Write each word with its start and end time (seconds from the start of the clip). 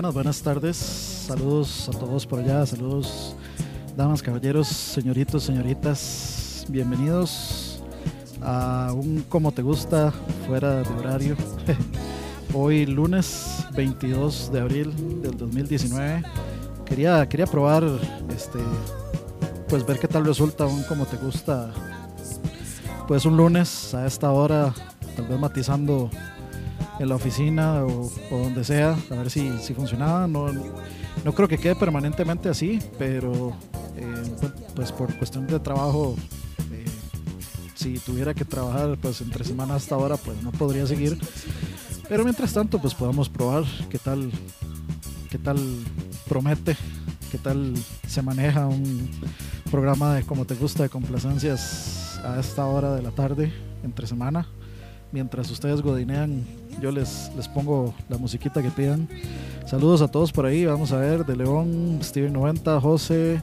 Buenas, 0.00 0.14
buenas 0.14 0.40
tardes. 0.40 0.76
Saludos 0.78 1.90
a 1.90 1.98
todos 1.98 2.26
por 2.26 2.38
allá. 2.38 2.64
Saludos, 2.64 3.36
damas, 3.98 4.22
caballeros, 4.22 4.66
señoritos, 4.66 5.42
señoritas. 5.42 6.64
Bienvenidos 6.70 7.82
a 8.40 8.94
un 8.94 9.20
Como 9.28 9.52
Te 9.52 9.60
Gusta 9.60 10.10
fuera 10.46 10.76
de 10.76 10.88
horario. 10.94 11.36
Hoy 12.54 12.86
lunes 12.86 13.66
22 13.76 14.50
de 14.50 14.60
abril 14.60 15.20
del 15.20 15.36
2019. 15.36 16.22
Quería, 16.86 17.28
quería 17.28 17.46
probar, 17.46 17.84
este, 18.34 18.58
pues 19.68 19.84
ver 19.84 19.98
qué 19.98 20.08
tal 20.08 20.24
resulta 20.24 20.64
un 20.64 20.82
Como 20.84 21.04
Te 21.04 21.18
Gusta. 21.18 21.74
Pues 23.06 23.26
un 23.26 23.36
lunes 23.36 23.92
a 23.92 24.06
esta 24.06 24.30
hora, 24.30 24.72
tal 25.14 25.26
vez 25.26 25.38
matizando 25.38 26.08
en 27.00 27.08
la 27.08 27.14
oficina 27.14 27.82
o, 27.82 28.10
donde 28.30 28.62
sea, 28.62 28.94
a 29.10 29.14
ver 29.14 29.30
si, 29.30 29.58
si, 29.58 29.72
funcionaba. 29.72 30.26
No, 30.26 30.52
no 31.24 31.32
creo 31.32 31.48
que 31.48 31.56
quede 31.56 31.74
permanentemente 31.74 32.50
así, 32.50 32.78
pero 32.98 33.54
eh, 33.96 34.36
pues 34.76 34.92
por 34.92 35.16
cuestión 35.16 35.46
de 35.46 35.58
trabajo, 35.60 36.14
eh, 36.70 36.84
si 37.74 37.98
tuviera 37.98 38.34
que 38.34 38.44
trabajar 38.44 38.98
pues 39.00 39.22
entre 39.22 39.44
semana 39.44 39.76
hasta 39.76 39.94
ahora, 39.94 40.18
pues 40.18 40.42
no 40.42 40.52
podría 40.52 40.86
seguir. 40.86 41.18
Pero 42.06 42.22
mientras 42.22 42.52
tanto, 42.52 42.78
pues 42.78 42.94
podamos 42.94 43.30
probar 43.30 43.64
qué 43.88 43.98
tal, 43.98 44.30
qué 45.30 45.38
tal 45.38 45.58
promete, 46.28 46.76
qué 47.32 47.38
tal 47.38 47.72
se 48.06 48.20
maneja 48.20 48.66
un 48.66 49.10
programa 49.70 50.16
de 50.16 50.24
como 50.24 50.44
te 50.44 50.54
gusta 50.54 50.82
de 50.82 50.90
complacencias 50.90 52.20
a 52.24 52.38
esta 52.38 52.66
hora 52.66 52.94
de 52.94 53.00
la 53.00 53.10
tarde 53.10 53.50
entre 53.84 54.06
semana 54.06 54.46
mientras 55.12 55.50
ustedes 55.50 55.82
godinean, 55.82 56.44
yo 56.80 56.90
les, 56.90 57.30
les 57.36 57.48
pongo 57.48 57.94
la 58.08 58.18
musiquita 58.18 58.62
que 58.62 58.70
pidan. 58.70 59.08
Saludos 59.66 60.02
a 60.02 60.08
todos 60.08 60.32
por 60.32 60.46
ahí, 60.46 60.64
vamos 60.64 60.92
a 60.92 60.98
ver, 60.98 61.24
de 61.24 61.36
León, 61.36 62.00
Steven 62.02 62.32
90, 62.32 62.80
José, 62.80 63.42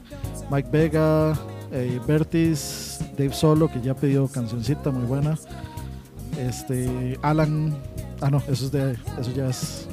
Mike 0.50 0.68
Vega, 0.70 1.38
eh, 1.72 2.00
Bertis, 2.06 2.98
Dave 3.16 3.32
Solo, 3.32 3.70
que 3.70 3.80
ya 3.80 3.94
pidió 3.94 4.28
cancioncita 4.28 4.90
muy 4.90 5.06
buena. 5.06 5.38
Este, 6.38 7.18
Alan, 7.22 7.76
ah 8.20 8.30
no, 8.30 8.38
eso 8.48 8.66
es 8.66 8.72
de, 8.72 8.96
eso 9.18 9.32
ya 9.34 9.48
es, 9.48 9.88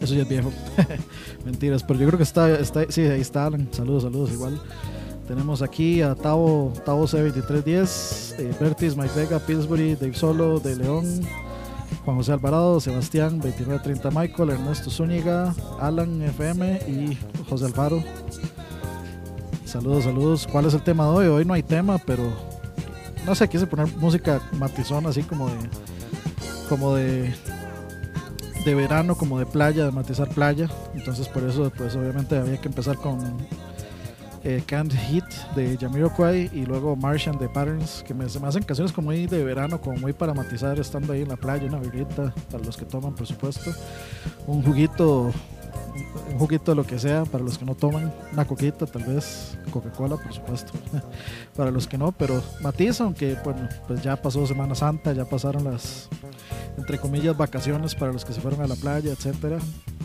eso 0.00 0.14
ya 0.14 0.22
es 0.22 0.28
viejo. 0.28 0.52
Mentiras, 1.44 1.82
pero 1.82 2.00
yo 2.00 2.06
creo 2.06 2.18
que 2.18 2.24
está, 2.24 2.58
está, 2.58 2.84
sí, 2.88 3.02
ahí 3.02 3.20
está 3.20 3.46
Alan. 3.46 3.68
Saludos, 3.70 4.04
saludos 4.04 4.32
igual. 4.32 4.60
Tenemos 5.28 5.62
aquí 5.62 6.02
a 6.02 6.14
Tavo, 6.14 6.72
Tavo 6.84 7.06
C2310, 7.06 8.34
eh, 8.38 8.54
Bertis, 8.60 8.96
Mike 8.96 9.12
Vega, 9.16 9.38
Pillsbury, 9.38 9.94
Dave 9.94 10.14
Solo, 10.14 10.60
De 10.60 10.76
León, 10.76 11.22
Juan 12.04 12.18
José 12.18 12.32
Alvarado, 12.32 12.80
Sebastián, 12.80 13.40
2930 13.40 14.10
Michael, 14.10 14.50
Ernesto 14.50 14.90
Zúñiga, 14.90 15.54
Alan 15.80 16.20
FM 16.20 16.80
y 16.86 17.18
José 17.48 17.64
Alfaro. 17.64 18.02
Saludos, 19.64 20.04
saludos. 20.04 20.46
¿Cuál 20.46 20.66
es 20.66 20.74
el 20.74 20.82
tema 20.82 21.04
de 21.04 21.10
hoy? 21.10 21.26
Hoy 21.28 21.44
no 21.46 21.54
hay 21.54 21.62
tema, 21.62 21.96
pero 21.98 22.30
no 23.24 23.34
sé, 23.34 23.48
quise 23.48 23.66
poner 23.66 23.88
música 23.96 24.42
matizona 24.58 25.08
así 25.08 25.22
como 25.22 25.48
de 25.48 25.56
como 26.68 26.94
de 26.94 27.34
de 28.66 28.74
verano, 28.74 29.14
como 29.14 29.38
de 29.38 29.46
playa, 29.46 29.86
de 29.86 29.92
matizar 29.92 30.28
playa. 30.28 30.68
Entonces 30.94 31.26
por 31.28 31.42
eso 31.44 31.72
pues 31.74 31.96
obviamente 31.96 32.36
había 32.36 32.60
que 32.60 32.68
empezar 32.68 32.96
con 32.96 33.18
eh, 34.44 34.62
Can't 34.66 34.92
Hit 34.92 35.24
de 35.56 35.76
Jamiroquai 35.78 36.50
y 36.52 36.66
luego 36.66 36.94
Martian 36.96 37.38
de 37.38 37.48
Patterns, 37.48 38.04
que 38.06 38.12
me, 38.12 38.24
hacen 38.26 38.62
canciones 38.62 38.92
como 38.92 39.06
muy 39.06 39.26
de 39.26 39.42
verano, 39.42 39.80
como 39.80 39.96
muy 39.98 40.12
para 40.12 40.34
matizar 40.34 40.78
estando 40.78 41.12
ahí 41.14 41.22
en 41.22 41.28
la 41.28 41.36
playa, 41.36 41.66
una 41.66 41.78
birrita, 41.78 42.32
para 42.50 42.62
los 42.62 42.76
que 42.76 42.84
toman, 42.84 43.14
por 43.14 43.26
supuesto, 43.26 43.72
un 44.46 44.62
juguito, 44.62 45.32
un 46.30 46.38
juguito 46.38 46.72
de 46.72 46.76
lo 46.76 46.86
que 46.86 46.98
sea, 46.98 47.24
para 47.24 47.44
los 47.44 47.58
que 47.58 47.64
no 47.64 47.74
toman, 47.74 48.12
una 48.32 48.44
coquita, 48.44 48.86
tal 48.86 49.04
vez, 49.04 49.56
Coca-Cola, 49.70 50.16
por 50.16 50.32
supuesto, 50.32 50.72
para 51.56 51.70
los 51.70 51.86
que 51.86 51.96
no, 51.98 52.12
pero 52.12 52.42
matiza, 52.60 53.04
aunque 53.04 53.36
bueno, 53.44 53.68
pues 53.86 54.02
ya 54.02 54.20
pasó 54.20 54.46
Semana 54.46 54.74
Santa, 54.74 55.12
ya 55.12 55.24
pasaron 55.24 55.64
las, 55.64 56.08
entre 56.76 56.98
comillas, 56.98 57.36
vacaciones 57.36 57.94
para 57.94 58.12
los 58.12 58.24
que 58.24 58.32
se 58.32 58.40
fueron 58.40 58.60
a 58.62 58.66
la 58.66 58.76
playa, 58.76 59.12
etcétera. 59.12 59.58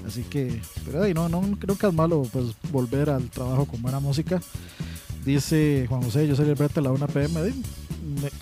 Así 0.05 0.23
que, 0.23 0.61
pero 0.85 1.03
ahí 1.03 1.13
no, 1.13 1.29
no 1.29 1.41
creo 1.59 1.77
que 1.77 1.87
es 1.87 1.93
malo 1.93 2.23
pues 2.31 2.55
volver 2.71 3.09
al 3.09 3.29
trabajo 3.29 3.65
con 3.65 3.81
buena 3.81 3.99
música. 3.99 4.41
Dice 5.25 5.85
Juan 5.87 6.01
José, 6.01 6.27
yo 6.27 6.35
salí 6.35 6.49
el 6.49 6.55
brete 6.55 6.79
a 6.79 6.83
la 6.83 6.91
1 6.91 7.07
pm. 7.07 7.53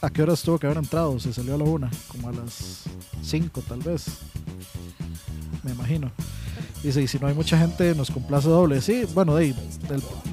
¿A 0.01 0.09
qué 0.09 0.23
horas 0.23 0.41
tuvo 0.41 0.59
que 0.59 0.67
haber 0.67 0.77
entrado? 0.77 1.19
Se 1.19 1.33
salió 1.33 1.55
a 1.55 1.57
la 1.57 1.63
1, 1.65 1.89
como 2.07 2.29
a 2.29 2.31
las 2.31 2.83
5 3.21 3.61
tal 3.67 3.79
vez. 3.79 4.05
Me 5.63 5.71
imagino. 5.71 6.11
Dice, 6.83 7.01
y 7.01 7.07
si 7.07 7.17
no 7.19 7.27
hay 7.27 7.33
mucha 7.33 7.57
gente, 7.57 7.95
nos 7.95 8.11
complace 8.11 8.47
doble. 8.47 8.81
Sí, 8.81 9.05
bueno, 9.13 9.35
de, 9.35 9.53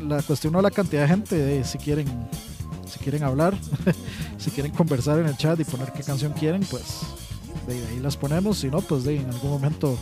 la 0.06 0.22
cuestión 0.22 0.52
no 0.52 0.58
es 0.60 0.62
la 0.62 0.70
cantidad 0.70 1.02
de 1.02 1.08
gente, 1.08 1.36
de, 1.36 1.64
si 1.64 1.78
quieren 1.78 2.06
si 2.86 2.98
quieren 2.98 3.24
hablar, 3.24 3.54
si 4.38 4.50
quieren 4.50 4.72
conversar 4.72 5.18
en 5.18 5.26
el 5.26 5.36
chat 5.36 5.58
y 5.58 5.64
poner 5.64 5.92
qué 5.92 6.02
canción 6.02 6.32
quieren, 6.32 6.62
pues 6.70 7.00
de 7.66 7.74
ahí 7.74 8.00
las 8.00 8.16
ponemos. 8.16 8.58
Si 8.58 8.68
no, 8.68 8.80
pues 8.80 9.04
de 9.04 9.16
en 9.16 9.30
algún 9.30 9.50
momento 9.50 9.98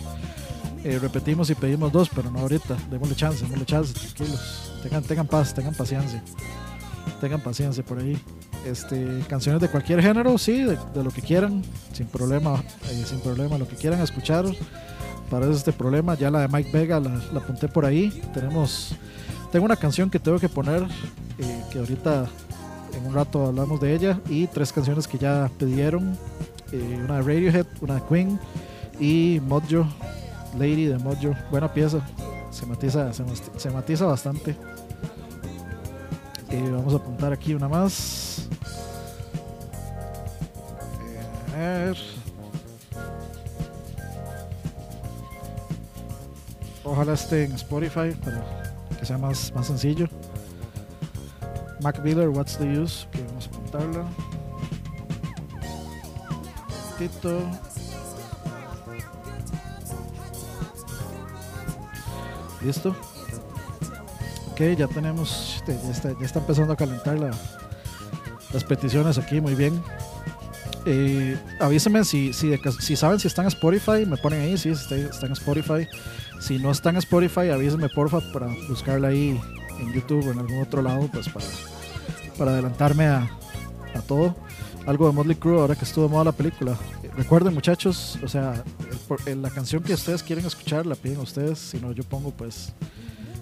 eh, 0.85 0.99
repetimos 0.99 1.49
y 1.51 1.55
pedimos 1.55 1.93
dos, 1.93 2.11
pero 2.15 2.31
no 2.31 2.41
ahorita. 2.41 2.77
Démosle 2.91 3.15
chance, 3.15 3.43
démosle 3.43 3.65
chance, 3.65 3.95
tranquilos. 3.95 4.73
Tengan, 4.83 5.03
tengan 5.03 5.27
paz, 5.27 5.55
tengan 5.55 5.75
paciencia. 5.75 6.23
Tengan 7.21 7.41
paciencia 7.41 7.85
por 7.85 7.99
ahí. 7.99 8.21
Este, 8.67 9.25
canciones 9.29 9.61
de 9.61 9.69
cualquier 9.69 10.03
género, 10.03 10.39
sí, 10.39 10.63
de, 10.63 10.77
lo 11.03 11.11
que 11.11 11.21
quieran, 11.21 11.63
sin 11.93 12.07
problema, 12.07 12.63
eh, 12.91 13.05
sin 13.07 13.21
problema, 13.21 13.59
lo 13.59 13.67
que 13.67 13.77
quieran 13.77 14.01
escuchar. 14.01 14.45
Para 15.33 15.47
eso 15.47 15.55
este 15.55 15.73
problema, 15.73 16.15
ya 16.15 16.31
la 16.31 16.41
de 16.41 16.49
Mike 16.49 16.71
Vega 16.71 17.01
la, 17.01 17.19
apunté 17.35 17.67
por 17.67 17.87
ahí. 17.87 18.11
Tenemos, 18.35 18.95
tengo 19.51 19.65
una 19.65 19.77
canción 19.77 20.11
que 20.11 20.19
tengo 20.19 20.39
que 20.39 20.51
poner, 20.51 20.83
eh, 21.39 21.65
que 21.73 21.79
ahorita 21.79 22.27
en 22.95 23.07
un 23.07 23.15
rato 23.15 23.47
hablamos 23.47 23.81
de 23.81 23.95
ella, 23.95 24.21
y 24.29 24.47
tres 24.47 24.71
canciones 24.75 25.09
que 25.09 25.17
ya 25.17 25.51
pidieron, 25.59 26.19
una 27.03 27.17
de 27.17 27.23
Radiohead, 27.23 27.67
una 27.81 27.95
de 27.95 28.03
Queen 28.03 28.39
y 29.01 29.41
Mojo 29.47 29.89
Lady 30.59 30.85
de 30.85 30.99
Mojo, 30.99 31.35
buena 31.51 31.73
pieza, 31.73 32.07
se 32.51 32.67
matiza, 32.67 33.11
se, 33.57 33.71
matiza 33.71 34.05
bastante. 34.05 34.55
Eh, 36.51 36.71
vamos 36.71 36.93
a 36.93 36.97
apuntar 36.99 37.33
aquí 37.33 37.55
una 37.55 37.69
más. 37.69 38.51
Eh, 41.57 41.95
Ojalá 46.85 47.15
esté 47.15 47.45
en 47.45 47.53
Spotify 47.53 48.11
para 48.25 48.75
que 48.99 49.07
sea 49.07 49.19
más, 49.19 49.53
más 49.55 49.67
sencillo. 49.67 50.09
Mac 51.81 52.01
Miller, 52.03 52.29
What's 52.29 52.57
the 52.59 52.65
Use? 52.65 53.07
Que 53.11 53.23
vamos 53.25 53.47
a 53.47 53.51
apuntarlo. 53.51 54.05
Tito. 56.99 57.41
Listo. 62.63 62.95
Ok, 64.53 64.61
ya 64.77 64.87
tenemos, 64.87 65.57
este, 65.57 65.79
ya 65.85 65.91
está, 65.91 66.19
ya 66.21 66.27
está 66.27 66.39
empezando 66.39 66.73
a 66.75 66.77
calentar 66.77 67.19
las 67.19 68.65
peticiones 68.65 69.19
aquí, 69.19 69.41
muy 69.41 69.55
bien. 69.55 69.83
Eh, 70.85 71.39
avísenme 71.61 72.05
si, 72.05 72.33
si, 72.33 72.97
saben 72.97 73.19
si 73.19 73.29
están 73.29 73.47
en 73.47 73.49
Spotify, 73.49 74.05
me 74.07 74.17
ponen 74.17 74.43
ahí, 74.43 74.59
si 74.59 74.71
están 74.71 74.99
en 75.23 75.33
Spotify. 75.33 75.89
Si 76.43 76.59
no 76.59 76.73
están 76.73 76.97
en 76.97 76.99
Spotify, 76.99 77.51
avísenme 77.51 77.89
porfa 77.89 78.19
para 78.33 78.49
buscarla 78.69 79.09
ahí 79.09 79.41
en 79.79 79.93
YouTube 79.93 80.27
o 80.27 80.33
en 80.33 80.41
algún 80.41 80.61
otro 80.61 80.83
lado, 80.83 81.09
pues 81.13 81.29
para, 81.29 81.47
para 82.37 82.51
adelantarme 82.51 83.05
a, 83.05 83.31
a 83.95 84.01
todo. 84.01 84.35
Algo 84.85 85.07
de 85.07 85.13
Motley 85.13 85.37
Crue 85.37 85.61
ahora 85.61 85.77
que 85.77 85.85
estuvo 85.85 86.05
de 86.07 86.11
moda 86.11 86.25
la 86.25 86.33
película. 86.33 86.77
Recuerden 87.17 87.55
muchachos, 87.55 88.19
o 88.25 88.27
sea, 88.27 88.65
la 89.25 89.51
canción 89.51 89.85
que 89.85 89.95
ustedes 89.95 90.21
quieren 90.25 90.45
escuchar 90.45 90.85
la 90.85 90.97
piden 90.97 91.21
ustedes, 91.21 91.61
si 91.61 91.79
no 91.79 91.93
yo 91.93 92.03
pongo 92.03 92.33
pues 92.33 92.73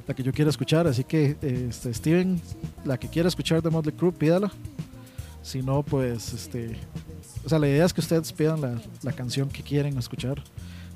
la 0.06 0.12
que 0.12 0.22
yo 0.22 0.30
quiera 0.30 0.50
escuchar, 0.50 0.86
así 0.86 1.02
que 1.02 1.38
este, 1.40 1.94
Steven, 1.94 2.38
la 2.84 2.98
que 2.98 3.08
quiera 3.08 3.28
escuchar 3.28 3.62
de 3.62 3.70
Motley 3.70 3.96
Crue, 3.96 4.12
pídala. 4.12 4.52
Si 5.40 5.62
no, 5.62 5.82
pues 5.82 6.34
este, 6.34 6.76
o 7.46 7.48
sea, 7.48 7.58
la 7.58 7.66
idea 7.66 7.86
es 7.86 7.94
que 7.94 8.02
ustedes 8.02 8.30
pidan 8.30 8.60
la, 8.60 8.78
la 9.00 9.12
canción 9.12 9.48
que 9.48 9.62
quieren 9.62 9.96
escuchar. 9.96 10.42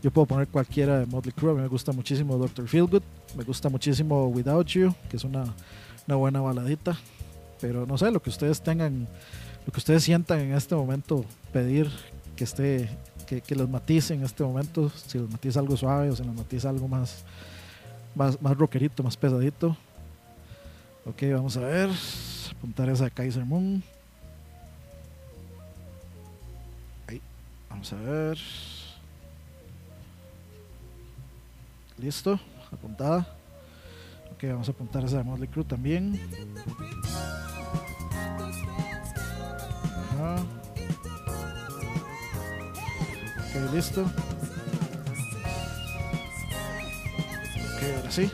Yo 0.04 0.10
puedo 0.10 0.26
poner 0.26 0.48
cualquiera 0.48 0.98
de 0.98 1.06
Motley 1.06 1.32
Crue, 1.32 1.52
a 1.52 1.54
mí 1.54 1.62
me 1.62 1.68
gusta 1.68 1.90
muchísimo 1.90 2.36
Doctor 2.36 2.68
Feelgood, 2.68 3.02
me 3.38 3.42
gusta 3.42 3.70
muchísimo 3.70 4.26
Without 4.26 4.66
You, 4.66 4.94
que 5.08 5.16
es 5.16 5.24
una, 5.24 5.44
una 6.06 6.16
buena 6.16 6.42
baladita, 6.42 6.98
pero 7.58 7.86
no 7.86 7.96
sé, 7.96 8.10
lo 8.10 8.20
que 8.20 8.28
ustedes 8.28 8.60
tengan, 8.60 9.08
lo 9.64 9.72
que 9.72 9.78
ustedes 9.78 10.04
sientan 10.04 10.40
en 10.40 10.52
este 10.52 10.74
momento 10.74 11.24
pedir 11.54 11.88
que 12.36 12.44
esté, 12.44 12.90
que, 13.26 13.40
que 13.40 13.54
los 13.54 13.66
matice 13.70 14.12
en 14.12 14.22
este 14.24 14.44
momento, 14.44 14.90
si 14.90 15.16
los 15.16 15.30
matiza 15.30 15.60
algo 15.60 15.74
suave 15.74 16.10
o 16.10 16.14
si 16.14 16.22
los 16.22 16.34
matiza 16.34 16.68
algo 16.68 16.86
más, 16.86 17.24
más, 18.14 18.42
más 18.42 18.58
rockerito, 18.58 19.02
más 19.02 19.16
pesadito. 19.16 19.74
Ok, 21.06 21.22
vamos 21.32 21.56
a 21.56 21.60
ver, 21.60 21.88
apuntar 22.50 22.90
esa 22.90 23.04
de 23.04 23.10
Kaiser 23.10 23.46
Moon. 23.46 23.82
Ahí, 27.06 27.22
vamos 27.70 27.90
a 27.90 27.96
ver. 27.96 28.38
Listo, 32.04 32.38
apuntada. 32.70 33.26
Ok, 34.32 34.44
vamos 34.50 34.68
a 34.68 34.72
apuntar 34.72 35.04
esa 35.04 35.16
de 35.16 35.24
Motley 35.24 35.48
Crue 35.48 35.64
también. 35.64 36.20
Ajá. 40.12 40.36
Listo. 43.72 44.02
Ok, 44.02 44.10
ahora 47.96 48.10
sí. 48.10 48.30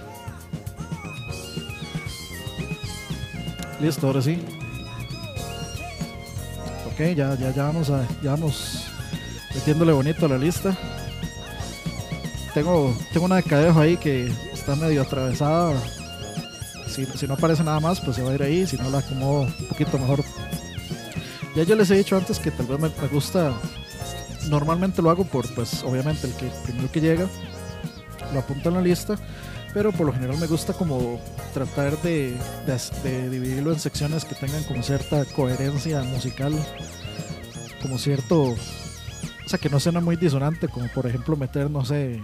Listo, 3.81 4.07
ahora 4.09 4.23
sí. 4.23 4.43
Ok, 6.87 6.99
ya, 7.15 7.37
ya, 7.37 7.53
ya 7.53 7.65
vamos 7.65 7.89
a, 7.91 8.05
ya 8.21 8.33
vamos 8.33 8.87
metiéndole 9.55 9.93
bonito 9.93 10.27
a 10.27 10.29
la 10.29 10.39
lista. 10.39 10.77
Tengo, 12.55 12.97
tengo 13.13 13.27
una 13.27 13.37
de 13.37 13.43
cadejo 13.45 13.81
ahí 13.81 13.97
que 13.97 14.33
está 14.53 14.75
medio 14.75 15.03
atravesada. 15.03 15.75
Si, 16.89 17.07
si 17.07 17.27
no 17.29 17.35
aparece 17.35 17.63
nada 17.63 17.79
más, 17.79 18.01
pues 18.01 18.17
se 18.17 18.23
va 18.23 18.31
a 18.31 18.35
ir 18.35 18.43
ahí. 18.43 18.67
Si 18.67 18.77
no 18.77 18.91
la 18.91 18.99
acomodo 18.99 19.43
un 19.43 19.67
poquito 19.69 19.99
mejor. 19.99 20.25
Ya 21.55 21.63
yo 21.63 21.77
les 21.77 21.91
he 21.91 21.97
dicho 21.97 22.17
antes 22.17 22.39
que 22.39 22.51
tal 22.51 22.67
vez 22.67 22.81
me, 22.81 23.09
gusta. 23.09 23.53
Normalmente 24.49 25.01
lo 25.01 25.11
hago 25.11 25.25
por, 25.25 25.53
pues, 25.55 25.85
obviamente, 25.85 26.27
el 26.27 26.35
que 26.35 26.51
primero 26.65 26.91
que 26.91 27.01
llega 27.01 27.27
lo 28.33 28.41
apunto 28.41 28.69
en 28.69 28.75
la 28.77 28.83
lista. 28.83 29.17
Pero 29.73 29.93
por 29.93 30.07
lo 30.07 30.13
general 30.13 30.37
me 30.39 30.49
gusta 30.49 30.73
como 30.73 31.21
tratar 31.55 31.97
de, 32.03 32.37
de, 32.67 33.09
de 33.09 33.31
dividirlo 33.31 33.73
en 33.73 33.79
secciones 33.79 34.25
que 34.25 34.35
tengan 34.35 34.65
como 34.65 34.83
cierta 34.83 35.25
coherencia 35.25 36.03
musical. 36.03 36.53
Como 37.81 37.97
cierto 37.97 38.57
o 39.51 39.53
sea, 39.53 39.59
que 39.59 39.69
no 39.69 39.81
suena 39.81 40.01
muy 40.01 40.15
disonante, 40.15 40.69
como 40.69 40.87
por 40.87 41.09
ejemplo 41.09 41.35
meter, 41.35 41.69
no 41.69 41.85
sé, 41.85 42.21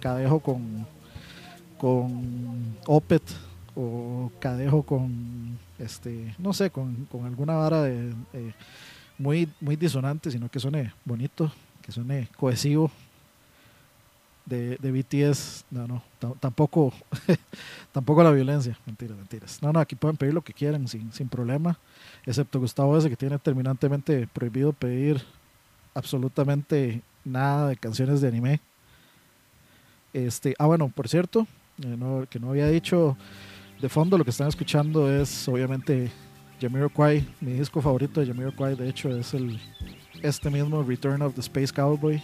Cadejo 0.00 0.40
con, 0.40 0.86
con 1.78 2.76
Opet 2.86 3.22
o 3.74 4.30
Cadejo 4.40 4.82
con, 4.82 5.58
este, 5.78 6.34
no 6.38 6.52
sé, 6.52 6.70
con, 6.70 7.06
con 7.06 7.24
alguna 7.24 7.54
vara 7.54 7.82
de, 7.82 8.12
muy, 9.18 9.48
muy 9.60 9.76
disonante, 9.76 10.30
sino 10.30 10.48
que 10.48 10.60
suene 10.60 10.92
bonito, 11.04 11.52
que 11.82 11.92
suene 11.92 12.28
cohesivo. 12.36 12.90
De, 14.46 14.78
de 14.78 14.90
BTS, 14.90 15.66
no, 15.70 15.86
no, 15.86 16.02
tampoco, 16.40 16.94
tampoco 17.92 18.22
la 18.22 18.30
violencia, 18.30 18.78
mentiras, 18.86 19.18
mentiras. 19.18 19.62
No, 19.62 19.74
no, 19.74 19.78
aquí 19.78 19.94
pueden 19.94 20.16
pedir 20.16 20.32
lo 20.32 20.40
que 20.40 20.54
quieran 20.54 20.88
sin, 20.88 21.12
sin 21.12 21.28
problema, 21.28 21.78
excepto 22.24 22.58
Gustavo 22.58 22.96
ese 22.96 23.10
que 23.10 23.16
tiene 23.16 23.38
terminantemente 23.38 24.26
prohibido 24.26 24.72
pedir 24.72 25.22
absolutamente 25.92 27.02
nada 27.26 27.68
de 27.68 27.76
canciones 27.76 28.22
de 28.22 28.28
anime. 28.28 28.60
Este, 30.12 30.54
ah, 30.58 30.66
bueno, 30.66 30.88
por 30.88 31.08
cierto, 31.08 31.46
eh, 31.82 32.26
que 32.30 32.40
no 32.40 32.50
había 32.50 32.68
dicho 32.68 33.16
de 33.80 33.88
fondo, 33.88 34.18
lo 34.18 34.24
que 34.24 34.30
están 34.30 34.48
escuchando 34.48 35.10
es 35.10 35.46
obviamente 35.48 36.10
Jamiroquai, 36.60 37.24
mi 37.40 37.52
disco 37.52 37.80
favorito 37.80 38.20
de 38.20 38.26
Jamiroquai, 38.26 38.74
de 38.74 38.88
hecho 38.88 39.08
es 39.16 39.34
el 39.34 39.60
este 40.22 40.50
mismo 40.50 40.82
Return 40.82 41.22
of 41.22 41.34
the 41.34 41.40
Space 41.40 41.72
Cowboy. 41.72 42.20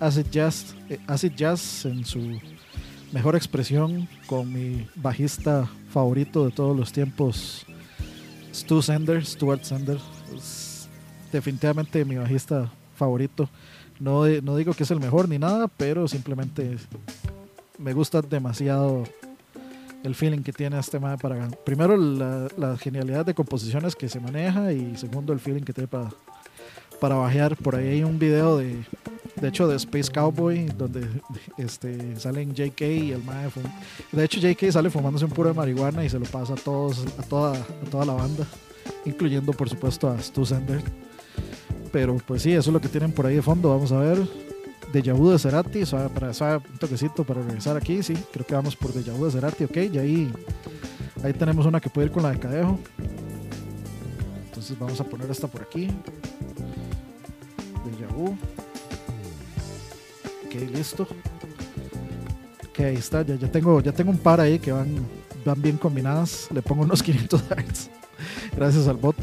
Acid 0.00 0.26
Jazz, 0.30 0.74
eh, 0.88 0.98
Acid 1.06 1.32
Jazz 1.34 1.84
en 1.84 2.04
su 2.04 2.40
mejor 3.12 3.36
expresión 3.36 4.08
con 4.26 4.52
mi 4.52 4.88
bajista 4.96 5.68
favorito 5.90 6.44
de 6.44 6.50
todos 6.50 6.76
los 6.76 6.92
tiempos, 6.92 7.64
Stu 8.52 8.82
Sender, 8.82 9.24
Stuart 9.24 9.62
Sender. 9.62 9.98
Definitivamente 11.30 12.04
mi 12.04 12.16
bajista 12.16 12.70
favorito. 12.96 13.48
No, 14.04 14.26
no 14.26 14.56
digo 14.58 14.74
que 14.74 14.82
es 14.82 14.90
el 14.90 15.00
mejor 15.00 15.30
ni 15.30 15.38
nada, 15.38 15.66
pero 15.66 16.06
simplemente 16.06 16.76
me 17.78 17.94
gusta 17.94 18.20
demasiado 18.20 19.04
el 20.02 20.14
feeling 20.14 20.42
que 20.42 20.52
tiene 20.52 20.78
este 20.78 20.98
tema 20.98 21.16
para 21.16 21.48
primero 21.64 21.96
la, 21.96 22.48
la, 22.58 22.76
genialidad 22.76 23.24
de 23.24 23.32
composiciones 23.32 23.96
que 23.96 24.10
se 24.10 24.20
maneja 24.20 24.74
y 24.74 24.94
segundo 24.98 25.32
el 25.32 25.40
feeling 25.40 25.62
que 25.62 25.72
tiene 25.72 25.88
para 25.88 26.10
para 27.00 27.14
bajear. 27.14 27.56
Por 27.56 27.76
ahí 27.76 27.88
hay 27.88 28.04
un 28.04 28.18
video 28.18 28.58
de 28.58 28.84
de 29.40 29.48
hecho 29.48 29.66
de 29.66 29.76
Space 29.76 30.12
Cowboy 30.12 30.66
donde 30.76 31.08
este 31.56 32.20
salen 32.20 32.54
JK 32.54 32.82
y 32.82 33.12
el 33.12 33.24
mae 33.24 33.48
de 34.12 34.22
hecho 34.22 34.38
JK 34.38 34.70
sale 34.70 34.90
fumándose 34.90 35.24
un 35.24 35.30
puro 35.30 35.48
de 35.48 35.54
marihuana 35.54 36.04
y 36.04 36.10
se 36.10 36.18
lo 36.18 36.26
pasa 36.26 36.52
a 36.52 36.56
todos 36.56 37.06
a 37.18 37.22
toda 37.22 37.54
a 37.54 37.90
toda 37.90 38.04
la 38.04 38.12
banda 38.12 38.46
incluyendo 39.06 39.52
por 39.52 39.70
supuesto 39.70 40.10
a 40.10 40.20
Stu 40.20 40.44
Sender 40.44 40.82
pero 41.94 42.16
pues 42.16 42.42
sí, 42.42 42.50
eso 42.50 42.70
es 42.70 42.74
lo 42.74 42.80
que 42.80 42.88
tienen 42.88 43.12
por 43.12 43.24
ahí 43.24 43.36
de 43.36 43.42
fondo. 43.42 43.70
Vamos 43.70 43.92
a 43.92 44.00
ver. 44.00 44.18
Deja 44.92 45.12
Vu 45.12 45.30
de 45.30 45.38
Cerati, 45.38 45.86
suave, 45.86 46.08
para, 46.08 46.34
suave, 46.34 46.60
un 46.68 46.76
toquecito 46.76 47.22
para 47.22 47.40
regresar 47.40 47.76
aquí, 47.76 48.02
sí. 48.02 48.14
Creo 48.32 48.44
que 48.44 48.52
vamos 48.52 48.74
por 48.74 48.92
Deja 48.92 49.12
Vu 49.12 49.26
de 49.26 49.30
Cerati, 49.30 49.62
ok. 49.62 49.76
Y 49.92 49.98
ahí, 49.98 50.32
ahí 51.22 51.32
tenemos 51.32 51.66
una 51.66 51.80
que 51.80 51.88
puede 51.88 52.08
ir 52.08 52.12
con 52.12 52.24
la 52.24 52.32
de 52.32 52.40
Cadejo. 52.40 52.80
Entonces 54.46 54.76
vamos 54.76 55.00
a 55.00 55.04
poner 55.04 55.30
esta 55.30 55.46
por 55.46 55.62
aquí. 55.62 55.86
Deja 57.84 58.12
Vu. 58.12 58.36
Ok, 60.46 60.54
listo. 60.74 61.04
Ok, 62.70 62.80
ahí 62.80 62.96
está. 62.96 63.22
Ya, 63.22 63.36
ya, 63.36 63.52
tengo, 63.52 63.80
ya 63.82 63.92
tengo 63.92 64.10
un 64.10 64.18
par 64.18 64.40
ahí 64.40 64.58
que 64.58 64.72
van, 64.72 64.96
van 65.44 65.62
bien 65.62 65.76
combinadas. 65.76 66.48
Le 66.52 66.60
pongo 66.60 66.82
unos 66.82 67.02
500 67.04 67.40
Hz. 67.40 67.88
Gracias 68.56 68.88
al 68.88 68.96
bot 68.96 69.16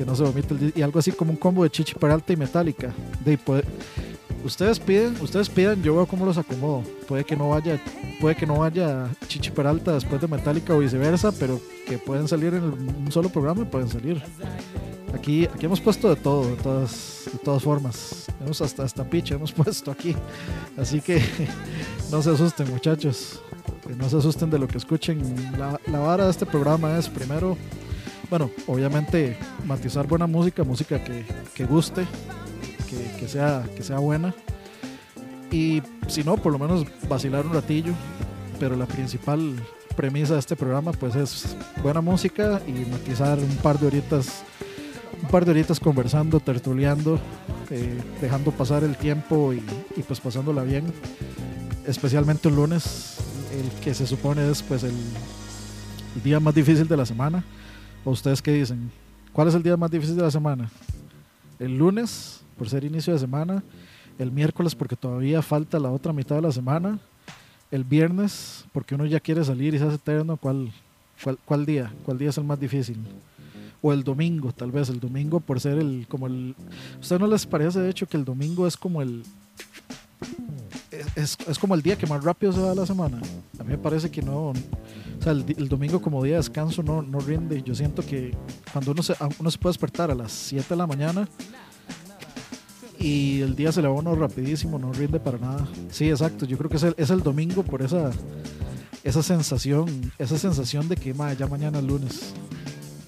que 0.00 0.06
no 0.06 0.16
se 0.16 0.22
vomite 0.22 0.54
el 0.54 0.72
y 0.74 0.80
algo 0.80 0.98
así 0.98 1.12
como 1.12 1.30
un 1.30 1.36
combo 1.36 1.62
de 1.62 1.68
Chichi 1.68 1.94
Peralta 1.94 2.32
y 2.32 2.36
Metallica. 2.36 2.90
De, 3.22 3.36
puede, 3.36 3.64
ustedes 4.42 4.80
piden, 4.80 5.14
ustedes 5.20 5.50
piden, 5.50 5.82
yo 5.82 5.94
veo 5.94 6.06
cómo 6.06 6.24
los 6.24 6.38
acomodo. 6.38 6.82
Puede 7.06 7.22
que 7.22 7.36
no 7.36 7.50
vaya, 7.50 7.78
puede 8.18 8.34
que 8.34 8.46
no 8.46 8.60
vaya 8.60 9.10
Chichi 9.26 9.50
Peralta 9.50 9.92
después 9.92 10.18
de 10.22 10.26
Metallica 10.26 10.74
o 10.74 10.78
viceversa, 10.78 11.32
pero 11.32 11.60
que 11.86 11.98
pueden 11.98 12.28
salir 12.28 12.54
en 12.54 12.64
un 12.64 13.12
solo 13.12 13.28
programa 13.28 13.60
y 13.60 13.64
pueden 13.66 13.90
salir. 13.90 14.22
Aquí, 15.14 15.44
aquí 15.44 15.66
hemos 15.66 15.82
puesto 15.82 16.08
de 16.08 16.16
todo, 16.16 16.48
de 16.48 16.56
todas, 16.56 17.28
de 17.30 17.38
todas 17.40 17.62
formas. 17.62 18.24
Hemos 18.40 18.62
hasta 18.62 18.84
hasta 18.84 19.04
picha 19.04 19.34
hemos 19.34 19.52
puesto 19.62 19.90
aquí. 19.90 20.16
Así 20.78 21.02
que 21.02 21.22
no 22.10 22.22
se 22.22 22.30
asusten, 22.30 22.70
muchachos. 22.70 23.42
No 23.98 24.08
se 24.08 24.16
asusten 24.16 24.48
de 24.48 24.58
lo 24.58 24.66
que 24.66 24.78
escuchen. 24.78 25.20
La, 25.58 25.78
la 25.88 25.98
vara 25.98 26.24
de 26.24 26.30
este 26.30 26.46
programa 26.46 26.98
es 26.98 27.06
primero 27.06 27.58
bueno, 28.30 28.50
obviamente 28.68 29.36
matizar 29.66 30.06
buena 30.06 30.28
música, 30.28 30.62
música 30.62 31.02
que, 31.02 31.24
que 31.52 31.64
guste, 31.66 32.06
que, 32.88 33.18
que, 33.18 33.28
sea, 33.28 33.64
que 33.76 33.82
sea 33.82 33.98
buena. 33.98 34.32
Y 35.50 35.82
si 36.06 36.22
no, 36.22 36.36
por 36.36 36.52
lo 36.52 36.58
menos 36.58 36.86
vacilar 37.08 37.44
un 37.44 37.52
ratillo. 37.52 37.92
Pero 38.60 38.76
la 38.76 38.86
principal 38.86 39.56
premisa 39.96 40.34
de 40.34 40.40
este 40.40 40.54
programa 40.54 40.92
pues 40.92 41.16
es 41.16 41.56
buena 41.82 42.00
música 42.00 42.60
y 42.66 42.88
matizar 42.90 43.38
un 43.38 43.56
par 43.56 43.78
de 43.78 43.88
horitas, 43.88 44.42
un 45.22 45.28
par 45.28 45.44
de 45.44 45.50
horitas 45.50 45.80
conversando, 45.80 46.38
tertuleando, 46.40 47.18
eh, 47.70 47.98
dejando 48.20 48.52
pasar 48.52 48.84
el 48.84 48.96
tiempo 48.96 49.52
y, 49.52 49.62
pues 50.06 50.20
pasándola 50.20 50.62
bien. 50.62 50.92
Especialmente 51.86 52.48
el 52.48 52.54
lunes, 52.54 53.16
el 53.52 53.80
que 53.80 53.94
se 53.94 54.06
supone 54.06 54.48
es 54.48 54.62
pues 54.62 54.84
el 54.84 54.94
día 56.22 56.38
más 56.38 56.54
difícil 56.54 56.86
de 56.86 56.96
la 56.96 57.06
semana 57.06 57.42
¿O 58.04 58.10
ustedes 58.10 58.40
qué 58.40 58.52
dicen? 58.52 58.90
¿Cuál 59.32 59.48
es 59.48 59.54
el 59.54 59.62
día 59.62 59.76
más 59.76 59.90
difícil 59.90 60.16
de 60.16 60.22
la 60.22 60.30
semana? 60.30 60.70
El 61.58 61.76
lunes, 61.76 62.40
por 62.56 62.68
ser 62.68 62.84
inicio 62.84 63.12
de 63.12 63.18
semana. 63.18 63.62
El 64.18 64.32
miércoles, 64.32 64.74
porque 64.74 64.96
todavía 64.96 65.42
falta 65.42 65.78
la 65.78 65.90
otra 65.90 66.12
mitad 66.12 66.36
de 66.36 66.42
la 66.42 66.52
semana. 66.52 66.98
El 67.70 67.84
viernes, 67.84 68.64
porque 68.72 68.94
uno 68.94 69.06
ya 69.06 69.20
quiere 69.20 69.44
salir 69.44 69.74
y 69.74 69.78
se 69.78 69.84
hace 69.84 69.96
eterno. 69.96 70.36
¿Cuál, 70.36 70.72
cuál, 71.22 71.38
cuál 71.44 71.66
día? 71.66 71.92
¿Cuál 72.04 72.18
día 72.18 72.30
es 72.30 72.38
el 72.38 72.44
más 72.44 72.58
difícil? 72.58 72.96
O 73.82 73.92
el 73.92 74.02
domingo, 74.02 74.52
tal 74.52 74.72
vez. 74.72 74.88
El 74.88 75.00
domingo, 75.00 75.40
por 75.40 75.60
ser 75.60 75.78
el. 75.78 76.06
como 76.08 76.26
el 76.26 76.54
¿Usted 77.00 77.18
no 77.18 77.26
les 77.26 77.46
parece, 77.46 77.80
de 77.80 77.90
hecho, 77.90 78.06
que 78.06 78.16
el 78.16 78.24
domingo 78.24 78.66
es 78.66 78.76
como 78.76 79.02
el. 79.02 79.22
Es, 81.16 81.36
es, 81.46 81.58
como 81.58 81.74
el 81.74 81.82
día 81.82 81.96
que 81.96 82.06
más 82.06 82.22
rápido 82.22 82.52
se 82.52 82.60
va 82.60 82.74
la 82.74 82.86
semana. 82.86 83.20
A 83.58 83.64
mí 83.64 83.70
me 83.70 83.78
parece 83.78 84.10
que 84.10 84.22
no. 84.22 84.50
O 84.50 85.22
sea, 85.22 85.32
el, 85.32 85.68
domingo 85.68 86.00
como 86.00 86.22
día 86.22 86.34
de 86.34 86.38
descanso 86.38 86.82
no, 86.82 87.02
no 87.02 87.20
rinde. 87.20 87.62
Yo 87.62 87.74
siento 87.74 88.04
que 88.04 88.34
cuando 88.72 88.92
uno 88.92 89.02
se, 89.02 89.14
uno 89.38 89.50
se 89.50 89.58
puede 89.58 89.72
despertar 89.72 90.10
a 90.10 90.14
las 90.14 90.32
7 90.32 90.66
de 90.70 90.76
la 90.76 90.86
mañana 90.86 91.28
y 92.98 93.40
el 93.40 93.56
día 93.56 93.72
se 93.72 93.82
le 93.82 93.88
va 93.88 93.94
uno 93.94 94.14
rapidísimo, 94.14 94.78
no 94.78 94.92
rinde 94.92 95.18
para 95.18 95.38
nada. 95.38 95.68
Sí, 95.90 96.08
exacto. 96.08 96.44
Yo 96.46 96.56
creo 96.58 96.70
que 96.70 96.76
es 96.76 96.82
el, 96.82 96.94
es 96.96 97.10
el 97.10 97.22
domingo 97.22 97.62
por 97.62 97.82
esa, 97.82 98.10
esa 99.02 99.22
sensación, 99.22 100.12
esa 100.18 100.38
sensación 100.38 100.88
de 100.88 100.96
que 100.96 101.14
ya 101.38 101.46
mañana 101.46 101.78
es 101.78 101.84
lunes 101.84 102.34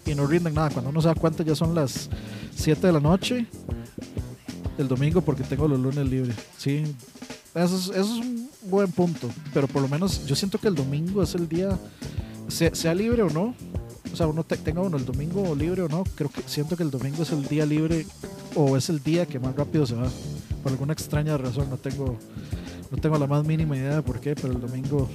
y 0.04 0.14
no 0.14 0.26
rinden 0.26 0.54
nada. 0.54 0.70
Cuando 0.70 0.90
uno 0.90 1.00
se 1.00 1.08
da 1.08 1.14
cuenta 1.14 1.42
ya 1.42 1.54
son 1.54 1.74
las 1.74 2.10
7 2.56 2.86
de 2.86 2.92
la 2.92 3.00
noche 3.00 3.46
el 4.78 4.88
domingo 4.88 5.20
porque 5.20 5.44
tengo 5.44 5.68
los 5.68 5.78
lunes 5.78 6.06
libres. 6.08 6.36
Sí, 6.56 6.84
eso 7.54 7.76
es, 7.76 7.88
eso 7.88 8.14
es 8.14 8.20
un 8.20 8.50
buen 8.62 8.90
punto, 8.90 9.28
pero 9.52 9.68
por 9.68 9.82
lo 9.82 9.88
menos 9.88 10.26
yo 10.26 10.34
siento 10.34 10.58
que 10.58 10.68
el 10.68 10.74
domingo 10.74 11.22
es 11.22 11.34
el 11.34 11.48
día, 11.48 11.78
sea, 12.48 12.74
sea 12.74 12.94
libre 12.94 13.22
o 13.22 13.30
no, 13.30 13.54
o 14.12 14.16
sea, 14.16 14.26
uno 14.26 14.44
te, 14.44 14.56
tenga 14.56 14.82
uno 14.82 14.96
el 14.96 15.06
domingo 15.06 15.54
libre 15.54 15.82
o 15.82 15.88
no, 15.88 16.04
creo 16.14 16.30
que 16.30 16.42
siento 16.46 16.76
que 16.76 16.82
el 16.82 16.90
domingo 16.90 17.22
es 17.22 17.30
el 17.32 17.46
día 17.48 17.64
libre 17.64 18.06
o 18.54 18.76
es 18.76 18.90
el 18.90 19.02
día 19.02 19.26
que 19.26 19.38
más 19.38 19.56
rápido 19.56 19.86
se 19.86 19.94
va. 19.94 20.08
Por 20.62 20.72
alguna 20.72 20.92
extraña 20.92 21.36
razón 21.36 21.68
no 21.70 21.76
tengo 21.76 22.16
No 22.90 22.98
tengo 22.98 23.18
la 23.18 23.26
más 23.26 23.44
mínima 23.44 23.76
idea 23.76 23.96
de 23.96 24.02
por 24.02 24.20
qué, 24.20 24.34
pero 24.34 24.52
el 24.52 24.60
domingo. 24.60 25.08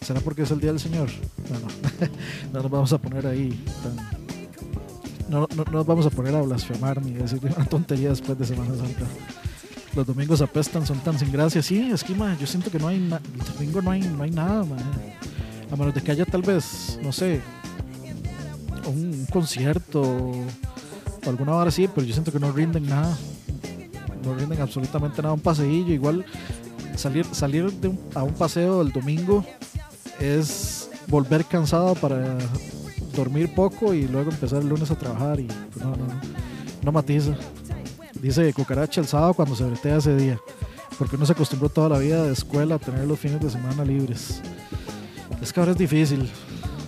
¿Será 0.00 0.20
porque 0.20 0.42
es 0.42 0.50
el 0.50 0.60
Día 0.60 0.70
del 0.70 0.80
Señor? 0.80 1.08
Bueno, 1.48 1.66
no 2.52 2.62
nos 2.62 2.70
vamos 2.70 2.92
a 2.92 2.98
poner 2.98 3.26
ahí 3.26 3.64
tan. 3.82 3.96
No, 5.30 5.48
no, 5.56 5.64
no 5.64 5.72
nos 5.72 5.86
vamos 5.86 6.04
a 6.04 6.10
poner 6.10 6.34
a 6.34 6.42
blasfemar 6.42 7.00
ni 7.02 7.12
decir 7.12 7.40
una 7.42 7.64
tontería 7.64 8.10
después 8.10 8.36
de 8.38 8.44
Semana 8.44 8.74
Santa. 8.74 9.06
Los 9.94 10.06
domingos 10.06 10.42
apestan, 10.42 10.84
son 10.86 10.98
tan 11.00 11.18
sin 11.18 11.30
gracia. 11.30 11.62
Sí, 11.62 11.90
es 11.92 12.02
que 12.02 12.14
yo 12.14 12.46
siento 12.46 12.70
que 12.70 12.78
no 12.78 12.88
hay 12.88 12.98
na- 12.98 13.20
el 13.32 13.54
domingo 13.54 13.80
no 13.80 13.90
hay, 13.92 14.00
no 14.00 14.22
hay 14.24 14.30
nada, 14.30 14.64
ma. 14.64 14.76
A 15.70 15.76
menos 15.76 15.94
de 15.94 16.02
que 16.02 16.10
haya 16.10 16.24
tal 16.24 16.42
vez, 16.42 16.98
no 17.02 17.12
sé, 17.12 17.40
un, 18.86 19.26
concierto 19.32 20.02
o 20.02 20.44
alguna 21.26 21.54
hora 21.54 21.68
así, 21.68 21.88
pero 21.88 22.06
yo 22.06 22.12
siento 22.12 22.32
que 22.32 22.40
no 22.40 22.52
rinden 22.52 22.86
nada. 22.86 23.16
No 24.24 24.34
rinden 24.34 24.60
absolutamente 24.60 25.22
nada. 25.22 25.34
Un 25.34 25.40
paseillo, 25.40 25.92
igual 25.92 26.24
salir, 26.96 27.26
salir 27.32 27.72
a 28.14 28.22
un 28.22 28.34
paseo 28.34 28.82
el 28.82 28.92
domingo 28.92 29.44
es 30.20 30.90
volver 31.08 31.44
cansado 31.44 31.94
para 31.94 32.38
dormir 33.14 33.54
poco 33.54 33.94
y 33.94 34.08
luego 34.08 34.30
empezar 34.30 34.62
el 34.62 34.68
lunes 34.68 34.90
a 34.90 34.96
trabajar 34.96 35.38
y 35.40 35.44
pues, 35.44 35.84
no, 35.84 35.90
no, 35.90 36.06
no, 36.06 36.14
no 36.82 36.92
matiza. 36.92 37.36
Dice 38.24 38.54
cucaracha 38.54 39.02
el 39.02 39.06
sábado 39.06 39.34
cuando 39.34 39.54
se 39.54 39.64
bretea 39.64 39.98
ese 39.98 40.16
día, 40.16 40.40
porque 40.98 41.16
uno 41.16 41.26
se 41.26 41.32
acostumbró 41.32 41.68
toda 41.68 41.90
la 41.90 41.98
vida 41.98 42.22
de 42.24 42.32
escuela 42.32 42.76
a 42.76 42.78
tener 42.78 43.06
los 43.06 43.18
fines 43.18 43.38
de 43.38 43.50
semana 43.50 43.84
libres. 43.84 44.40
Es 45.42 45.52
que 45.52 45.60
ahora 45.60 45.72
es 45.72 45.78
difícil, 45.78 46.30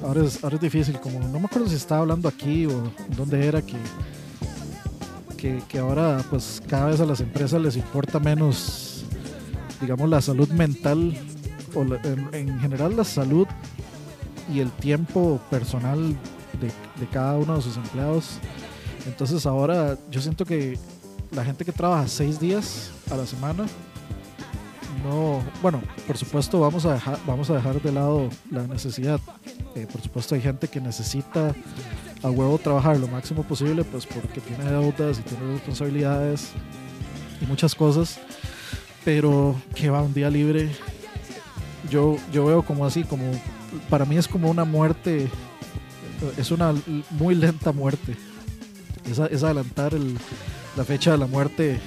ahora 0.03 0.25
es, 0.25 0.43
ahora 0.43 0.57
es 0.57 0.63
difícil, 0.63 0.99
como 0.99 1.21
no 1.21 1.39
me 1.39 1.45
acuerdo 1.45 1.69
si 1.69 1.75
estaba 1.75 2.01
hablando 2.01 2.27
aquí 2.27 2.65
o 2.65 2.91
dónde 3.19 3.47
era 3.47 3.61
que, 3.61 3.77
que, 5.37 5.63
que 5.69 5.79
ahora 5.79 6.25
pues 6.31 6.63
cada 6.67 6.87
vez 6.87 7.01
a 7.03 7.05
las 7.05 7.21
empresas 7.21 7.61
les 7.61 7.77
importa 7.77 8.19
menos, 8.19 9.05
digamos, 9.79 10.09
la 10.09 10.23
salud 10.23 10.49
mental 10.49 11.15
o 11.75 11.83
en, 11.83 12.31
en 12.33 12.59
general 12.61 12.97
la 12.97 13.05
salud 13.05 13.47
y 14.51 14.61
el 14.61 14.71
tiempo 14.71 15.39
personal 15.51 16.17
de 16.59 17.07
cada 17.13 17.37
uno 17.37 17.57
de 17.57 17.61
sus 17.61 17.77
empleados. 17.77 18.39
Entonces 19.07 19.45
ahora 19.45 19.99
yo 20.11 20.23
siento 20.23 20.47
que 20.47 20.79
la 21.37 21.45
gente 21.45 21.67
que 21.67 21.73
trabaja 21.73 22.09
seis 22.09 22.41
días 22.41 22.91
a 23.11 23.17
la 23.17 23.27
semana, 23.27 23.67
no, 25.05 25.43
bueno, 25.61 25.83
por 26.07 26.17
supuesto 26.17 26.59
vamos 26.59 26.87
a 26.87 26.95
dejar, 26.95 27.19
vamos 27.27 27.51
a 27.51 27.55
dejar 27.55 27.81
de 27.81 27.93
lado 27.93 28.31
la 28.51 28.67
necesidad. 28.67 29.21
Eh, 29.75 29.87
por 29.93 30.01
supuesto 30.01 30.35
hay 30.35 30.41
gente 30.41 30.67
que 30.67 30.81
necesita 30.81 31.55
a 32.23 32.31
huevo 32.31 32.57
trabajar 32.57 32.99
lo 32.99 33.07
máximo 33.07 33.43
posible, 33.43 33.85
pues 33.85 34.07
porque 34.07 34.41
tiene 34.41 34.65
deudas 34.65 35.19
y 35.19 35.23
tiene 35.23 35.53
responsabilidades 35.53 36.53
y 37.43 37.45
muchas 37.45 37.75
cosas, 37.75 38.19
pero 39.05 39.55
que 39.75 39.91
va 39.91 40.01
un 40.01 40.15
día 40.15 40.31
libre, 40.31 40.71
yo, 41.91 42.17
yo 42.33 42.47
veo 42.47 42.63
como 42.63 42.87
así, 42.87 43.05
como 43.05 43.25
para 43.91 44.07
mí 44.07 44.17
es 44.17 44.27
como 44.27 44.51
una 44.51 44.65
muerte, 44.65 45.29
es 46.39 46.51
una 46.51 46.75
muy 47.11 47.35
lenta 47.35 47.73
muerte, 47.73 48.17
es, 49.05 49.19
es 49.19 49.43
adelantar 49.43 49.93
el, 49.93 50.17
la 50.77 50.85
fecha 50.85 51.13
de 51.13 51.19
la 51.19 51.27
muerte 51.27 51.81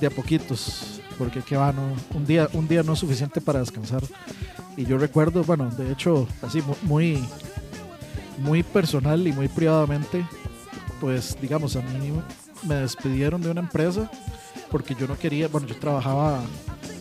de 0.00 0.06
a 0.06 0.10
poquitos, 0.10 1.00
porque 1.18 1.40
que 1.40 1.56
va, 1.56 1.72
no, 1.72 1.82
un, 2.14 2.26
día, 2.26 2.48
un 2.52 2.68
día 2.68 2.82
no 2.82 2.92
es 2.92 2.98
suficiente 2.98 3.40
para 3.40 3.60
descansar. 3.60 4.02
Y 4.76 4.84
yo 4.84 4.98
recuerdo, 4.98 5.42
bueno, 5.42 5.70
de 5.70 5.90
hecho, 5.92 6.28
así 6.42 6.60
mu- 6.60 6.74
muy, 6.82 7.24
muy 8.38 8.62
personal 8.62 9.26
y 9.26 9.32
muy 9.32 9.48
privadamente, 9.48 10.26
pues 11.00 11.36
digamos, 11.40 11.76
a 11.76 11.80
mí 11.82 12.12
me 12.62 12.74
despidieron 12.76 13.40
de 13.40 13.50
una 13.50 13.60
empresa 13.60 14.10
porque 14.70 14.94
yo 14.94 15.06
no 15.06 15.16
quería, 15.18 15.48
bueno, 15.48 15.66
yo 15.66 15.76
trabajaba 15.76 16.40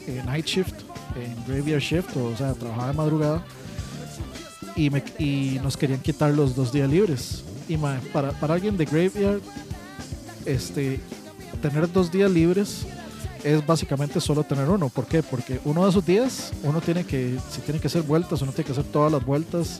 en 0.07 0.25
night 0.25 0.45
shift, 0.45 0.75
en 1.15 1.35
graveyard 1.45 1.81
shift, 1.81 2.15
o 2.15 2.35
sea, 2.37 2.53
trabajaba 2.53 2.87
de 2.87 2.93
madrugada 2.93 3.43
y, 4.75 4.89
y 5.21 5.59
nos 5.61 5.75
querían 5.75 5.99
quitar 5.99 6.31
los 6.31 6.55
dos 6.55 6.71
días 6.71 6.89
libres. 6.89 7.43
Y 7.67 7.77
para, 8.13 8.31
para 8.39 8.53
alguien 8.53 8.77
de 8.77 8.85
graveyard, 8.85 9.41
este, 10.45 10.99
tener 11.61 11.91
dos 11.91 12.11
días 12.11 12.29
libres 12.31 12.85
es 13.43 13.65
básicamente 13.65 14.19
solo 14.19 14.43
tener 14.43 14.67
uno. 14.67 14.89
¿Por 14.89 15.05
qué? 15.05 15.21
Porque 15.21 15.59
uno 15.65 15.83
de 15.83 15.89
esos 15.91 16.05
días 16.05 16.51
uno 16.63 16.81
tiene 16.81 17.05
que, 17.05 17.37
si 17.51 17.61
tiene 17.61 17.79
que 17.79 17.87
hacer 17.87 18.01
vueltas, 18.01 18.41
uno 18.41 18.51
tiene 18.51 18.65
que 18.65 18.71
hacer 18.71 18.85
todas 18.85 19.11
las 19.11 19.23
vueltas, 19.23 19.79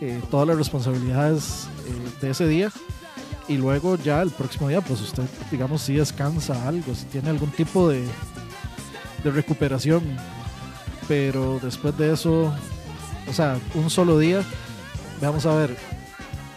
eh, 0.00 0.20
todas 0.28 0.48
las 0.48 0.56
responsabilidades 0.56 1.68
eh, 1.86 2.20
de 2.20 2.30
ese 2.30 2.48
día. 2.48 2.72
Y 3.48 3.58
luego 3.58 3.96
ya 3.96 4.22
el 4.22 4.30
próximo 4.30 4.68
día, 4.68 4.80
pues 4.80 5.00
usted, 5.00 5.22
digamos, 5.52 5.82
si 5.82 5.94
descansa 5.94 6.66
algo, 6.66 6.96
si 6.96 7.04
tiene 7.04 7.30
algún 7.30 7.50
tipo 7.50 7.88
de, 7.88 8.02
de 9.22 9.30
recuperación. 9.30 10.02
Pero 11.06 11.60
después 11.62 11.96
de 11.96 12.12
eso, 12.12 12.52
o 13.28 13.32
sea, 13.32 13.56
un 13.74 13.88
solo 13.88 14.18
día, 14.18 14.42
vamos 15.20 15.46
a 15.46 15.54
ver, 15.54 15.76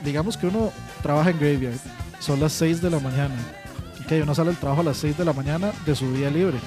digamos 0.04 0.36
que 0.36 0.48
uno 0.48 0.72
trabaja 1.04 1.30
en 1.30 1.38
graveyard, 1.38 1.80
son 2.20 2.40
las 2.40 2.54
6 2.54 2.82
de 2.82 2.90
la 2.90 3.00
mañana. 3.00 3.36
Ok, 4.04 4.14
uno 4.24 4.34
sale 4.34 4.50
del 4.50 4.60
trabajo 4.60 4.82
a 4.82 4.86
las 4.86 4.98
6 4.98 5.18
de 5.18 5.26
la 5.26 5.34
mañana 5.34 5.72
de 5.86 5.96
su 5.96 6.12
día 6.14 6.30
libre. 6.30 6.58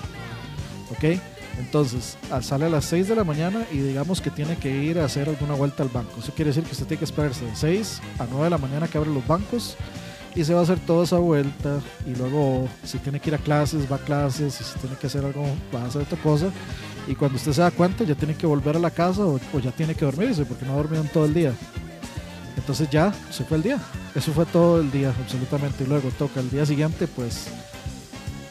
Ok, 0.91 1.19
entonces 1.59 2.17
sale 2.41 2.67
a 2.67 2.69
las 2.69 2.85
6 2.87 3.09
de 3.09 3.17
la 3.17 3.25
mañana 3.25 3.67
y 3.73 3.79
digamos 3.79 4.21
que 4.21 4.31
tiene 4.31 4.57
que 4.57 4.71
ir 4.83 4.99
a 4.99 5.05
hacer 5.05 5.29
alguna 5.29 5.55
vuelta 5.55 5.83
al 5.83 5.89
banco. 5.89 6.13
Eso 6.19 6.33
quiere 6.35 6.51
decir 6.51 6.65
que 6.65 6.73
usted 6.73 6.87
tiene 6.87 6.99
que 6.99 7.05
esperarse 7.05 7.45
de 7.45 7.55
6 7.55 8.01
a 8.19 8.27
9 8.27 8.45
de 8.45 8.51
la 8.51 8.59
mañana 8.59 8.89
que 8.89 8.99
abren 8.99 9.15
los 9.15 9.27
bancos 9.27 9.77
y 10.35 10.45
se 10.45 10.55
va 10.55 10.61
a 10.61 10.63
hacer 10.63 10.79
toda 10.81 11.05
esa 11.05 11.19
vuelta. 11.19 11.81
Y 12.07 12.15
luego, 12.15 12.69
si 12.85 12.99
tiene 12.99 13.21
que 13.21 13.31
ir 13.31 13.35
a 13.35 13.39
clases, 13.39 13.91
va 13.91 13.97
a 13.97 13.99
clases. 13.99 14.61
Y 14.61 14.65
si 14.65 14.79
tiene 14.79 14.97
que 14.97 15.07
hacer 15.07 15.25
algo, 15.25 15.45
va 15.75 15.83
a 15.83 15.87
hacer 15.87 16.03
otra 16.03 16.19
cosa. 16.19 16.47
Y 17.07 17.15
cuando 17.15 17.37
usted 17.37 17.53
se 17.53 17.61
da 17.61 17.71
cuenta, 17.71 18.05
ya 18.05 18.15
tiene 18.15 18.35
que 18.35 18.47
volver 18.47 18.77
a 18.77 18.79
la 18.79 18.91
casa 18.91 19.25
o, 19.27 19.39
o 19.53 19.59
ya 19.59 19.73
tiene 19.73 19.95
que 19.95 20.05
dormirse 20.05 20.45
porque 20.45 20.65
no 20.65 20.73
ha 20.73 20.77
dormido 20.77 21.03
en 21.03 21.09
todo 21.09 21.25
el 21.25 21.35
día. 21.35 21.53
Entonces 22.63 22.89
ya 22.91 23.13
se 23.31 23.43
fue 23.43 23.57
el 23.57 23.65
día. 23.65 23.81
Eso 24.15 24.33
fue 24.33 24.47
todo 24.47 24.81
el 24.81 24.89
día, 24.93 25.13
absolutamente. 25.21 25.83
Y 25.83 25.89
luego 25.89 26.11
toca 26.11 26.39
el 26.39 26.49
día 26.49 26.65
siguiente, 26.65 27.09
pues, 27.09 27.49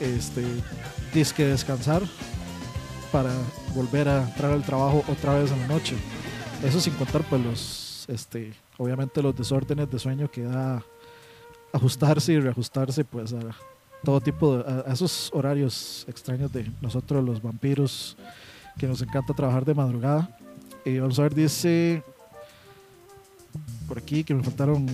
este, 0.02 0.44
disque 1.14 1.46
descansar 1.46 2.02
para 3.10 3.32
volver 3.74 4.10
a 4.10 4.24
entrar 4.24 4.52
al 4.52 4.64
trabajo 4.64 5.02
otra 5.08 5.36
vez 5.36 5.50
en 5.52 5.62
la 5.62 5.68
noche. 5.68 5.96
Eso 6.62 6.82
sin 6.82 6.94
contar, 6.96 7.24
pues, 7.24 7.42
los, 7.42 8.06
este, 8.10 8.52
obviamente 8.78 9.22
los 9.22 9.34
desórdenes 9.34 9.90
de 9.90 9.98
sueño 9.98 10.30
que 10.30 10.44
da 10.44 10.84
ajustarse 11.72 12.34
y 12.34 12.40
reajustarse, 12.42 13.06
pues, 13.06 13.32
a 13.32 13.40
todo 14.04 14.20
tipo 14.20 14.58
de, 14.58 14.84
a 14.86 14.92
esos 14.92 15.32
horarios 15.34 16.04
extraños 16.10 16.52
de 16.52 16.70
nosotros 16.82 17.24
los 17.24 17.42
vampiros 17.42 18.18
que 18.78 18.88
nos 18.88 19.02
encanta 19.02 19.34
trabajar 19.34 19.64
de 19.64 19.74
madrugada. 19.74 20.38
Y 20.84 21.00
vamos 21.00 21.18
a 21.18 21.24
ver, 21.24 21.34
dice 21.34 22.04
por 23.92 23.98
aquí 23.98 24.24
que 24.24 24.34
me 24.34 24.42
faltaron 24.42 24.88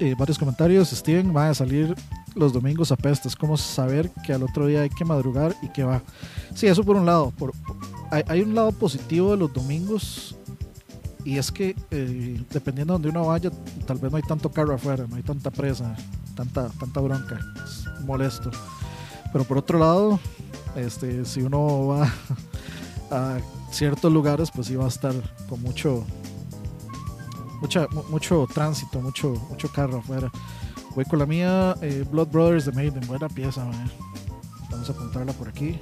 eh, 0.00 0.16
varios 0.18 0.36
comentarios. 0.36 0.90
Steven 0.90 1.32
va 1.32 1.50
a 1.50 1.54
salir 1.54 1.94
los 2.34 2.52
domingos 2.52 2.90
a 2.90 2.96
pesta. 2.96 3.28
Es 3.28 3.36
como 3.36 3.56
saber 3.56 4.10
que 4.26 4.32
al 4.32 4.42
otro 4.42 4.66
día 4.66 4.80
hay 4.80 4.90
que 4.90 5.04
madrugar 5.04 5.54
y 5.62 5.68
que 5.68 5.84
va. 5.84 6.02
Sí, 6.52 6.66
eso 6.66 6.82
por 6.82 6.96
un 6.96 7.06
lado. 7.06 7.30
Por, 7.38 7.52
hay, 8.10 8.24
hay 8.26 8.40
un 8.40 8.56
lado 8.56 8.72
positivo 8.72 9.30
de 9.30 9.36
los 9.36 9.52
domingos 9.52 10.34
y 11.24 11.38
es 11.38 11.52
que 11.52 11.76
eh, 11.92 12.42
dependiendo 12.50 12.94
de 12.94 13.02
donde 13.02 13.08
uno 13.10 13.28
vaya, 13.28 13.52
tal 13.86 13.98
vez 13.98 14.10
no 14.10 14.16
hay 14.16 14.24
tanto 14.24 14.50
carro 14.50 14.74
afuera, 14.74 15.06
no 15.08 15.14
hay 15.14 15.22
tanta 15.22 15.52
presa, 15.52 15.94
tanta, 16.34 16.70
tanta 16.70 17.00
bronca. 17.00 17.38
Es 17.64 17.84
molesto. 18.04 18.50
Pero 19.32 19.44
por 19.44 19.58
otro 19.58 19.78
lado, 19.78 20.18
este, 20.74 21.24
si 21.24 21.42
uno 21.42 21.86
va 21.86 22.12
a 23.12 23.38
ciertos 23.70 24.12
lugares, 24.12 24.50
pues 24.50 24.66
sí 24.66 24.74
va 24.74 24.86
a 24.86 24.88
estar 24.88 25.14
con 25.48 25.62
mucho 25.62 26.04
mucha, 27.62 27.86
mu- 27.90 28.02
mucho 28.10 28.46
tránsito, 28.52 29.00
mucho, 29.00 29.30
mucho 29.48 29.68
carro 29.72 29.98
afuera. 30.00 30.30
Voy 30.94 31.04
con 31.06 31.18
la 31.18 31.24
mía, 31.26 31.74
eh, 31.80 32.04
Blood 32.10 32.28
Brothers 32.28 32.66
de 32.66 32.72
Maiden, 32.72 33.06
buena 33.06 33.28
pieza. 33.28 33.64
Vamos 34.70 34.90
a 34.90 34.92
apuntarla 34.92 35.32
por 35.32 35.48
aquí. 35.48 35.78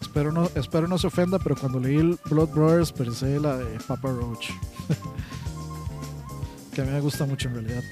Espero 0.00 0.32
no, 0.32 0.48
espero 0.54 0.88
no 0.88 0.96
se 0.98 1.06
ofenda, 1.06 1.38
pero 1.38 1.56
cuando 1.56 1.78
leí 1.78 1.96
el 1.96 2.18
Blood 2.30 2.48
Brothers 2.50 2.90
pensé 2.92 3.38
la 3.38 3.56
de 3.58 3.78
Papa 3.80 4.08
Roach. 4.10 4.48
que 6.74 6.82
a 6.82 6.84
mí 6.84 6.90
me 6.90 7.00
gusta 7.00 7.24
mucho 7.26 7.48
en 7.48 7.54
realidad. 7.54 7.82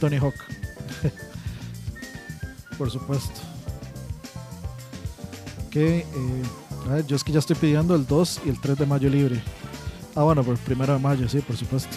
Tony 0.00 0.16
Hawk. 0.16 0.34
por 2.78 2.90
supuesto. 2.90 3.40
Ok, 5.66 5.76
eh, 5.76 6.04
a 6.88 6.94
ver, 6.94 7.06
yo 7.06 7.14
es 7.16 7.22
que 7.24 7.30
ya 7.32 7.38
estoy 7.38 7.54
pidiendo 7.56 7.94
el 7.94 8.06
2 8.06 8.40
y 8.46 8.48
el 8.48 8.60
3 8.60 8.78
de 8.78 8.86
mayo 8.86 9.08
libre. 9.08 9.40
Ah, 10.20 10.22
bueno, 10.22 10.44
por 10.44 10.52
el 10.52 10.60
primero 10.60 10.92
de 10.92 10.98
mayo, 10.98 11.26
sí, 11.30 11.38
por 11.38 11.56
supuesto. 11.56 11.96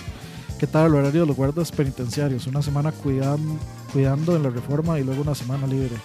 ¿Qué 0.57 0.65
tal 0.65 0.85
el 0.85 0.95
horario 0.95 1.21
de 1.21 1.27
los 1.27 1.35
guardas 1.35 1.73
penitenciarios? 1.73 2.47
Una 2.47 2.61
semana 2.61 2.93
cuidan, 2.93 3.59
cuidando 3.91 4.37
en 4.37 4.43
la 4.43 4.49
reforma 4.49 4.97
y 4.97 5.03
luego 5.03 5.23
una 5.23 5.35
semana 5.35 5.67
libre. 5.67 5.97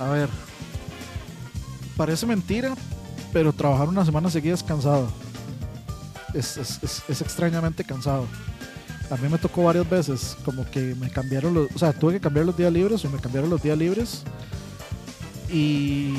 A 0.00 0.08
ver, 0.08 0.28
parece 1.96 2.26
mentira, 2.26 2.74
pero 3.32 3.52
trabajar 3.52 3.88
una 3.88 4.04
semana 4.04 4.30
seguida 4.30 4.54
es 4.54 4.64
cansado. 4.64 5.08
Es 6.34 6.58
extrañamente 7.08 7.84
cansado. 7.84 8.26
A 9.12 9.16
mí 9.16 9.28
me 9.28 9.38
tocó 9.38 9.62
varias 9.62 9.88
veces, 9.88 10.36
como 10.44 10.68
que 10.68 10.96
me 10.96 11.08
cambiaron 11.08 11.54
los, 11.54 11.68
o 11.72 11.78
sea, 11.78 11.92
tuve 11.92 12.14
que 12.14 12.20
cambiar 12.20 12.46
los 12.46 12.56
días 12.56 12.72
libres 12.72 13.04
o 13.04 13.10
me 13.10 13.20
cambiaron 13.20 13.48
los 13.48 13.62
días 13.62 13.78
libres 13.78 14.24
Y 15.48 16.14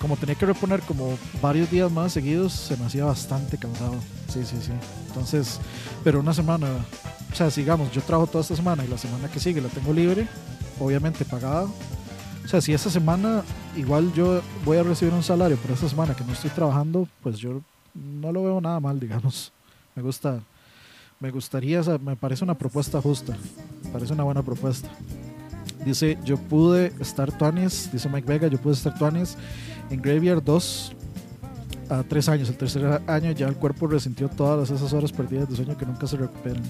como 0.00 0.16
tenía 0.16 0.34
que 0.34 0.46
reponer 0.46 0.80
como 0.80 1.16
varios 1.42 1.70
días 1.70 1.92
más 1.92 2.12
seguidos, 2.12 2.54
se 2.54 2.76
me 2.78 2.86
hacía 2.86 3.04
bastante 3.04 3.58
cansado. 3.58 3.96
Sí, 4.28 4.44
sí, 4.44 4.56
sí. 4.60 4.72
Entonces, 5.08 5.60
pero 6.02 6.20
una 6.20 6.32
semana, 6.32 6.68
o 7.30 7.34
sea, 7.36 7.50
sigamos, 7.50 7.92
yo 7.92 8.00
trabajo 8.00 8.26
toda 8.26 8.42
esta 8.42 8.56
semana 8.56 8.82
y 8.82 8.88
la 8.88 8.96
semana 8.96 9.30
que 9.30 9.38
sigue 9.38 9.60
la 9.60 9.68
tengo 9.68 9.92
libre, 9.92 10.26
obviamente 10.80 11.24
pagada. 11.26 11.64
O 12.42 12.48
sea, 12.48 12.62
si 12.62 12.72
esta 12.72 12.88
semana 12.88 13.42
igual 13.76 14.12
yo 14.14 14.40
voy 14.64 14.78
a 14.78 14.82
recibir 14.82 15.12
un 15.12 15.22
salario 15.22 15.58
por 15.58 15.72
esta 15.72 15.88
semana 15.88 16.16
que 16.16 16.24
no 16.24 16.32
estoy 16.32 16.50
trabajando, 16.50 17.06
pues 17.22 17.38
yo 17.38 17.60
no 17.94 18.32
lo 18.32 18.42
veo 18.42 18.60
nada 18.60 18.80
mal, 18.80 18.98
digamos. 18.98 19.52
Me 19.94 20.02
gusta, 20.02 20.40
me 21.18 21.30
gustaría, 21.30 21.82
me 22.02 22.16
parece 22.16 22.42
una 22.42 22.56
propuesta 22.56 23.02
justa, 23.02 23.36
me 23.84 23.90
parece 23.90 24.14
una 24.14 24.24
buena 24.24 24.42
propuesta. 24.42 24.88
Dice, 25.84 26.18
yo 26.24 26.36
pude 26.36 26.92
estar 27.00 27.30
tuanis, 27.36 27.90
dice 27.92 28.08
Mike 28.08 28.26
Vega, 28.26 28.48
yo 28.48 28.58
pude 28.58 28.74
estar 28.74 28.98
tuanis 28.98 29.36
en 29.90 30.00
Graveyard 30.00 30.42
2 30.42 30.92
a 31.90 32.02
tres 32.04 32.28
años. 32.28 32.48
El 32.48 32.56
tercer 32.56 33.02
año 33.06 33.32
ya 33.32 33.48
el 33.48 33.56
cuerpo 33.56 33.86
resintió 33.86 34.28
todas 34.28 34.70
esas 34.70 34.92
horas 34.92 35.12
perdidas 35.12 35.48
de 35.48 35.56
sueño 35.56 35.76
que 35.76 35.84
nunca 35.84 36.06
se 36.06 36.16
recuperan. 36.16 36.62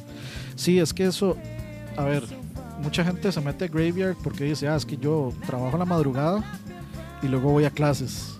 Sí, 0.56 0.78
es 0.78 0.92
que 0.92 1.04
eso, 1.04 1.36
a 1.96 2.04
ver, 2.04 2.24
mucha 2.82 3.04
gente 3.04 3.30
se 3.30 3.40
mete 3.40 3.66
a 3.66 3.68
Graveyard 3.68 4.16
porque 4.22 4.44
dice, 4.44 4.66
ah, 4.68 4.76
es 4.76 4.86
que 4.86 4.96
yo 4.96 5.32
trabajo 5.46 5.72
en 5.74 5.80
la 5.80 5.84
madrugada 5.84 6.42
y 7.22 7.28
luego 7.28 7.52
voy 7.52 7.64
a 7.64 7.70
clases. 7.70 8.38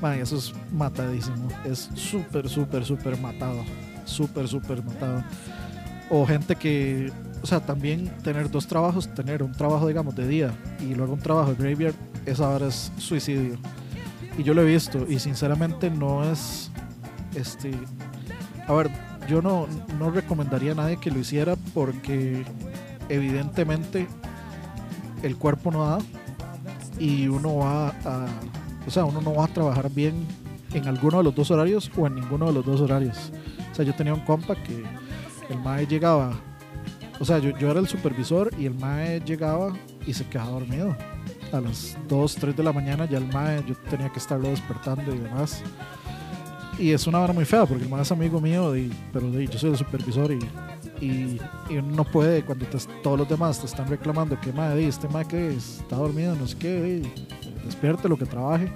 Man, 0.00 0.18
eso 0.18 0.36
es 0.36 0.52
matadísimo. 0.72 1.48
Es 1.64 1.90
súper, 1.94 2.48
súper, 2.48 2.84
súper 2.84 3.20
matado. 3.20 3.62
Súper, 4.04 4.48
súper 4.48 4.82
matado. 4.82 5.22
O 6.10 6.26
gente 6.26 6.56
que, 6.56 7.12
o 7.42 7.46
sea, 7.46 7.60
también 7.60 8.10
tener 8.22 8.50
dos 8.50 8.66
trabajos, 8.66 9.12
tener 9.14 9.42
un 9.42 9.52
trabajo, 9.52 9.86
digamos, 9.86 10.16
de 10.16 10.26
día 10.26 10.52
y 10.80 10.94
luego 10.94 11.12
un 11.12 11.20
trabajo 11.20 11.54
de 11.54 11.56
graveyard, 11.56 11.94
esa 12.26 12.48
hora 12.48 12.66
es 12.66 12.90
suicidio 12.98 13.58
y 14.38 14.42
yo 14.42 14.54
lo 14.54 14.62
he 14.62 14.64
visto 14.64 15.06
y 15.08 15.18
sinceramente 15.18 15.90
no 15.90 16.24
es 16.24 16.70
este 17.34 17.72
a 18.66 18.72
ver 18.72 18.90
yo 19.28 19.40
no, 19.40 19.66
no 19.98 20.10
recomendaría 20.10 20.72
a 20.72 20.74
nadie 20.74 20.96
que 20.96 21.10
lo 21.10 21.18
hiciera 21.18 21.56
porque 21.74 22.44
evidentemente 23.08 24.08
el 25.22 25.36
cuerpo 25.36 25.70
no 25.70 25.86
da 25.86 25.98
y 26.98 27.28
uno 27.28 27.56
va 27.56 27.88
a 28.04 28.26
o 28.86 28.90
sea 28.90 29.04
uno 29.04 29.20
no 29.20 29.34
va 29.34 29.44
a 29.44 29.48
trabajar 29.48 29.90
bien 29.90 30.26
en 30.74 30.88
alguno 30.88 31.18
de 31.18 31.24
los 31.24 31.34
dos 31.34 31.50
horarios 31.50 31.90
o 31.96 32.06
en 32.06 32.14
ninguno 32.14 32.46
de 32.46 32.54
los 32.54 32.64
dos 32.64 32.80
horarios. 32.80 33.30
O 33.70 33.74
sea 33.74 33.84
yo 33.84 33.94
tenía 33.94 34.14
un 34.14 34.20
compa 34.20 34.54
que 34.54 34.82
el 35.50 35.58
mae 35.60 35.86
llegaba 35.86 36.32
o 37.20 37.24
sea 37.24 37.38
yo, 37.38 37.70
era 37.70 37.78
el 37.78 37.86
supervisor 37.86 38.50
y 38.58 38.66
el 38.66 38.74
mae 38.74 39.20
llegaba 39.20 39.72
y 40.06 40.14
se 40.14 40.26
quedaba 40.26 40.50
dormido 40.50 40.96
a 41.52 41.60
las 41.60 41.96
2, 42.08 42.36
3 42.36 42.56
de 42.56 42.62
la 42.62 42.72
mañana 42.72 43.04
ya 43.04 43.18
el 43.18 43.26
MAE, 43.26 43.64
yo 43.66 43.74
tenía 43.90 44.08
que 44.08 44.18
estarlo 44.18 44.48
despertando 44.48 45.14
y 45.14 45.18
demás. 45.18 45.62
Y 46.78 46.90
es 46.90 47.06
una 47.06 47.20
hora 47.20 47.32
muy 47.32 47.44
fea 47.44 47.66
porque 47.66 47.84
el 47.84 47.90
MAE 47.90 48.02
es 48.02 48.12
amigo 48.12 48.40
mío, 48.40 48.76
y, 48.76 48.92
pero 49.12 49.30
yo 49.30 49.58
soy 49.58 49.70
el 49.70 49.76
supervisor 49.76 50.32
y, 50.32 51.40
uno 51.70 51.96
no 51.96 52.04
puede, 52.04 52.44
cuando 52.44 52.64
todos 53.02 53.18
los 53.18 53.28
demás 53.28 53.58
te 53.58 53.66
están 53.66 53.88
reclamando 53.88 54.40
que 54.40 54.52
MAE, 54.52 54.86
este 54.86 55.08
MAE 55.08 55.26
que 55.26 55.54
está 55.56 55.96
dormido, 55.96 56.34
no 56.36 56.46
sé 56.46 56.56
qué, 56.56 57.02
despierte 57.64 58.08
lo 58.08 58.16
que 58.16 58.26
trabaje. 58.26 58.72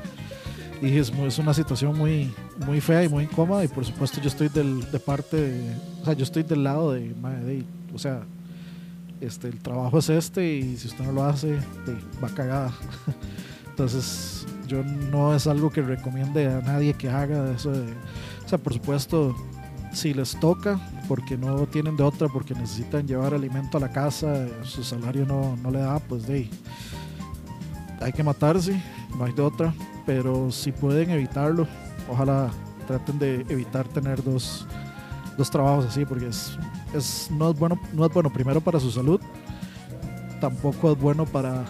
Y 0.82 0.98
es, 0.98 1.10
es, 1.10 1.38
una 1.38 1.54
situación 1.54 1.96
muy, 1.96 2.30
muy 2.66 2.82
fea 2.82 3.04
y 3.04 3.08
muy 3.08 3.24
incómoda 3.24 3.64
y 3.64 3.68
por 3.68 3.84
supuesto 3.84 4.20
yo 4.20 4.28
estoy 4.28 4.48
del, 4.48 4.90
de 4.90 5.00
parte, 5.00 5.62
o 6.02 6.04
sea, 6.04 6.12
yo 6.12 6.24
estoy 6.24 6.42
del 6.42 6.64
lado 6.64 6.92
de, 6.92 7.14
MAE, 7.14 7.64
o 7.94 7.98
sea, 7.98 8.24
este, 9.20 9.48
el 9.48 9.60
trabajo 9.60 9.98
es 9.98 10.08
este 10.10 10.56
y 10.56 10.76
si 10.76 10.88
usted 10.88 11.04
no 11.04 11.12
lo 11.12 11.24
hace, 11.24 11.58
va 12.22 12.28
cagada. 12.28 12.72
Entonces, 13.68 14.46
yo 14.66 14.82
no 14.82 15.34
es 15.34 15.46
algo 15.46 15.70
que 15.70 15.82
recomiende 15.82 16.46
a 16.46 16.60
nadie 16.60 16.94
que 16.94 17.08
haga 17.08 17.50
eso. 17.50 17.70
o 17.70 18.48
sea, 18.48 18.58
por 18.58 18.72
supuesto, 18.72 19.36
si 19.92 20.14
les 20.14 20.38
toca, 20.40 20.80
porque 21.08 21.36
no 21.36 21.66
tienen 21.66 21.96
de 21.96 22.02
otra, 22.02 22.28
porque 22.28 22.54
necesitan 22.54 23.06
llevar 23.06 23.34
alimento 23.34 23.78
a 23.78 23.80
la 23.80 23.90
casa, 23.90 24.46
su 24.62 24.82
salario 24.82 25.26
no, 25.26 25.56
no 25.56 25.70
le 25.70 25.80
da, 25.80 25.98
pues 25.98 26.26
de 26.26 26.48
hay 28.00 28.12
que 28.12 28.22
matarse, 28.22 28.80
no 29.16 29.24
hay 29.24 29.32
de 29.32 29.42
otra. 29.42 29.74
Pero 30.04 30.52
si 30.52 30.70
pueden 30.70 31.10
evitarlo, 31.10 31.66
ojalá 32.08 32.50
traten 32.86 33.18
de 33.18 33.44
evitar 33.48 33.88
tener 33.88 34.22
dos, 34.22 34.66
dos 35.36 35.50
trabajos 35.50 35.86
así, 35.86 36.04
porque 36.04 36.28
es 36.28 36.58
es, 36.94 37.30
no, 37.30 37.50
es 37.50 37.58
bueno, 37.58 37.78
no 37.92 38.06
es 38.06 38.12
bueno 38.12 38.30
primero 38.30 38.60
para 38.60 38.80
su 38.80 38.90
salud, 38.90 39.20
tampoco 40.40 40.92
es 40.92 40.98
bueno 40.98 41.26
para 41.26 41.64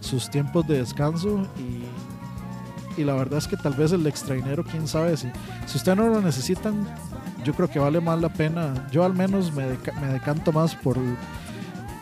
sus 0.00 0.30
tiempos 0.30 0.66
de 0.66 0.78
descanso 0.78 1.46
y, 1.58 3.00
y 3.00 3.04
la 3.04 3.14
verdad 3.14 3.38
es 3.38 3.48
que 3.48 3.56
tal 3.56 3.74
vez 3.74 3.92
el 3.92 4.06
extrainero, 4.06 4.64
quién 4.64 4.86
sabe, 4.86 5.16
si, 5.16 5.28
si 5.66 5.76
ustedes 5.76 5.98
no 5.98 6.08
lo 6.08 6.20
necesitan, 6.20 6.86
yo 7.44 7.54
creo 7.54 7.68
que 7.68 7.78
vale 7.78 8.00
más 8.00 8.20
la 8.20 8.28
pena, 8.28 8.88
yo 8.90 9.04
al 9.04 9.14
menos 9.14 9.52
me, 9.52 9.66
me 10.00 10.08
decanto 10.12 10.52
más 10.52 10.74
por, 10.74 10.96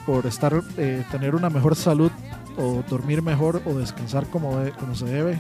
por 0.05 0.27
estar, 0.27 0.63
eh, 0.77 1.05
tener 1.11 1.35
una 1.35 1.51
mejor 1.51 1.77
salud 1.77 2.11
o 2.59 2.83
dormir 2.89 3.23
mejor 3.23 3.63
o 3.67 3.75
descansar 3.75 4.27
como, 4.29 4.59
como 4.79 4.95
se 4.95 5.05
debe 5.05 5.33
eh, 5.33 5.39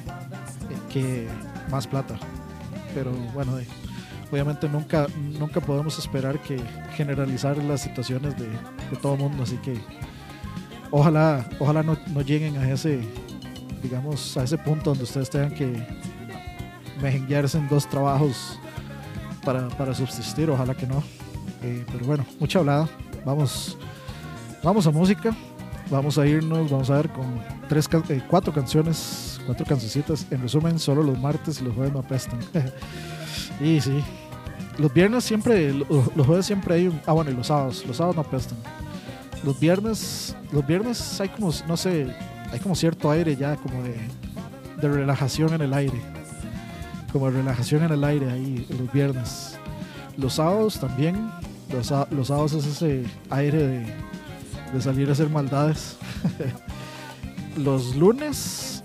que 0.92 1.28
más 1.70 1.86
plata. 1.86 2.16
Pero 2.94 3.10
bueno, 3.34 3.58
obviamente 4.30 4.68
nunca, 4.68 5.06
nunca 5.38 5.60
podemos 5.60 5.98
esperar 5.98 6.40
que 6.40 6.60
generalizar 6.94 7.56
las 7.58 7.82
situaciones 7.82 8.36
de, 8.36 8.48
todo 9.00 9.14
el 9.14 9.20
mundo, 9.20 9.42
así 9.42 9.56
que 9.58 9.78
ojalá, 10.90 11.48
ojalá 11.58 11.82
no, 11.82 11.96
lleguen 12.22 12.56
a 12.56 12.70
ese, 12.70 13.00
digamos, 13.82 14.36
a 14.36 14.44
ese 14.44 14.58
punto 14.58 14.90
donde 14.90 15.04
ustedes 15.04 15.30
tengan 15.30 15.54
que 15.54 15.86
mejenguearse 17.00 17.58
en 17.58 17.68
dos 17.68 17.88
trabajos 17.88 18.58
para, 19.44 19.94
subsistir, 19.94 20.50
ojalá 20.50 20.74
que 20.74 20.86
no. 20.86 21.02
Eh, 21.62 21.84
pero 21.92 22.04
bueno, 22.04 22.26
mucha 22.40 22.58
hablada. 22.58 22.88
Vamos, 23.24 23.78
vamos 24.62 24.86
a 24.86 24.90
música. 24.90 25.36
Vamos 25.88 26.18
a 26.18 26.26
irnos, 26.26 26.68
vamos 26.68 26.90
a 26.90 26.96
ver 26.96 27.08
con 27.10 27.40
tres, 27.68 27.88
eh, 28.08 28.20
cuatro 28.28 28.52
canciones, 28.52 29.40
cuatro 29.46 29.64
cancioncitas. 29.64 30.26
En 30.32 30.42
resumen, 30.42 30.80
solo 30.80 31.02
los 31.04 31.16
martes 31.20 31.60
y 31.60 31.64
los 31.64 31.74
jueves 31.74 31.92
me 31.92 32.00
apestan. 32.00 32.40
Y 33.60 33.80
sí. 33.80 34.02
Los 34.78 34.92
viernes 34.92 35.24
siempre, 35.24 35.72
los 35.72 36.26
jueves 36.26 36.46
siempre 36.46 36.74
hay 36.74 36.88
un, 36.88 37.00
Ah, 37.06 37.12
bueno, 37.12 37.30
y 37.30 37.34
los 37.34 37.46
sábados. 37.46 37.84
Los 37.86 37.96
sábados 37.96 38.16
no 38.16 38.22
apestan. 38.22 38.58
Los 39.42 39.58
viernes, 39.58 40.36
los 40.52 40.66
viernes 40.66 41.20
hay 41.20 41.28
como, 41.28 41.50
no 41.66 41.76
sé, 41.76 42.14
hay 42.50 42.58
como 42.58 42.74
cierto 42.74 43.10
aire 43.10 43.36
ya, 43.36 43.56
como 43.56 43.82
de, 43.82 43.96
de 44.80 44.88
relajación 44.88 45.54
en 45.54 45.62
el 45.62 45.72
aire. 45.72 46.00
Como 47.12 47.30
de 47.30 47.38
relajación 47.38 47.84
en 47.84 47.92
el 47.92 48.04
aire 48.04 48.30
ahí, 48.30 48.66
los 48.78 48.92
viernes. 48.92 49.58
Los 50.16 50.34
sábados 50.34 50.78
también. 50.78 51.30
Los, 51.72 51.92
los 52.10 52.28
sábados 52.28 52.52
es 52.52 52.66
ese 52.66 53.04
aire 53.30 53.58
de, 53.66 53.86
de 54.72 54.80
salir 54.80 55.08
a 55.08 55.12
hacer 55.12 55.28
maldades. 55.30 55.96
los 57.56 57.96
lunes 57.96 58.82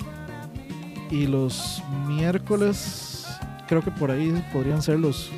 y 1.10 1.28
los 1.28 1.84
miércoles 2.08 3.11
creo 3.72 3.82
que 3.82 3.92
por 3.92 4.12
ahí 4.12 4.34
podrían 4.52 4.82
ser 4.82 5.00
los 5.00 5.32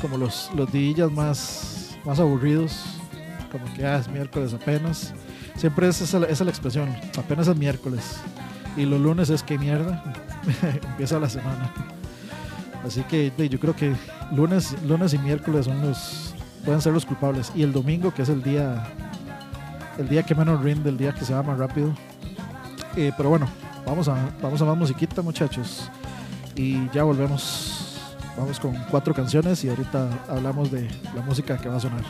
como 0.00 0.16
los, 0.16 0.52
los 0.54 0.70
días 0.70 1.10
más, 1.10 1.98
más 2.04 2.20
aburridos, 2.20 2.84
como 3.50 3.64
que 3.74 3.84
ah, 3.84 3.98
es 3.98 4.06
miércoles 4.06 4.54
apenas. 4.54 5.12
Siempre 5.56 5.88
es 5.88 6.00
esa, 6.00 6.24
esa 6.26 6.44
la 6.44 6.50
expresión, 6.50 6.94
apenas 7.18 7.48
es 7.48 7.56
miércoles. 7.56 8.20
Y 8.76 8.84
los 8.84 9.00
lunes 9.00 9.30
es 9.30 9.42
que 9.42 9.58
mierda, 9.58 10.00
empieza 10.90 11.18
la 11.18 11.28
semana. 11.28 11.72
Así 12.86 13.02
que 13.02 13.32
yo 13.50 13.58
creo 13.58 13.74
que 13.74 13.96
lunes, 14.30 14.80
lunes 14.86 15.12
y 15.12 15.18
miércoles 15.18 15.64
son 15.64 15.82
los, 15.82 16.36
pueden 16.64 16.80
ser 16.80 16.92
los 16.92 17.04
culpables. 17.04 17.50
Y 17.56 17.64
el 17.64 17.72
domingo, 17.72 18.14
que 18.14 18.22
es 18.22 18.28
el 18.28 18.44
día, 18.44 18.92
el 19.98 20.08
día 20.08 20.22
que 20.22 20.36
menos 20.36 20.62
rinde, 20.62 20.88
el 20.88 20.96
día 20.96 21.12
que 21.12 21.24
se 21.24 21.34
va 21.34 21.42
más 21.42 21.58
rápido. 21.58 21.92
Eh, 22.94 23.10
pero 23.16 23.28
bueno, 23.28 23.48
vamos 23.84 24.06
a, 24.06 24.30
vamos 24.40 24.62
a 24.62 24.64
más 24.66 24.76
musiquita, 24.76 25.20
muchachos 25.20 25.90
y 26.58 26.90
ya 26.92 27.04
volvemos. 27.04 27.94
Vamos 28.36 28.60
con 28.60 28.74
cuatro 28.90 29.14
canciones 29.14 29.64
y 29.64 29.68
ahorita 29.68 30.08
hablamos 30.28 30.70
de 30.70 30.88
la 31.14 31.22
música 31.22 31.56
que 31.56 31.68
va 31.68 31.76
a 31.76 31.80
sonar. 31.80 32.02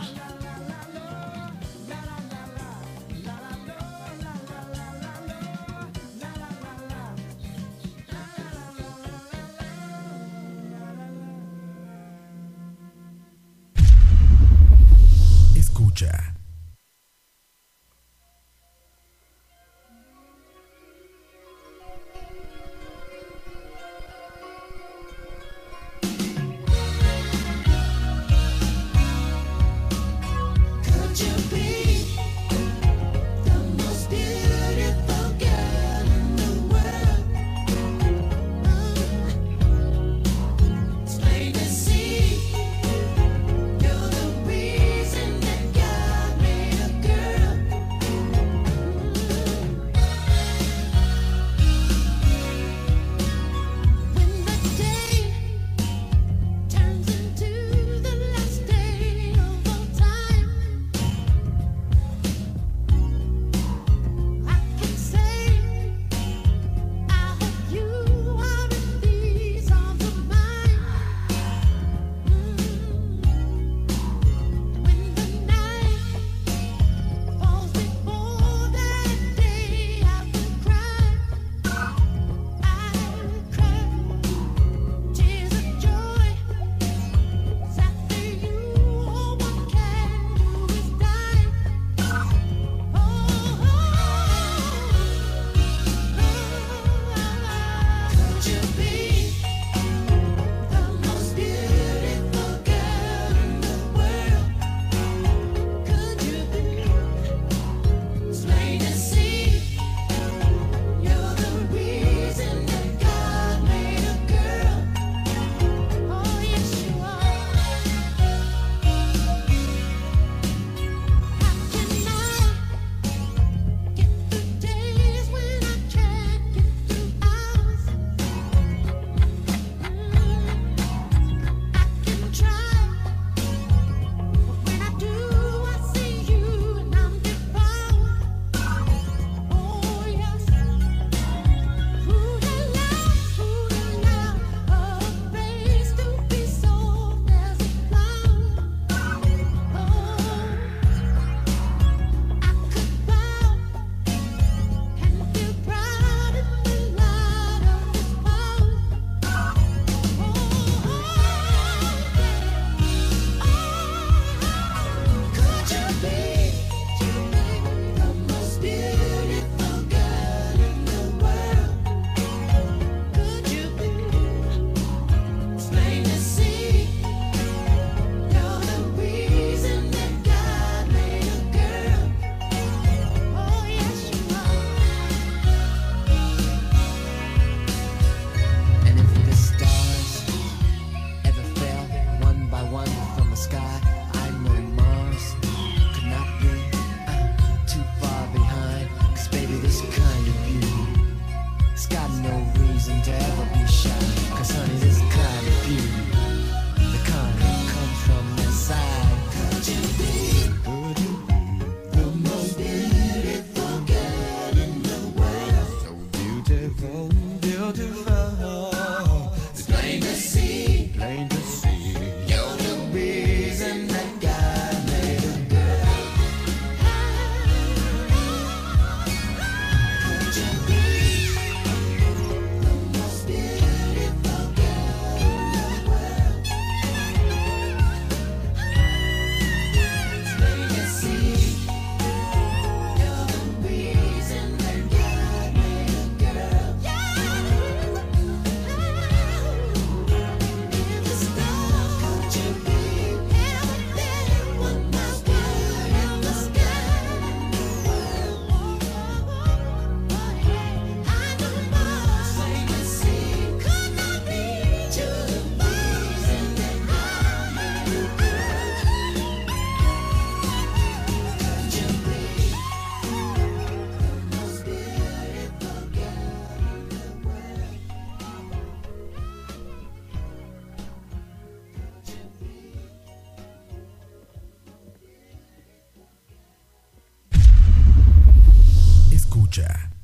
Georgia. 289.58 289.97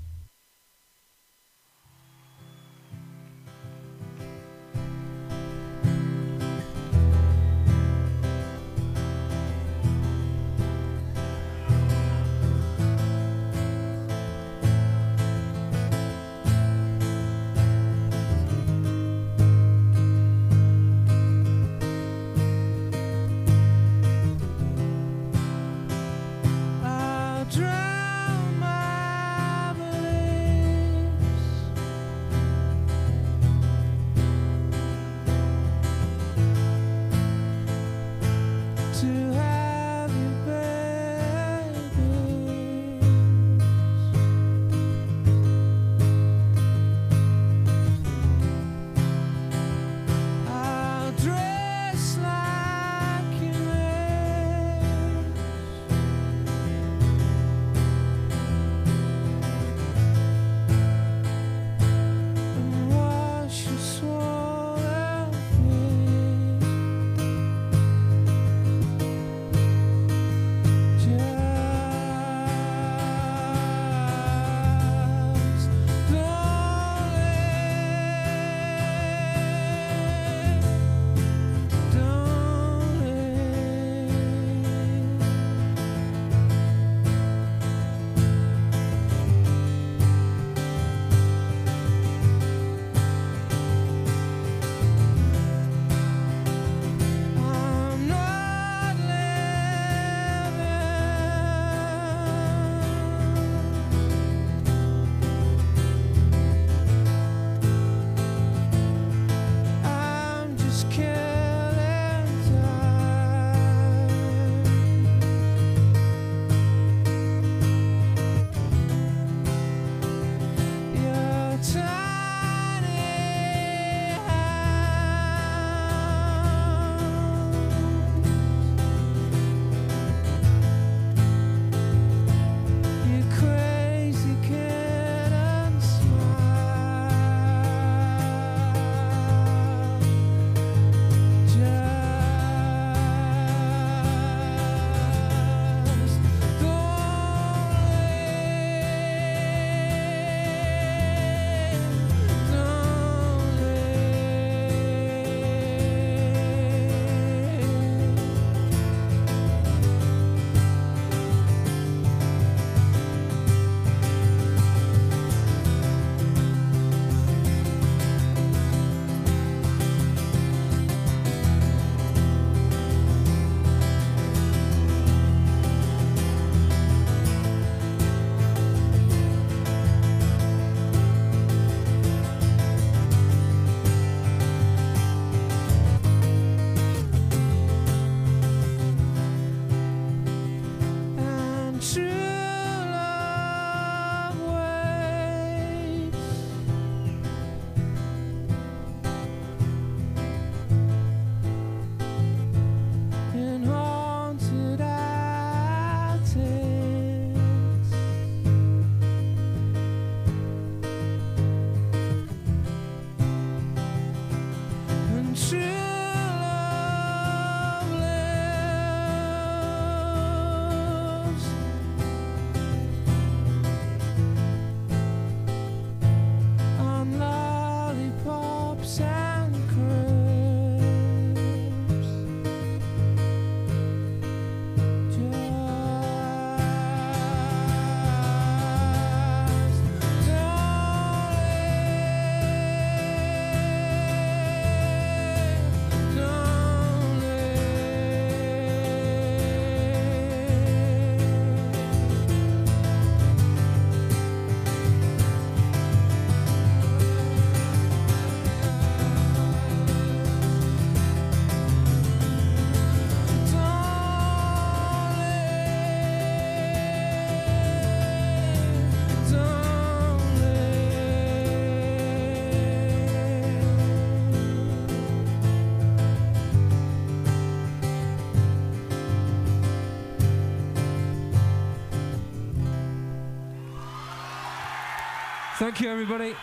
Thank 285.64 285.80
you, 285.80 285.90
everybody. 285.90 286.36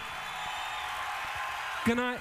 Good 1.85 1.97
night. 1.97 2.20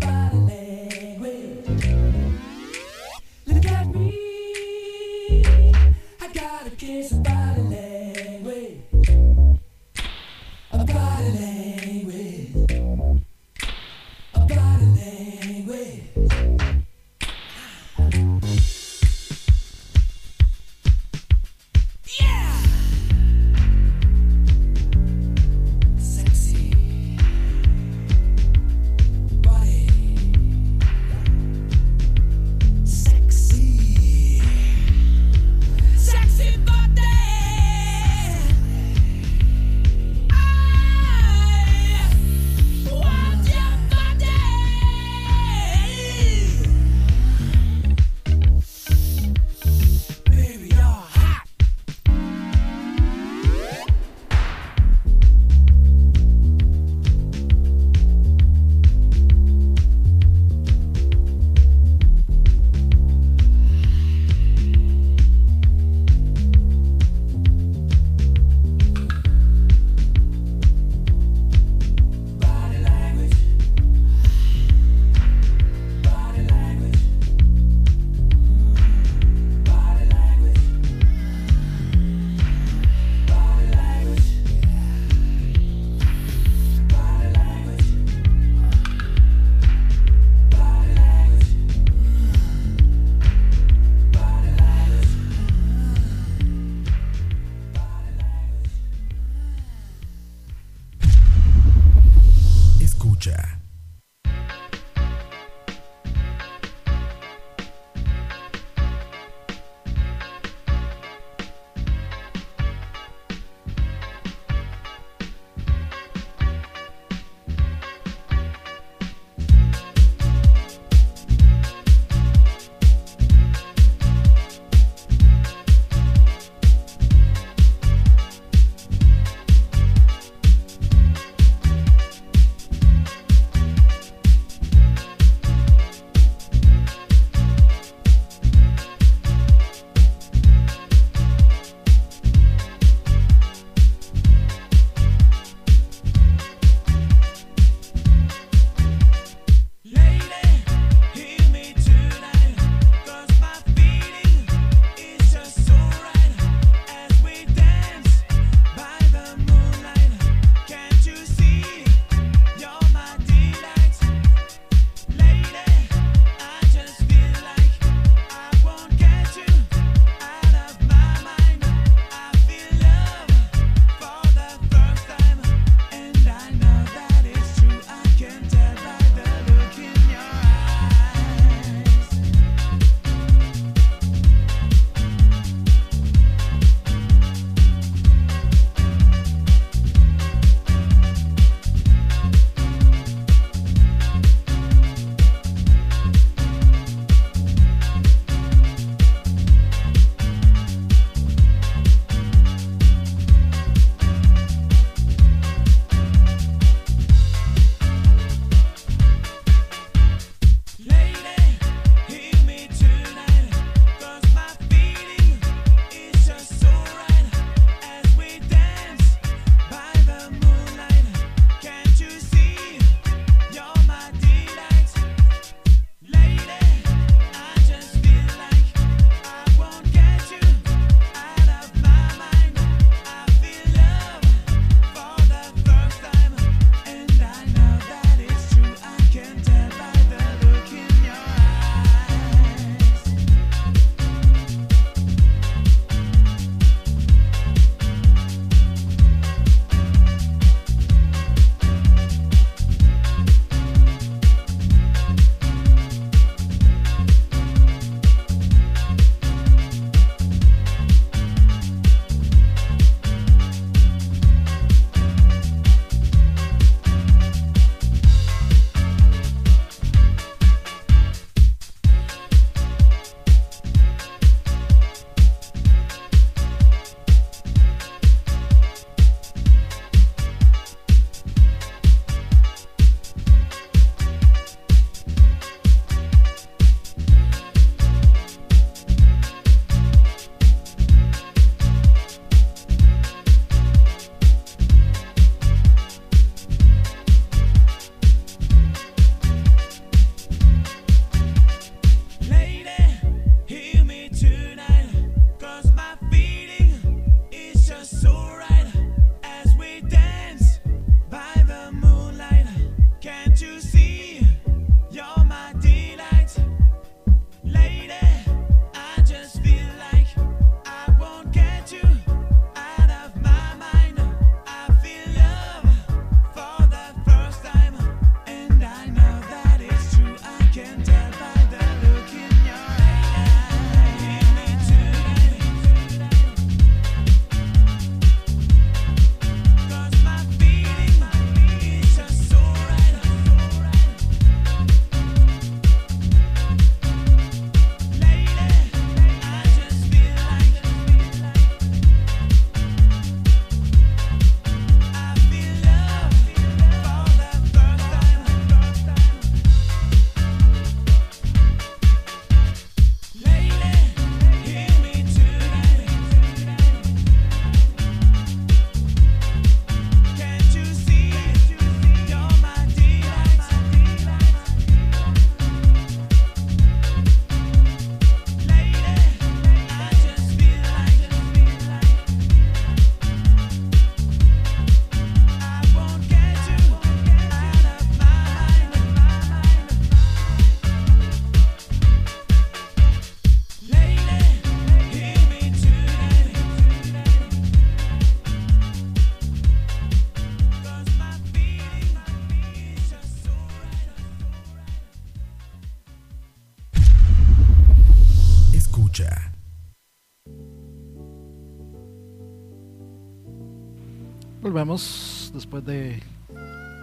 Después 414.61 415.65
de 415.65 416.03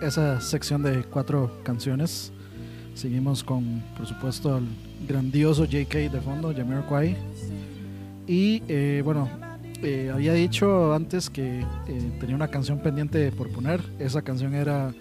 esa 0.02 0.40
sección 0.40 0.82
de 0.82 1.04
cuatro 1.04 1.60
canciones. 1.62 2.32
Seguimos 2.94 3.44
con, 3.44 3.84
por 3.96 4.04
supuesto, 4.04 4.58
el 4.58 4.66
grandioso 5.06 5.64
JK 5.64 6.10
de 6.10 6.20
fondo, 6.20 6.52
Jamiroquai. 6.52 7.16
Y 8.26 8.64
eh, 8.66 9.00
bueno, 9.04 9.28
eh, 9.80 10.10
había 10.12 10.32
dicho 10.32 10.92
antes 10.92 11.30
que 11.30 11.60
eh, 11.60 12.12
tenía 12.18 12.34
una 12.34 12.48
canción 12.48 12.80
pendiente 12.80 13.30
por 13.30 13.48
poner. 13.50 13.80
Esa 14.00 14.22
canción 14.22 14.54
era 14.54 14.92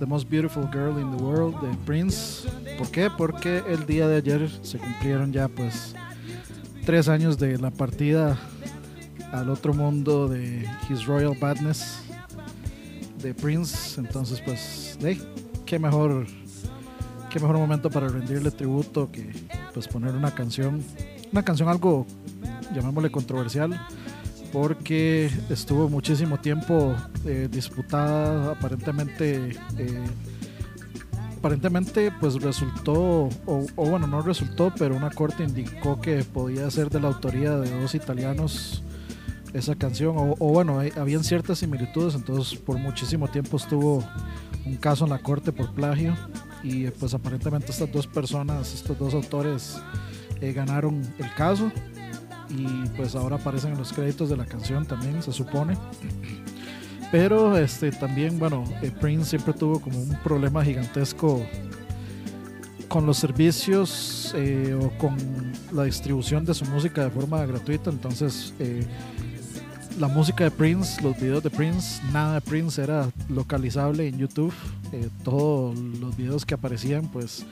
The 0.00 0.06
Most 0.06 0.28
Beautiful 0.28 0.68
Girl 0.72 1.00
in 1.00 1.16
the 1.16 1.22
World 1.22 1.60
de 1.60 1.76
Prince. 1.84 2.48
¿Por 2.76 2.90
qué? 2.90 3.08
Porque 3.16 3.62
el 3.68 3.86
día 3.86 4.08
de 4.08 4.16
ayer 4.16 4.50
se 4.62 4.78
cumplieron 4.78 5.32
ya 5.32 5.46
pues 5.46 5.94
tres 6.84 7.08
años 7.08 7.38
de 7.38 7.56
la 7.56 7.70
partida 7.70 8.36
al 9.30 9.48
otro 9.48 9.72
mundo 9.74 10.26
de 10.26 10.66
His 10.90 11.06
Royal 11.06 11.36
Badness 11.40 12.02
Prince. 13.34 14.00
Entonces, 14.00 14.40
pues, 14.44 14.98
qué 15.64 15.78
mejor, 15.78 16.26
qué 17.30 17.40
mejor 17.40 17.58
momento 17.58 17.90
para 17.90 18.08
rendirle 18.08 18.50
tributo 18.50 19.10
que 19.10 19.30
pues 19.74 19.88
poner 19.88 20.14
una 20.14 20.34
canción, 20.34 20.82
una 21.32 21.42
canción 21.44 21.68
algo, 21.68 22.06
llamémosle 22.74 23.10
controversial, 23.10 23.80
porque 24.52 25.30
estuvo 25.50 25.88
muchísimo 25.88 26.38
tiempo 26.38 26.94
eh, 27.24 27.48
disputada, 27.50 28.52
aparentemente. 28.52 29.56
eh, 29.78 30.04
aparentemente 31.38 32.10
pues 32.18 32.34
resultó, 32.42 33.28
o, 33.46 33.66
o 33.76 33.86
bueno, 33.88 34.08
no 34.08 34.20
resultó, 34.20 34.72
pero 34.76 34.96
una 34.96 35.10
corte 35.10 35.44
indicó 35.44 36.00
que 36.00 36.24
podía 36.24 36.68
ser 36.72 36.90
de 36.90 36.98
la 36.98 37.06
autoría 37.06 37.56
de 37.56 37.78
dos 37.78 37.94
italianos 37.94 38.82
esa 39.56 39.74
canción, 39.74 40.16
o, 40.16 40.34
o 40.38 40.48
bueno, 40.52 40.78
hay- 40.78 40.92
habían 40.96 41.24
ciertas 41.24 41.58
similitudes, 41.58 42.14
entonces 42.14 42.58
por 42.58 42.78
muchísimo 42.78 43.28
tiempo 43.28 43.56
estuvo 43.56 44.04
un 44.64 44.76
caso 44.76 45.04
en 45.04 45.10
la 45.10 45.18
corte 45.18 45.52
por 45.52 45.72
plagio 45.72 46.14
y 46.62 46.86
pues 46.90 47.14
aparentemente 47.14 47.70
estas 47.70 47.90
dos 47.92 48.06
personas, 48.06 48.74
estos 48.74 48.98
dos 48.98 49.14
autores 49.14 49.76
eh, 50.40 50.52
ganaron 50.52 51.02
el 51.18 51.32
caso 51.34 51.70
y 52.50 52.66
pues 52.96 53.14
ahora 53.14 53.36
aparecen 53.36 53.72
en 53.72 53.78
los 53.78 53.92
créditos 53.92 54.28
de 54.28 54.36
la 54.36 54.44
canción 54.46 54.84
también, 54.86 55.22
se 55.22 55.32
supone. 55.32 55.76
Pero 57.12 57.56
este 57.56 57.92
también, 57.92 58.38
bueno, 58.38 58.64
eh, 58.82 58.90
Prince 59.00 59.30
siempre 59.30 59.52
tuvo 59.54 59.80
como 59.80 59.98
un 60.00 60.16
problema 60.24 60.64
gigantesco 60.64 61.40
con 62.88 63.06
los 63.06 63.16
servicios 63.18 64.32
eh, 64.36 64.76
o 64.80 64.90
con 64.98 65.16
la 65.72 65.84
distribución 65.84 66.44
de 66.44 66.54
su 66.54 66.64
música 66.66 67.04
de 67.04 67.10
forma 67.10 67.44
gratuita. 67.46 67.90
Entonces, 67.90 68.52
eh, 68.58 68.84
la 69.98 70.08
música 70.08 70.44
de 70.44 70.50
Prince, 70.50 71.00
los 71.02 71.16
videos 71.16 71.42
de 71.42 71.50
Prince, 71.50 72.02
nada 72.12 72.34
de 72.34 72.40
Prince 72.40 72.82
era 72.82 73.10
localizable 73.28 74.06
en 74.06 74.18
YouTube. 74.18 74.52
Eh, 74.92 75.08
todos 75.24 75.78
los 75.78 76.16
videos 76.16 76.44
que 76.44 76.54
aparecían, 76.54 77.08
pues 77.08 77.46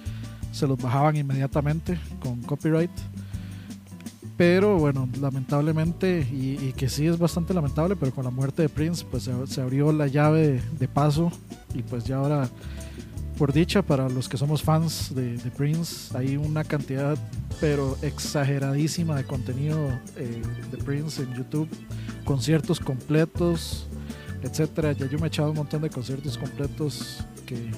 se 0.52 0.66
los 0.66 0.78
bajaban 0.78 1.16
inmediatamente 1.16 1.98
con 2.20 2.42
copyright. 2.42 2.90
Pero 4.36 4.78
bueno, 4.78 5.08
lamentablemente, 5.20 6.26
y, 6.30 6.72
que 6.76 6.88
sí 6.88 7.06
es 7.06 7.18
bastante 7.18 7.54
lamentable, 7.54 7.96
pero 7.96 8.12
con 8.12 8.24
la 8.24 8.30
muerte 8.30 8.62
de 8.62 8.68
Prince, 8.68 9.06
pues 9.08 9.22
se, 9.22 9.46
se 9.46 9.60
abrió 9.60 9.92
la 9.92 10.06
llave 10.06 10.60
de 10.78 10.88
paso 10.88 11.30
y 11.72 11.82
pues 11.82 12.04
ya 12.04 12.16
ahora, 12.16 12.48
por 13.36 13.52
dicha, 13.52 13.82
para 13.82 14.08
los 14.08 14.28
que 14.28 14.36
somos 14.36 14.62
fans 14.62 15.14
de, 15.14 15.36
de 15.36 15.50
Prince, 15.50 16.16
hay 16.16 16.36
una 16.36 16.62
cantidad, 16.62 17.18
pero 17.60 17.96
exageradísima 18.02 19.16
de 19.16 19.24
contenido 19.24 19.88
eh, 20.16 20.40
de 20.70 20.78
Prince 20.78 21.22
en 21.22 21.34
YouTube, 21.34 21.68
conciertos 22.24 22.78
completos, 22.78 23.86
etcétera. 24.42 24.92
Ya 24.92 25.06
yo 25.06 25.18
me 25.18 25.24
he 25.24 25.28
echado 25.28 25.50
un 25.50 25.56
montón 25.56 25.82
de 25.82 25.90
conciertos 25.90 26.38
completos 26.38 27.24
que 27.44 27.70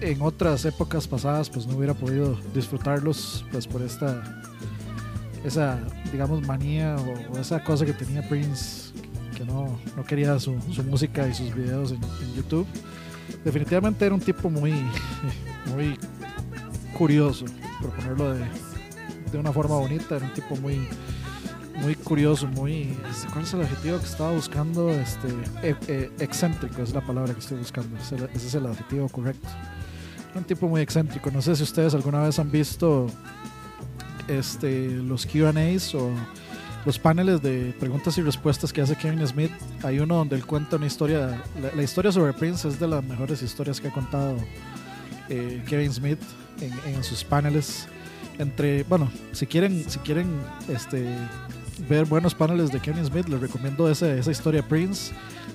en 0.00 0.22
otras 0.22 0.64
épocas 0.64 1.08
pasadas 1.08 1.50
pues 1.50 1.66
no 1.66 1.76
hubiera 1.76 1.94
podido 1.94 2.36
disfrutarlos 2.54 3.44
pues 3.52 3.68
por 3.68 3.82
esta 3.82 4.42
esa 5.44 5.78
digamos 6.10 6.44
manía 6.46 6.96
o, 6.96 7.38
esa 7.38 7.62
cosa 7.62 7.86
que 7.86 7.92
tenía 7.92 8.28
Prince 8.28 8.92
que 9.36 9.44
no, 9.44 9.78
no 9.96 10.04
quería 10.04 10.40
su, 10.40 10.60
su 10.72 10.82
música 10.82 11.28
y 11.28 11.34
sus 11.34 11.54
videos 11.54 11.92
en 11.92 12.34
YouTube 12.34 12.66
definitivamente 13.44 14.04
era 14.04 14.14
un 14.14 14.20
tipo 14.20 14.50
muy 14.50 14.72
muy 15.74 15.98
curioso 16.96 17.44
por 17.80 17.90
ponerlo 17.90 18.34
de, 18.34 18.44
de 19.30 19.38
una 19.38 19.52
forma 19.52 19.76
bonita. 19.76 20.16
Era 20.16 20.26
un 20.26 20.32
tipo 20.34 20.56
muy 20.56 20.86
muy 21.80 21.94
curioso 21.96 22.46
muy 22.46 22.96
este, 23.10 23.28
¿cuál 23.32 23.44
es 23.44 23.54
el 23.54 23.62
adjetivo 23.62 23.98
que 23.98 24.04
estaba 24.06 24.32
buscando? 24.32 24.90
este 24.90 25.28
e- 25.62 25.76
e- 25.88 26.10
excéntrico 26.20 26.82
es 26.82 26.92
la 26.92 27.00
palabra 27.00 27.32
que 27.32 27.40
estoy 27.40 27.58
buscando. 27.58 27.96
Ese, 27.98 28.16
es 28.34 28.54
el 28.54 28.66
adjetivo 28.66 29.08
correcto. 29.08 29.48
Un 30.34 30.44
tipo 30.44 30.68
muy 30.68 30.80
excéntrico. 30.80 31.30
No 31.30 31.42
sé 31.42 31.56
si 31.56 31.62
ustedes 31.62 31.94
alguna 31.94 32.22
vez 32.22 32.38
han 32.38 32.50
visto 32.50 33.06
este, 34.28 34.88
los 34.90 35.26
QAs 35.26 35.94
o 35.94 36.10
los 36.84 36.98
paneles 36.98 37.40
de 37.42 37.74
preguntas 37.78 38.18
y 38.18 38.22
respuestas 38.22 38.72
que 38.72 38.80
hace 38.80 38.96
Kevin 38.96 39.26
Smith. 39.26 39.52
Hay 39.82 40.00
uno 40.00 40.16
donde 40.16 40.36
él 40.36 40.44
cuenta 40.44 40.76
una 40.76 40.86
historia. 40.86 41.42
La, 41.74 41.82
historia 41.82 42.10
sobre 42.10 42.32
Prince 42.32 42.66
es 42.66 42.80
de 42.80 42.88
las 42.88 43.04
mejores 43.04 43.42
historias 43.42 43.80
que 43.80 43.88
ha 43.88 43.92
contado 43.92 44.36
eh, 45.28 45.62
Kevin 45.66 45.92
Smith 45.92 46.18
en, 46.60 47.04
sus 47.04 47.22
paneles. 47.22 47.86
Entre, 48.38 48.82
bueno, 48.84 49.10
si 49.32 49.46
quieren, 49.46 49.88
si 49.88 49.98
quieren 50.00 50.26
este, 50.68 51.06
ver 51.88 52.06
buenos 52.06 52.34
paneles 52.34 52.72
de 52.72 52.80
Kevin 52.80 53.04
Smith, 53.04 53.28
les 53.28 53.40
recomiendo 53.40 53.88
esa, 53.88 54.12
esa 54.14 54.30
historia 54.30 54.66
Prince. 54.66 55.12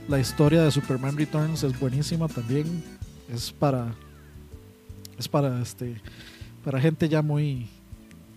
La 0.08 0.20
historia 0.20 0.64
de 0.64 0.72
Superman 0.72 1.18
Returns 1.18 1.64
es 1.64 1.78
buenísima 1.78 2.28
también. 2.28 2.84
Es 3.34 3.52
para. 3.52 3.94
Es 5.18 5.28
para 5.28 5.62
este. 5.62 6.00
Para 6.64 6.80
gente 6.80 7.10
ya 7.10 7.22
muy 7.22 7.70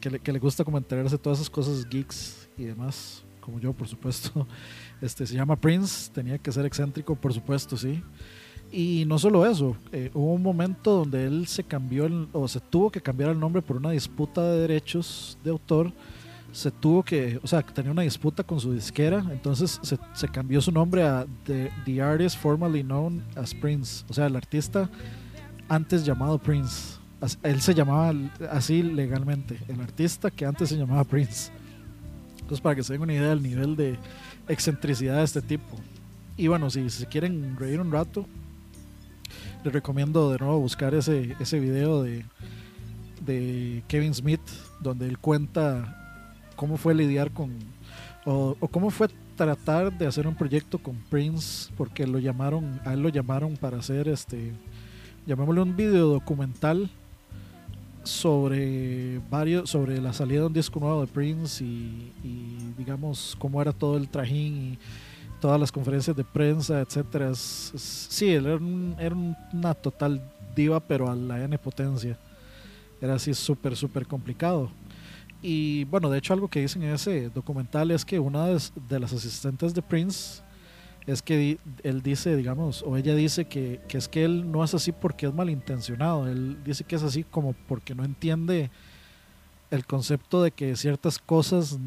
que 0.00 0.10
le, 0.10 0.18
que 0.18 0.32
le 0.32 0.38
gusta 0.38 0.64
como 0.64 0.78
enterarse 0.78 1.16
de 1.16 1.18
todas 1.18 1.38
esas 1.38 1.50
cosas 1.50 1.88
geeks 1.88 2.39
y 2.56 2.64
demás, 2.64 3.22
como 3.40 3.58
yo, 3.60 3.72
por 3.72 3.88
supuesto. 3.88 4.46
Este 5.00 5.26
se 5.26 5.34
llama 5.34 5.56
Prince, 5.56 6.10
tenía 6.12 6.36
que 6.36 6.52
ser 6.52 6.66
excéntrico, 6.66 7.14
por 7.16 7.32
supuesto, 7.32 7.74
sí. 7.76 8.02
Y 8.70 9.04
no 9.06 9.18
solo 9.18 9.46
eso, 9.46 9.74
eh, 9.92 10.10
hubo 10.12 10.34
un 10.34 10.42
momento 10.42 10.90
donde 10.94 11.24
él 11.26 11.46
se 11.46 11.64
cambió 11.64 12.04
el- 12.04 12.28
o 12.32 12.46
se 12.46 12.60
tuvo 12.60 12.90
que 12.90 13.00
cambiar 13.00 13.30
el 13.30 13.40
nombre 13.40 13.62
por 13.62 13.76
una 13.78 13.90
disputa 13.92 14.42
de 14.44 14.60
derechos 14.60 15.38
de 15.42 15.50
autor. 15.50 15.90
Se 16.52 16.70
tuvo 16.70 17.02
que, 17.02 17.40
o 17.42 17.46
sea, 17.46 17.62
tenía 17.62 17.92
una 17.92 18.02
disputa 18.02 18.42
con 18.44 18.60
su 18.60 18.72
disquera, 18.74 19.24
entonces 19.32 19.78
se, 19.82 19.96
se 20.12 20.28
cambió 20.28 20.60
su 20.60 20.70
nombre 20.70 21.02
a 21.04 21.24
The, 21.44 21.70
The 21.86 22.02
Artist 22.02 22.36
Formerly 22.38 22.82
Known 22.82 23.24
as 23.36 23.54
Prince, 23.54 24.04
o 24.08 24.12
sea, 24.12 24.26
el 24.26 24.36
artista 24.36 24.90
antes 25.68 26.04
llamado 26.04 26.38
Prince. 26.38 26.98
Él 27.42 27.60
se 27.60 27.72
llamaba 27.74 28.12
así 28.50 28.82
legalmente, 28.82 29.58
el 29.68 29.80
artista 29.80 30.30
que 30.30 30.44
antes 30.44 30.68
se 30.68 30.76
llamaba 30.76 31.04
Prince. 31.04 31.50
Entonces, 32.50 32.64
para 32.64 32.74
que 32.74 32.82
se 32.82 32.94
den 32.94 33.02
una 33.02 33.12
idea 33.12 33.28
del 33.28 33.44
nivel 33.44 33.76
de 33.76 33.96
excentricidad 34.48 35.18
de 35.18 35.22
este 35.22 35.40
tipo. 35.40 35.76
Y 36.36 36.48
bueno, 36.48 36.68
si 36.68 36.90
se 36.90 37.06
quieren 37.06 37.56
reír 37.56 37.80
un 37.80 37.92
rato, 37.92 38.26
les 39.62 39.72
recomiendo 39.72 40.32
de 40.32 40.38
nuevo 40.38 40.58
buscar 40.58 40.92
ese, 40.94 41.36
ese 41.38 41.60
video 41.60 42.02
de, 42.02 42.24
de 43.24 43.84
Kevin 43.86 44.12
Smith, 44.12 44.40
donde 44.80 45.06
él 45.06 45.16
cuenta 45.18 46.26
cómo 46.56 46.76
fue 46.76 46.92
lidiar 46.92 47.30
con, 47.30 47.56
o, 48.26 48.56
o 48.58 48.66
cómo 48.66 48.90
fue 48.90 49.06
tratar 49.36 49.96
de 49.96 50.08
hacer 50.08 50.26
un 50.26 50.34
proyecto 50.34 50.80
con 50.80 50.96
Prince, 51.08 51.72
porque 51.76 52.04
lo 52.04 52.18
llamaron, 52.18 52.80
a 52.84 52.94
él 52.94 53.00
lo 53.00 53.10
llamaron 53.10 53.56
para 53.58 53.78
hacer 53.78 54.08
este, 54.08 54.52
llamémosle 55.24 55.62
un 55.62 55.76
video 55.76 56.08
documental 56.08 56.90
sobre 58.02 59.18
varios 59.30 59.68
sobre 59.70 60.00
la 60.00 60.12
salida 60.12 60.40
de 60.40 60.46
un 60.46 60.52
disco 60.52 60.80
nuevo 60.80 61.00
de 61.02 61.06
Prince 61.06 61.62
y, 61.64 62.12
y, 62.24 62.56
digamos 62.78 63.36
cómo 63.38 63.60
era 63.60 63.72
todo 63.72 63.96
el 63.96 64.08
trajín 64.08 64.72
y 64.74 64.78
todas 65.40 65.60
las 65.60 65.70
conferencias 65.72 66.16
de 66.16 66.24
prensa 66.24 66.80
etcétera. 66.80 67.30
Es- 67.30 67.72
es- 67.74 68.06
sí 68.10 68.30
él 68.30 68.46
era, 68.46 68.56
un- 68.56 68.96
era 68.98 69.14
un- 69.14 69.36
una 69.52 69.74
total 69.74 70.20
diva 70.56 70.80
pero 70.80 71.10
a 71.10 71.14
la 71.14 71.42
n 71.44 71.56
potencia. 71.58 72.18
Era 73.00 73.14
así 73.14 73.32
súper 73.34 73.76
súper 73.76 74.06
complicado. 74.06 74.70
Y 75.42 75.84
bueno 75.84 76.10
de 76.10 76.18
hecho 76.18 76.32
algo 76.34 76.48
que 76.48 76.60
dicen 76.60 76.82
en 76.82 76.94
ese 76.94 77.30
documental 77.30 77.90
es 77.90 78.04
que 78.04 78.18
una 78.18 78.46
de, 78.46 78.60
de 78.88 79.00
las 79.00 79.12
asistentes 79.12 79.72
de 79.74 79.82
Prince 79.82 80.42
es 81.06 81.22
que 81.22 81.36
di- 81.36 81.58
él 81.82 82.02
dice, 82.02 82.36
digamos, 82.36 82.82
o 82.86 82.96
ella 82.96 83.14
dice 83.14 83.46
que, 83.46 83.80
que 83.88 83.98
es 83.98 84.08
que 84.08 84.24
él 84.24 84.50
no 84.50 84.62
es 84.64 84.74
así 84.74 84.92
porque 84.92 85.26
es 85.26 85.34
malintencionado. 85.34 86.28
Él 86.28 86.58
dice 86.64 86.84
que 86.84 86.96
es 86.96 87.02
así 87.02 87.24
como 87.24 87.54
porque 87.68 87.94
no 87.94 88.04
entiende 88.04 88.70
el 89.70 89.86
concepto 89.86 90.42
de 90.42 90.50
que 90.50 90.76
ciertas 90.76 91.18
cosas 91.18 91.78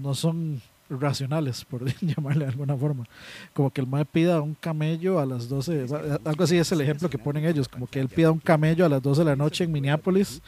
no 0.00 0.14
son 0.14 0.60
racionales, 0.90 1.64
por 1.64 1.84
llamarle 2.00 2.44
de 2.44 2.50
alguna 2.52 2.76
forma. 2.76 3.04
Como 3.52 3.70
que 3.70 3.80
el 3.80 3.86
mae 3.86 4.04
pida 4.04 4.40
un 4.40 4.54
camello 4.54 5.18
a 5.18 5.26
las 5.26 5.48
12, 5.48 5.84
o 5.84 5.88
sea, 5.88 6.18
algo 6.24 6.44
así 6.44 6.56
es 6.56 6.70
el 6.72 6.80
ejemplo 6.82 7.08
que 7.08 7.18
ponen 7.18 7.44
ellos, 7.46 7.68
como 7.68 7.86
que 7.86 8.00
él 8.00 8.08
pida 8.08 8.30
un 8.30 8.38
camello 8.38 8.84
a 8.84 8.88
las 8.88 9.02
12 9.02 9.20
de 9.22 9.24
la 9.24 9.36
noche 9.36 9.64
en 9.64 9.72
Minneapolis 9.72 10.40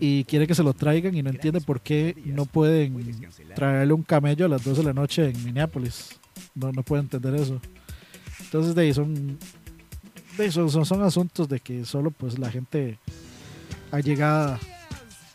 y 0.00 0.24
quiere 0.24 0.46
que 0.46 0.54
se 0.54 0.62
lo 0.62 0.72
traigan 0.72 1.14
y 1.16 1.22
no 1.22 1.30
entiende 1.30 1.60
por 1.60 1.80
qué 1.80 2.14
no 2.26 2.46
pueden 2.46 2.94
traerle 3.54 3.92
un 3.92 4.02
camello 4.02 4.46
a 4.46 4.48
las 4.48 4.64
12 4.64 4.80
de 4.80 4.86
la 4.86 4.92
noche 4.94 5.28
en 5.30 5.44
Minneapolis. 5.44 6.18
No, 6.54 6.72
no 6.72 6.82
puede 6.82 7.02
entender 7.02 7.34
eso. 7.34 7.60
Entonces, 8.40 8.74
de 8.74 8.82
ahí 8.82 8.92
son, 8.94 9.38
son, 10.84 11.02
asuntos 11.02 11.48
de 11.48 11.60
que 11.60 11.84
solo 11.84 12.10
pues 12.10 12.38
la 12.38 12.50
gente 12.50 12.98
allegada 13.90 14.58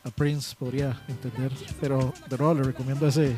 a 0.03 0.09
Prince 0.11 0.55
podría 0.57 0.99
entender. 1.07 1.51
Pero 1.79 2.13
de 2.29 2.37
nuevo 2.37 2.53
le 2.55 2.63
recomiendo 2.63 3.07
ese, 3.07 3.35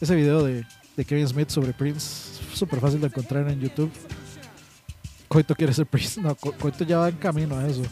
ese 0.00 0.14
video 0.14 0.42
de, 0.44 0.64
de 0.96 1.04
Kevin 1.04 1.28
Smith 1.28 1.50
sobre 1.50 1.72
Prince. 1.72 2.40
Súper 2.54 2.80
fácil 2.80 3.00
de 3.00 3.08
encontrar 3.08 3.48
en 3.50 3.60
YouTube. 3.60 3.90
Coito 5.28 5.54
quiere 5.54 5.72
ser 5.74 5.86
Prince. 5.86 6.20
No, 6.20 6.34
Co- 6.34 6.52
Coito 6.52 6.84
ya 6.84 6.98
va 6.98 7.08
en 7.08 7.16
camino 7.16 7.56
a 7.58 7.66
eso. 7.66 7.82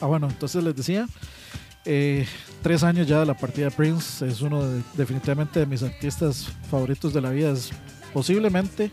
Ah, 0.00 0.06
bueno, 0.06 0.28
entonces 0.28 0.62
les 0.62 0.74
decía. 0.74 1.06
eh, 1.84 2.26
tres 2.62 2.82
años 2.82 3.06
ya 3.06 3.20
de 3.20 3.26
la 3.26 3.34
partida 3.36 3.66
de 3.66 3.70
Prince. 3.70 4.26
Es 4.26 4.40
uno 4.40 4.66
de, 4.66 4.82
definitivamente 4.94 5.60
de 5.60 5.66
mis 5.66 5.82
artistas 5.82 6.48
favoritos 6.70 7.12
de 7.12 7.20
la 7.20 7.30
vida. 7.30 7.54
Posiblemente 8.16 8.90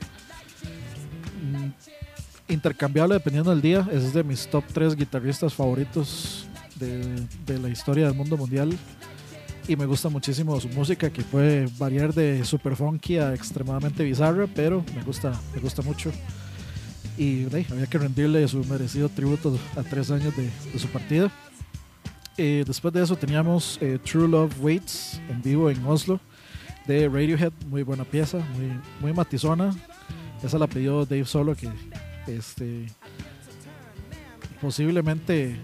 mm, 1.41 2.51
intercambiable 2.51 3.13
dependiendo 3.13 3.51
del 3.51 3.61
día. 3.61 3.87
Es 3.89 4.13
de 4.13 4.21
mis 4.21 4.47
top 4.47 4.65
3 4.73 4.97
guitarristas 4.97 5.53
favoritos 5.53 6.45
de, 6.75 7.57
la 7.57 7.69
historia 7.69 8.07
del 8.07 8.15
mundo 8.15 8.35
mundial. 8.35 8.77
Y 9.65 9.77
me 9.77 9.85
gusta 9.85 10.09
muchísimo 10.09 10.59
su 10.59 10.67
música, 10.67 11.09
que 11.09 11.21
puede 11.21 11.69
variar 11.77 12.13
de 12.13 12.43
super 12.43 12.75
funky 12.75 13.17
a 13.17 13.33
extremadamente 13.33 14.03
bizarra, 14.03 14.45
pero 14.53 14.83
me 14.93 15.01
gusta, 15.03 15.31
me 15.55 15.61
gusta 15.61 15.81
mucho. 15.83 16.11
Y 17.17 17.45
había 17.45 17.87
que 17.89 17.97
rendirle 17.97 18.45
su 18.49 18.61
merecido 18.65 19.07
tributo 19.07 19.57
a 19.77 19.83
tres 19.83 20.11
años 20.11 20.35
de, 20.35 20.49
de 20.73 20.79
su 20.79 20.89
partida. 20.89 21.31
Eh, 22.37 22.65
después 22.67 22.93
de 22.93 23.01
eso 23.01 23.15
teníamos 23.15 23.77
eh, 23.79 23.99
True 24.03 24.27
Love 24.27 24.53
Waits 24.59 25.21
en 25.29 25.41
vivo 25.41 25.69
en 25.69 25.85
Oslo 25.85 26.19
de 26.87 27.07
Radiohead, 27.07 27.53
muy 27.67 27.83
buena 27.83 28.03
pieza, 28.03 28.37
muy, 28.37 28.79
muy 28.99 29.13
matizona. 29.13 29.73
Esa 30.43 30.57
la 30.57 30.67
pidió 30.67 31.05
Dave 31.05 31.25
Solo, 31.25 31.55
que 31.55 31.69
este, 32.27 32.87
posiblemente, 34.61 35.57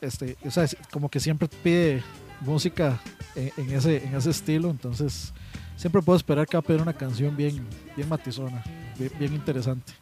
este, 0.00 0.36
o 0.44 0.50
sea, 0.50 0.66
como 0.90 1.08
que 1.08 1.20
siempre 1.20 1.48
pide 1.62 2.02
música 2.40 2.98
en, 3.36 3.52
en 3.56 3.70
ese, 3.76 4.04
en 4.04 4.14
ese 4.14 4.30
estilo, 4.30 4.70
entonces 4.70 5.32
siempre 5.76 6.02
puedo 6.02 6.16
esperar 6.16 6.46
que 6.46 6.56
va 6.56 6.60
a 6.60 6.62
pedir 6.62 6.82
una 6.82 6.92
canción 6.92 7.36
bien, 7.36 7.64
bien 7.96 8.08
matizona, 8.08 8.62
bien, 8.98 9.12
bien 9.18 9.34
interesante. 9.34 9.92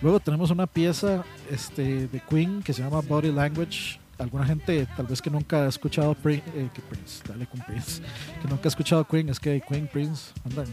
Luego 0.00 0.18
tenemos 0.18 0.50
una 0.50 0.66
pieza 0.66 1.24
este, 1.50 2.08
de 2.08 2.20
Queen 2.28 2.62
que 2.62 2.72
se 2.72 2.82
llama 2.82 3.00
Body 3.00 3.30
Language. 3.30 4.01
Alguna 4.22 4.46
gente 4.46 4.86
tal 4.96 5.06
vez 5.06 5.20
que 5.20 5.30
nunca 5.30 5.64
ha 5.64 5.68
escuchado 5.68 6.14
Pri- 6.14 6.42
eh, 6.54 6.68
que 6.72 6.80
Prince, 6.82 7.22
dale 7.28 7.46
con 7.46 7.60
Prince, 7.60 8.00
que 8.40 8.48
nunca 8.48 8.62
ha 8.64 8.68
escuchado 8.68 9.04
Queen, 9.06 9.28
es 9.28 9.40
que 9.40 9.60
Queen, 9.68 9.88
Prince, 9.92 10.32
andan, 10.44 10.66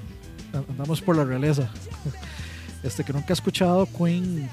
andamos 0.69 1.01
por 1.01 1.15
la 1.17 1.23
realeza. 1.25 1.69
Este 2.83 3.03
que 3.03 3.11
nunca 3.11 3.27
ha 3.29 3.33
escuchado 3.33 3.85
Queen 3.87 4.39
eh, 4.43 4.49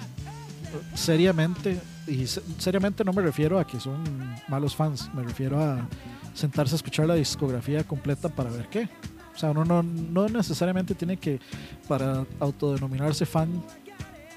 seriamente, 0.95 1.79
y 2.09 2.27
se- 2.27 2.43
seriamente 2.59 3.05
no 3.05 3.13
me 3.13 3.23
refiero 3.23 3.59
a 3.61 3.67
que 3.67 3.79
son 3.79 4.03
malos 4.49 4.75
fans, 4.75 5.09
me 5.15 5.23
refiero 5.23 5.63
a 5.63 5.87
sentarse 6.35 6.75
a 6.75 6.77
escuchar 6.77 7.07
la 7.07 7.15
discografía 7.15 7.85
completa 7.85 8.29
para 8.29 8.51
ver 8.51 8.69
qué. 8.69 8.89
O 9.35 9.39
sea, 9.39 9.51
uno 9.51 9.65
no, 9.65 9.83
no 9.83 10.29
necesariamente 10.29 10.95
tiene 10.95 11.19
que, 11.19 11.39
para 11.87 12.25
autodenominarse 12.41 13.27
fan, 13.27 13.63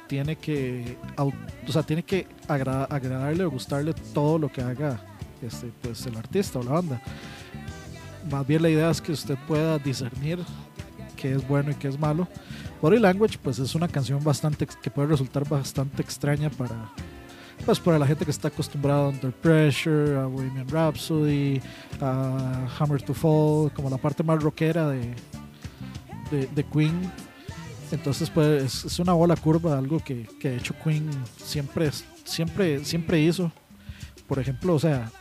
tiene 0.09 0.35
que, 0.35 0.97
o 1.17 1.71
sea, 1.71 1.83
tiene 1.83 2.01
que 2.03 2.25
agra- 2.47 2.85
agradarle 2.85 3.43
o 3.45 3.51
gustarle 3.51 3.93
todo 4.13 4.39
lo 4.39 4.51
que 4.51 4.61
haga 4.61 4.99
este, 5.41 5.71
pues, 5.81 6.03
el 6.07 6.17
artista 6.17 6.57
o 6.59 6.63
la 6.63 6.71
banda. 6.71 7.01
Más 8.29 8.45
bien 8.45 8.63
la 8.63 8.69
idea 8.69 8.89
es 8.89 8.99
que 8.99 9.11
usted 9.11 9.37
pueda 9.47 9.77
discernir 9.77 10.39
qué 11.15 11.33
es 11.35 11.47
bueno 11.47 11.71
y 11.71 11.75
qué 11.75 11.87
es 11.89 11.99
malo. 11.99 12.27
Body 12.81 12.97
Language, 12.97 13.37
pues 13.41 13.59
es 13.59 13.75
una 13.75 13.87
canción 13.87 14.23
bastante 14.23 14.65
que 14.81 14.89
puede 14.89 15.09
resultar 15.09 15.47
bastante 15.47 16.01
extraña 16.01 16.49
para, 16.49 16.89
pues 17.65 17.79
para 17.79 17.99
la 17.99 18.07
gente 18.07 18.25
que 18.25 18.31
está 18.31 18.47
acostumbrada 18.47 19.05
a 19.05 19.09
Under 19.09 19.31
Pressure, 19.31 20.17
a 20.17 20.25
Bohemian 20.25 20.67
Rhapsody, 20.67 21.61
a 22.01 22.67
Hammer 22.79 23.01
to 23.03 23.13
Fall, 23.13 23.71
como 23.73 23.89
la 23.91 23.97
parte 23.97 24.23
más 24.23 24.41
rockera 24.41 24.89
de, 24.89 25.13
de, 26.31 26.47
de 26.47 26.63
Queen. 26.63 26.99
Entonces, 27.91 28.29
pues 28.29 28.85
es, 28.85 28.99
una 28.99 29.13
bola 29.13 29.35
curva, 29.35 29.77
algo 29.77 29.99
que, 29.99 30.27
que 30.39 30.51
de 30.51 30.57
hecho 30.57 30.75
Queen 30.83 31.09
siempre, 31.43 31.89
siempre, 32.23 32.85
siempre 32.85 33.19
hizo. 33.21 33.51
Por 34.27 34.37
ejemplo, 34.39 34.75
o 34.75 34.79
sea, 34.79 35.11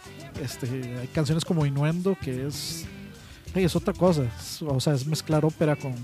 este, 0.42 0.66
hay 1.00 1.06
canciones 1.08 1.44
como 1.44 1.64
Innuendo, 1.64 2.16
que 2.20 2.46
es, 2.46 2.84
es 3.54 3.74
otra 3.74 3.94
cosa. 3.94 4.24
O 4.66 4.80
sea, 4.80 4.92
es 4.92 5.06
mezclar 5.06 5.44
ópera 5.46 5.76
con, 5.76 5.94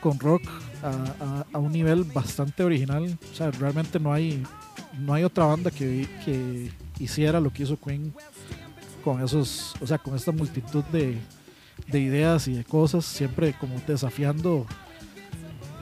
con 0.00 0.18
rock 0.18 0.42
a, 0.82 0.88
a- 1.24 1.46
a 1.54 1.58
un 1.58 1.72
nivel 1.72 2.04
bastante 2.04 2.62
original. 2.62 3.18
O 3.32 3.34
sea, 3.34 3.50
realmente 3.50 3.98
no 3.98 4.12
hay, 4.12 4.42
no 4.98 5.14
hay 5.14 5.24
otra 5.24 5.46
banda 5.46 5.70
que, 5.70 6.06
que 6.26 6.70
hiciera 6.98 7.40
lo 7.40 7.50
que 7.50 7.62
hizo 7.62 7.78
Queen 7.80 8.12
con 9.02 9.22
esos, 9.24 9.74
o 9.80 9.86
sea, 9.86 9.96
con 9.96 10.14
esta 10.14 10.32
multitud 10.32 10.84
de, 10.92 11.16
de 11.86 12.00
ideas 12.00 12.48
y 12.48 12.52
de 12.52 12.64
cosas, 12.64 13.04
siempre 13.06 13.54
como 13.58 13.80
desafiando, 13.86 14.66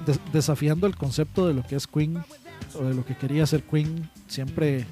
des- 0.07 0.21
desafiando 0.33 0.87
el 0.87 0.97
concepto 0.97 1.47
de 1.47 1.55
lo 1.55 1.63
que 1.63 1.77
es 1.77 1.87
Queen 1.87 2.19
o 2.79 2.85
de 2.85 2.95
lo 2.95 3.05
que 3.05 3.17
quería 3.17 3.47
ser 3.47 3.63
Queen, 3.63 4.09
siempre 4.29 4.87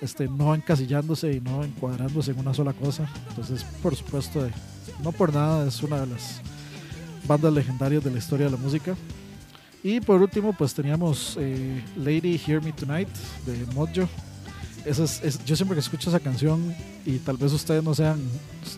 este, 0.00 0.28
no 0.28 0.54
encasillándose 0.54 1.32
y 1.34 1.40
no 1.40 1.62
encuadrándose 1.64 2.32
en 2.32 2.38
una 2.40 2.54
sola 2.54 2.72
cosa. 2.72 3.08
Entonces, 3.30 3.64
por 3.82 3.94
supuesto, 3.96 4.44
eh, 4.46 4.50
no 5.02 5.12
por 5.12 5.32
nada 5.32 5.66
es 5.66 5.82
una 5.82 6.00
de 6.00 6.06
las 6.08 6.40
bandas 7.26 7.52
legendarias 7.52 8.02
de 8.02 8.10
la 8.10 8.18
historia 8.18 8.46
de 8.46 8.52
la 8.52 8.58
música. 8.58 8.94
Y 9.84 10.00
por 10.00 10.20
último, 10.22 10.52
pues 10.52 10.74
teníamos 10.74 11.36
eh, 11.40 11.82
Lady 11.96 12.40
Hear 12.46 12.62
Me 12.62 12.72
Tonight 12.72 13.08
de 13.46 13.66
Mojo. 13.74 14.08
Es- 14.84 15.44
yo 15.44 15.54
siempre 15.54 15.76
que 15.76 15.80
escucho 15.80 16.08
esa 16.10 16.18
canción, 16.20 16.74
y 17.06 17.18
tal 17.18 17.36
vez 17.36 17.52
ustedes 17.52 17.82
no 17.84 17.94
sean 17.94 18.18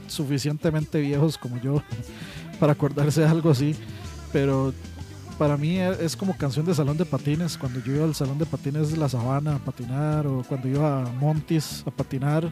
suficientemente 0.07 1.01
viejos 1.01 1.39
como 1.39 1.59
yo 1.61 1.83
para 2.61 2.73
acordarse 2.73 3.23
de 3.23 3.27
algo 3.29 3.51
así, 3.51 3.75
pero 4.33 4.73
para 5.39 5.57
mí 5.57 5.79
e- 5.79 6.05
es 6.05 6.17
como 6.17 6.37
canción 6.37 6.67
de 6.67 6.75
salón 6.75 6.97
de 6.97 7.05
patines. 7.05 7.57
Cuando 7.57 7.81
yo 7.81 7.95
iba 7.95 8.05
al 8.05 8.15
salón 8.15 8.39
de 8.39 8.47
patines 8.47 8.91
de 8.91 8.97
la 8.97 9.09
sabana 9.09 9.57
a 9.57 9.59
patinar, 9.59 10.27
o 10.27 10.43
cuando 10.43 10.69
iba 10.69 11.03
a 11.03 11.13
Montis 11.13 11.83
a 11.87 11.91
patinar, 11.91 12.51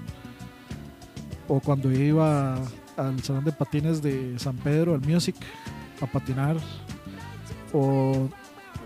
o 1.49 1.61
cuando 1.61 1.93
iba 1.93 2.57
al 2.97 3.23
salón 3.23 3.45
de 3.45 3.53
patines 3.53 4.03
de 4.03 4.39
San 4.39 4.57
Pedro, 4.57 4.95
al 4.95 5.01
Music, 5.01 5.37
a 6.01 6.07
patinar, 6.07 6.57
o 7.73 8.29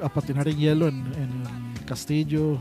a 0.02 0.08
patinar 0.08 0.48
en 0.48 0.58
hielo 0.58 0.88
en, 0.88 1.06
el 1.06 1.84
castillo, 1.84 2.58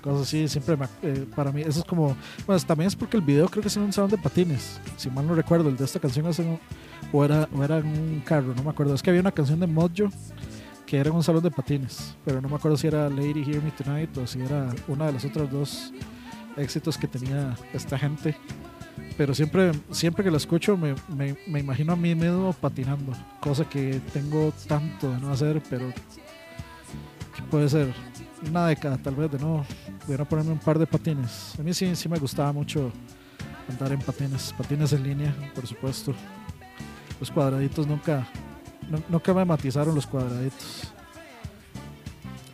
cosas 0.00 0.22
así. 0.22 0.48
Siempre 0.48 0.76
me 0.76 0.86
eh, 1.02 1.26
para 1.34 1.52
mí, 1.52 1.62
eso 1.62 1.80
es 1.80 1.84
como. 1.84 2.16
Bueno, 2.46 2.62
también 2.66 2.88
es 2.88 2.96
porque 2.96 3.16
el 3.16 3.22
video 3.22 3.48
creo 3.48 3.62
que 3.62 3.68
es 3.68 3.76
en 3.76 3.82
un 3.82 3.92
salón 3.92 4.10
de 4.10 4.18
patines, 4.18 4.80
si 4.96 5.10
mal 5.10 5.26
no 5.26 5.34
recuerdo. 5.34 5.68
El 5.68 5.76
de 5.76 5.84
esta 5.84 6.00
canción 6.00 6.26
es 6.26 6.40
o, 7.12 7.24
era, 7.24 7.48
o 7.54 7.64
era 7.64 7.78
en 7.78 7.86
un 7.86 8.20
carro, 8.24 8.54
no 8.54 8.62
me 8.62 8.70
acuerdo. 8.70 8.94
Es 8.94 9.02
que 9.02 9.10
había 9.10 9.20
una 9.20 9.32
canción 9.32 9.60
de 9.60 9.66
Mojo 9.66 10.10
que 10.88 10.96
era 10.96 11.12
un 11.12 11.22
salón 11.22 11.42
de 11.42 11.50
patines, 11.50 12.16
pero 12.24 12.40
no 12.40 12.48
me 12.48 12.56
acuerdo 12.56 12.76
si 12.78 12.86
era 12.86 13.10
Lady 13.10 13.44
Hear 13.46 13.62
Me 13.62 13.70
Tonight 13.72 14.16
o 14.16 14.26
si 14.26 14.40
era 14.40 14.70
una 14.88 15.06
de 15.06 15.12
los 15.12 15.24
otros 15.26 15.50
dos 15.50 15.92
éxitos 16.56 16.96
que 16.96 17.06
tenía 17.06 17.54
esta 17.74 17.98
gente. 17.98 18.34
Pero 19.16 19.34
siempre, 19.34 19.72
siempre 19.90 20.24
que 20.24 20.30
lo 20.30 20.36
escucho 20.38 20.76
me, 20.76 20.94
me- 21.08 21.60
imagino 21.60 21.92
a 21.92 21.96
mí 21.96 22.14
mismo 22.14 22.52
patinando, 22.54 23.12
cosa 23.40 23.68
que 23.68 24.00
tengo 24.12 24.52
tanto 24.66 25.10
de 25.10 25.18
no 25.20 25.30
hacer, 25.30 25.62
pero 25.68 25.92
que 27.36 27.42
puede 27.50 27.68
ser 27.68 27.92
una 28.48 28.66
década 28.66 28.96
tal 28.96 29.14
vez 29.14 29.30
de 29.30 29.38
no, 29.38 29.64
de 30.06 30.16
ponerme 30.24 30.52
un 30.52 30.58
par 30.58 30.78
de 30.78 30.86
patines. 30.86 31.54
A 31.58 31.62
mí 31.62 31.74
sí, 31.74 31.94
sí 31.96 32.08
me 32.08 32.18
gustaba 32.18 32.52
mucho 32.52 32.90
andar 33.68 33.92
en 33.92 34.00
patines, 34.00 34.54
patines 34.56 34.92
en 34.94 35.02
línea, 35.02 35.34
por 35.54 35.66
supuesto. 35.66 36.14
Los 37.20 37.30
cuadraditos 37.30 37.86
nunca, 37.86 38.26
nu- 38.88 39.02
nunca 39.08 39.32
me 39.34 39.44
matizaron 39.44 39.94
los 39.94 40.06
cuadraditos. 40.06 40.92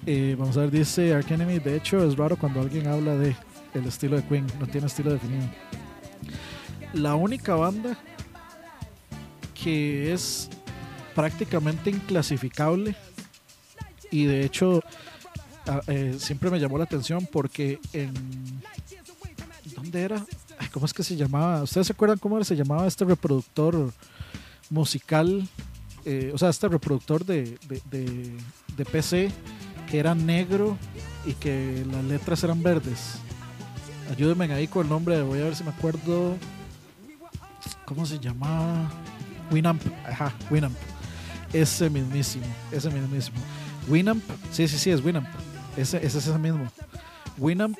Eh, 0.06 0.36
vamos 0.38 0.56
a 0.56 0.60
ver, 0.60 0.70
dice 0.70 1.14
Ark 1.14 1.30
Enemy, 1.30 1.58
de 1.60 1.76
hecho 1.76 2.04
es 2.06 2.16
raro 2.16 2.36
cuando 2.36 2.60
alguien 2.60 2.86
habla 2.86 3.16
de 3.16 3.34
el 3.72 3.86
estilo 3.86 4.16
de 4.16 4.24
Queen, 4.24 4.46
no 4.60 4.66
tiene 4.66 4.86
estilo 4.86 5.12
definido. 5.12 5.46
La 6.92 7.14
única 7.14 7.54
banda 7.54 7.96
que 9.54 10.12
es 10.12 10.48
prácticamente 11.14 11.90
inclasificable 11.90 12.94
y 14.10 14.24
de 14.26 14.44
hecho 14.44 14.82
a- 15.66 15.80
eh, 15.86 16.16
siempre 16.18 16.50
me 16.50 16.60
llamó 16.60 16.76
la 16.78 16.84
atención 16.84 17.26
porque 17.32 17.80
en 17.94 18.12
¿dónde 19.74 20.02
era? 20.02 20.24
¿Cómo 20.72 20.84
es 20.86 20.92
que 20.92 21.02
se 21.02 21.16
llamaba? 21.16 21.62
¿Ustedes 21.62 21.86
se 21.86 21.92
acuerdan 21.94 22.18
cómo 22.18 22.42
se 22.44 22.54
llamaba 22.54 22.86
este 22.86 23.04
reproductor 23.04 23.92
musical? 24.70 25.48
Eh, 26.04 26.30
o 26.34 26.38
sea, 26.38 26.50
este 26.50 26.68
reproductor 26.68 27.24
de, 27.24 27.58
de, 27.68 27.80
de- 28.76 28.84
PC 28.84 29.30
que 29.90 29.98
era 29.98 30.14
negro 30.14 30.76
y 31.24 31.32
que 31.32 31.84
las 31.90 32.04
letras 32.04 32.42
eran 32.44 32.62
verdes. 32.62 33.16
Ayúdenme 34.10 34.52
ahí 34.52 34.66
con 34.68 34.82
el 34.84 34.88
nombre, 34.90 35.22
voy 35.22 35.40
a 35.40 35.44
ver 35.44 35.56
si 35.56 35.64
me 35.64 35.70
acuerdo. 35.70 36.36
¿cómo 37.86 38.06
se 38.06 38.18
llamaba? 38.18 38.90
Winamp, 39.50 39.82
ajá, 40.06 40.32
Winamp. 40.50 40.76
Ese 41.52 41.88
mismísimo, 41.90 42.46
ese 42.72 42.90
mismísimo. 42.90 43.38
Winamp, 43.88 44.22
sí, 44.50 44.66
sí, 44.68 44.78
sí, 44.78 44.90
es 44.90 45.04
Winamp. 45.04 45.26
Ese, 45.76 45.98
ese 45.98 46.18
es 46.18 46.26
ese 46.26 46.38
mismo. 46.38 46.66
Winamp 47.38 47.78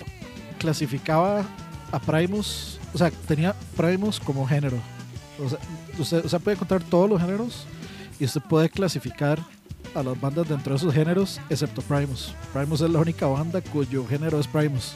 clasificaba 0.58 1.44
a 1.92 1.98
Primus, 1.98 2.78
o 2.92 2.98
sea, 2.98 3.10
tenía 3.10 3.54
Primus 3.76 4.20
como 4.20 4.46
género. 4.46 4.78
O 5.44 5.48
sea, 5.48 5.58
usted, 5.98 6.24
usted 6.24 6.40
puede 6.40 6.56
contar 6.56 6.82
todos 6.82 7.08
los 7.08 7.20
géneros 7.20 7.66
y 8.18 8.24
usted 8.24 8.40
puede 8.42 8.68
clasificar 8.68 9.38
a 9.94 10.02
las 10.02 10.20
bandas 10.20 10.48
dentro 10.48 10.72
de 10.72 10.78
esos 10.78 10.94
géneros, 10.94 11.40
excepto 11.48 11.82
Primus. 11.82 12.34
Primus 12.52 12.80
es 12.80 12.90
la 12.90 12.98
única 12.98 13.26
banda 13.26 13.60
cuyo 13.60 14.06
género 14.06 14.40
es 14.40 14.46
Primus. 14.46 14.94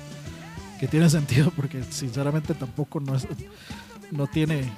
Que 0.80 0.88
tiene 0.88 1.10
sentido 1.10 1.50
porque 1.54 1.82
sinceramente 1.90 2.54
tampoco 2.54 3.00
no 3.00 3.14
es 3.14 3.26
no 4.10 4.26
tiene 4.26 4.70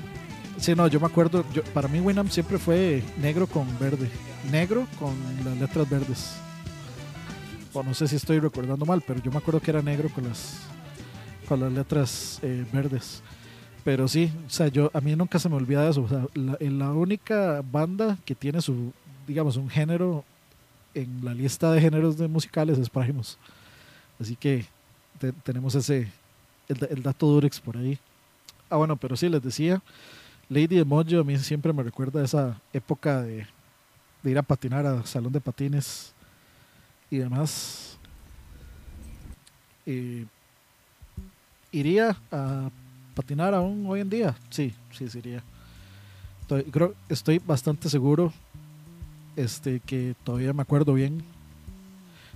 Sí, 0.61 0.75
no, 0.75 0.87
yo 0.89 1.01
me 1.01 1.07
acuerdo, 1.07 1.43
yo, 1.55 1.63
para 1.73 1.89
mí 1.89 2.01
Winamp 2.01 2.31
siempre 2.31 2.59
fue 2.59 3.03
negro 3.19 3.47
con 3.47 3.67
verde. 3.79 4.11
Negro 4.51 4.87
con 4.99 5.15
las 5.43 5.57
letras 5.57 5.89
verdes. 5.89 6.33
O 7.73 7.83
no 7.83 7.95
sé 7.95 8.07
si 8.07 8.17
estoy 8.17 8.41
recordando 8.41 8.85
mal, 8.85 9.03
pero 9.07 9.23
yo 9.23 9.31
me 9.31 9.39
acuerdo 9.39 9.61
que 9.61 9.71
era 9.71 9.81
negro 9.81 10.11
con 10.11 10.29
las 10.29 10.59
con 11.49 11.61
las 11.61 11.73
letras 11.73 12.41
eh, 12.43 12.67
verdes. 12.73 13.23
Pero 13.85 14.09
sí, 14.09 14.31
o 14.47 14.51
sea, 14.51 14.69
yo 14.69 14.91
a 14.93 15.01
mí 15.01 15.17
nunca 15.17 15.39
se 15.39 15.49
me 15.49 15.57
olvida 15.57 15.89
eso. 15.89 16.03
O 16.03 16.09
sea, 16.09 16.27
la, 16.35 16.93
única 16.93 17.63
banda 17.71 18.19
que 18.25 18.35
tiene 18.35 18.61
su, 18.61 18.93
digamos, 19.27 19.57
un 19.57 19.71
género 19.71 20.25
en 20.95 21.25
la 21.25 21.33
lista 21.33 21.73
de 21.73 21.81
géneros 21.81 22.19
de 22.19 22.29
musicales 22.29 22.79
es 22.79 22.91
Primus. 22.91 23.39
Así 24.21 24.37
que 24.37 24.67
te- 25.19 25.33
tenemos 25.33 25.75
ese, 25.75 26.09
el, 26.69 26.77
da- 26.79 26.87
el 26.91 27.03
dato 27.03 27.27
Durex 27.27 27.61
por 27.61 27.77
ahí. 27.77 27.99
Ah, 28.69 28.77
bueno, 28.77 28.97
pero 28.97 29.17
sí, 29.17 29.29
les 29.29 29.43
decía, 29.43 29.83
Lady 30.49 30.79
Emoji 30.79 31.17
a 31.17 31.23
mí 31.25 31.39
siempre 31.39 31.73
me 31.73 31.83
recuerda 31.83 32.23
esa 32.23 32.61
época 32.73 33.23
de, 33.23 33.47
de 34.23 34.31
ir 34.31 34.39
a 34.39 34.43
patinar 34.43 34.85
a 34.85 35.05
salón 35.07 35.33
de 35.33 35.41
patines 35.41 36.13
y 37.11 37.17
demás. 37.19 37.97
Eh, 39.87 40.27
¿Iría 41.73 42.17
a 42.31 42.69
patinar 43.15 43.55
aún 43.55 43.85
hoy 43.87 44.01
en 44.01 44.11
día? 44.11 44.37
Sí, 44.51 44.73
sí, 44.93 45.07
iría. 45.19 45.43
Estoy, 46.43 46.65
creo, 46.65 46.95
estoy 47.09 47.39
bastante 47.39 47.89
seguro 47.89 48.33
este, 49.37 49.81
que 49.81 50.15
todavía 50.25 50.53
me 50.53 50.63
acuerdo 50.63 50.95
bien. 50.95 51.23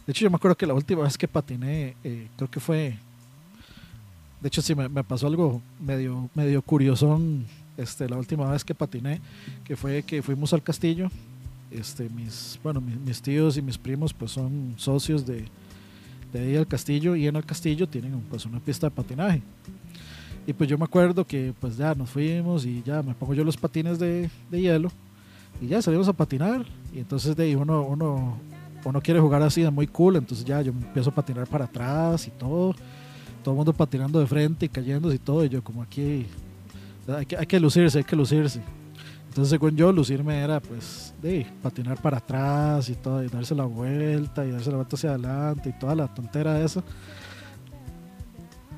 De 0.06 0.12
hecho, 0.12 0.24
yo 0.24 0.30
me 0.30 0.36
acuerdo 0.36 0.56
que 0.56 0.66
la 0.66 0.74
última 0.74 1.02
vez 1.02 1.16
que 1.16 1.26
patiné, 1.26 1.96
eh, 2.04 2.28
creo 2.36 2.50
que 2.50 2.60
fue. 2.60 2.96
De 4.40 4.48
hecho, 4.48 4.60
sí, 4.60 4.74
me, 4.74 4.88
me 4.88 5.02
pasó 5.02 5.26
algo 5.26 5.62
medio, 5.80 6.28
medio 6.34 6.60
curiosón 6.62 7.46
este, 7.76 8.08
la 8.08 8.16
última 8.16 8.50
vez 8.50 8.64
que 8.64 8.74
patiné, 8.74 9.20
que 9.64 9.76
fue 9.76 10.02
que 10.02 10.22
fuimos 10.22 10.52
al 10.52 10.62
castillo. 10.62 11.10
Este, 11.70 12.08
mis, 12.08 12.58
bueno, 12.62 12.80
mis, 12.80 12.96
mis 12.96 13.20
tíos 13.20 13.56
y 13.56 13.62
mis 13.62 13.78
primos 13.78 14.12
pues 14.12 14.30
son 14.30 14.74
socios 14.76 15.26
de, 15.26 15.44
de 16.32 16.40
ahí 16.40 16.56
al 16.56 16.66
castillo 16.66 17.16
y 17.16 17.26
en 17.26 17.36
el 17.36 17.44
castillo 17.44 17.88
tienen 17.88 18.20
pues 18.30 18.44
una 18.44 18.60
pista 18.60 18.88
de 18.88 18.90
patinaje. 18.90 19.42
Y 20.46 20.52
pues 20.52 20.68
yo 20.68 20.76
me 20.76 20.84
acuerdo 20.84 21.26
que 21.26 21.54
pues 21.58 21.76
ya 21.76 21.94
nos 21.94 22.10
fuimos 22.10 22.66
y 22.66 22.82
ya 22.82 23.02
me 23.02 23.14
pongo 23.14 23.34
yo 23.34 23.44
los 23.44 23.56
patines 23.56 23.98
de, 23.98 24.30
de 24.50 24.60
hielo 24.60 24.90
y 25.60 25.68
ya 25.68 25.80
salimos 25.80 26.08
a 26.08 26.12
patinar 26.12 26.64
y 26.92 26.98
entonces 26.98 27.34
de 27.36 27.44
ahí 27.44 27.54
uno, 27.54 27.82
uno, 27.82 28.36
uno 28.84 29.00
quiere 29.00 29.20
jugar 29.20 29.42
así 29.42 29.62
de 29.62 29.70
muy 29.70 29.86
cool, 29.86 30.16
entonces 30.16 30.44
ya 30.44 30.60
yo 30.60 30.72
empiezo 30.72 31.10
a 31.10 31.14
patinar 31.14 31.46
para 31.46 31.64
atrás 31.64 32.26
y 32.26 32.30
todo, 32.30 32.74
todo 33.42 33.54
el 33.54 33.56
mundo 33.56 33.72
patinando 33.72 34.20
de 34.20 34.26
frente 34.26 34.66
y 34.66 34.68
cayéndose 34.68 35.16
y 35.16 35.18
todo, 35.18 35.44
y 35.44 35.48
yo 35.48 35.62
como 35.62 35.82
aquí 35.82 36.26
hay 37.08 37.26
que, 37.26 37.36
hay 37.36 37.46
que 37.46 37.60
lucirse, 37.60 37.98
hay 37.98 38.04
que 38.04 38.16
lucirse. 38.16 38.60
Entonces 39.28 39.50
según 39.50 39.74
yo, 39.76 39.90
lucirme 39.90 40.38
era 40.38 40.60
pues 40.60 41.12
de 41.20 41.44
patinar 41.60 42.00
para 42.00 42.18
atrás 42.18 42.88
y 42.88 42.94
todo, 42.94 43.22
y 43.24 43.28
darse 43.28 43.54
la 43.54 43.64
vuelta 43.64 44.44
y 44.44 44.52
darse 44.52 44.70
la 44.70 44.76
vuelta 44.76 44.96
hacia 44.96 45.10
adelante 45.10 45.70
y 45.70 45.78
toda 45.78 45.94
la 45.94 46.06
tontera 46.06 46.60
esa. 46.60 46.82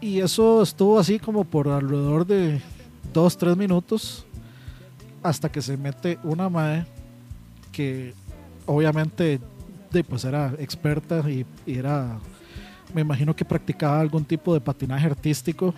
Y 0.01 0.20
eso 0.20 0.62
estuvo 0.62 0.99
así 0.99 1.18
como 1.18 1.44
por 1.44 1.68
alrededor 1.68 2.26
de 2.26 2.61
dos, 3.12 3.36
tres 3.36 3.57
minutos 3.57 4.26
hasta 5.22 5.51
que 5.51 5.62
se 5.62 5.76
mete 5.76 6.18
una 6.22 6.49
mae 6.49 6.86
que 7.72 8.14
obviamente 8.66 9.40
pues 10.09 10.24
era 10.24 10.53
experta 10.59 11.24
y, 11.30 11.47
era, 11.66 12.18
me 12.92 13.01
imagino 13.01 13.34
que 13.34 13.44
practicaba 13.44 14.01
algún 14.01 14.24
tipo 14.24 14.53
de 14.53 14.61
patinaje 14.61 15.07
artístico 15.07 15.74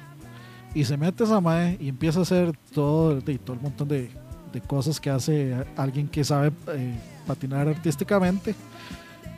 y 0.74 0.84
se 0.84 0.96
mete 0.96 1.24
esa 1.24 1.40
mae 1.40 1.76
y 1.80 1.88
empieza 1.88 2.18
a 2.18 2.22
hacer 2.22 2.52
todo, 2.74 3.20
de, 3.20 3.38
todo 3.38 3.54
el 3.54 3.62
montón 3.62 3.88
de, 3.88 4.10
de 4.52 4.60
cosas 4.60 5.00
que 5.00 5.10
hace 5.10 5.54
alguien 5.76 6.08
que 6.08 6.24
sabe 6.24 6.50
eh, 6.72 6.94
patinar 7.26 7.68
artísticamente 7.68 8.54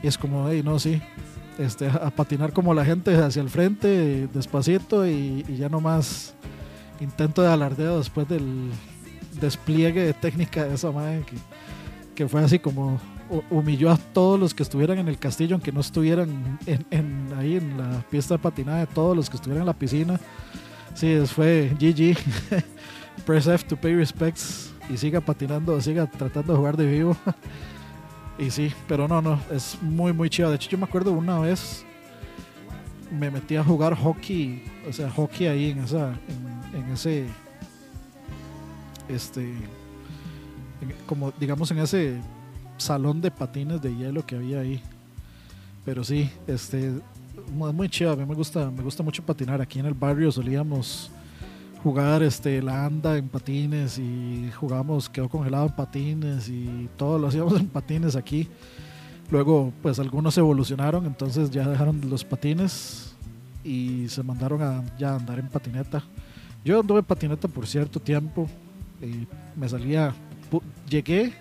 y 0.01 0.07
es 0.07 0.17
como, 0.17 0.49
hey, 0.49 0.61
no, 0.63 0.79
sí, 0.79 0.99
este, 1.63 1.87
a 1.87 2.09
patinar 2.09 2.53
como 2.53 2.73
la 2.73 2.83
gente 2.85 3.15
hacia 3.15 3.41
el 3.41 3.49
frente, 3.49 4.27
despacito 4.33 5.05
y, 5.07 5.45
y 5.47 5.57
ya 5.57 5.69
nomás 5.69 6.33
intento 6.99 7.41
de 7.41 7.49
alardeo 7.49 7.97
después 7.97 8.27
del 8.27 8.69
despliegue 9.39 10.01
de 10.03 10.13
técnica 10.13 10.65
de 10.65 10.75
esa 10.75 10.91
madre 10.91 11.23
que, 11.25 11.35
que 12.15 12.27
fue 12.27 12.43
así 12.43 12.59
como 12.59 12.99
hu- 13.29 13.43
humilló 13.49 13.89
a 13.91 13.97
todos 13.97 14.39
los 14.39 14.53
que 14.53 14.63
estuvieran 14.63 14.99
en 14.99 15.07
el 15.07 15.17
castillo, 15.17 15.55
aunque 15.55 15.71
no 15.71 15.79
estuvieran 15.79 16.59
en, 16.67 17.27
ahí 17.37 17.55
en 17.57 17.77
la 17.77 18.03
pista 18.09 18.35
de 18.35 18.39
patinaje, 18.39 18.85
todos 18.93 19.15
los 19.15 19.29
que 19.29 19.37
estuvieran 19.37 19.61
en 19.63 19.67
la 19.67 19.73
piscina. 19.73 20.19
Sí, 20.93 21.17
fue 21.25 21.71
GG. 21.79 22.17
Press 23.25 23.47
F 23.47 23.65
to 23.67 23.75
pay 23.77 23.95
respects 23.95 24.73
y 24.89 24.97
siga 24.97 25.21
patinando, 25.21 25.79
siga 25.81 26.05
tratando 26.07 26.53
de 26.53 26.57
jugar 26.57 26.75
de 26.77 26.85
vivo. 26.85 27.15
y 28.41 28.49
sí, 28.49 28.73
pero 28.87 29.07
no, 29.07 29.21
no, 29.21 29.39
es 29.51 29.77
muy, 29.81 30.11
muy 30.11 30.29
chido. 30.29 30.49
De 30.49 30.55
hecho, 30.55 30.69
yo 30.71 30.77
me 30.77 30.85
acuerdo 30.85 31.11
una 31.11 31.39
vez 31.39 31.85
me 33.11 33.29
metí 33.29 33.55
a 33.55 33.63
jugar 33.63 33.93
hockey, 33.95 34.63
o 34.89 34.91
sea, 34.91 35.09
hockey 35.11 35.47
ahí 35.47 35.71
en 35.71 35.79
esa, 35.79 36.13
en, 36.73 36.91
ese, 36.91 37.27
este, 39.07 39.53
como 41.05 41.31
digamos 41.39 41.69
en 41.71 41.79
ese 41.79 42.17
salón 42.77 43.21
de 43.21 43.29
patines 43.29 43.81
de 43.81 43.95
hielo 43.95 44.25
que 44.25 44.35
había 44.37 44.61
ahí. 44.61 44.81
Pero 45.85 46.03
sí, 46.03 46.29
este, 46.47 46.93
muy, 47.53 47.71
muy 47.73 47.89
chido. 47.89 48.11
A 48.11 48.15
mí 48.15 48.25
me 48.25 48.35
gusta, 48.35 48.71
me 48.71 48.81
gusta 48.81 49.03
mucho 49.03 49.23
patinar. 49.23 49.61
Aquí 49.61 49.79
en 49.79 49.85
el 49.85 49.93
barrio 49.93 50.31
solíamos 50.31 51.11
jugar 51.83 52.21
este 52.21 52.61
la 52.61 52.85
anda 52.85 53.17
en 53.17 53.27
patines 53.27 53.97
y 53.97 54.51
jugábamos 54.55 55.09
quedó 55.09 55.29
congelado 55.29 55.67
en 55.67 55.75
patines 55.75 56.47
y 56.47 56.89
todo 56.97 57.17
lo 57.17 57.27
hacíamos 57.27 57.53
en 57.59 57.67
patines 57.67 58.15
aquí. 58.15 58.47
Luego, 59.29 59.71
pues 59.81 59.97
algunos 59.99 60.37
evolucionaron, 60.37 61.05
entonces 61.05 61.49
ya 61.51 61.67
dejaron 61.67 62.01
los 62.09 62.25
patines 62.25 63.15
y 63.63 64.07
se 64.09 64.23
mandaron 64.23 64.61
a 64.61 64.83
ya 64.97 65.15
andar 65.15 65.39
en 65.39 65.47
patineta. 65.47 66.03
Yo 66.65 66.79
anduve 66.79 66.99
en 66.99 67.05
patineta 67.05 67.47
por 67.47 67.65
cierto 67.65 67.99
tiempo. 67.99 68.49
eh, 69.01 69.25
me 69.55 69.67
salía, 69.69 70.13
llegué 70.89 71.33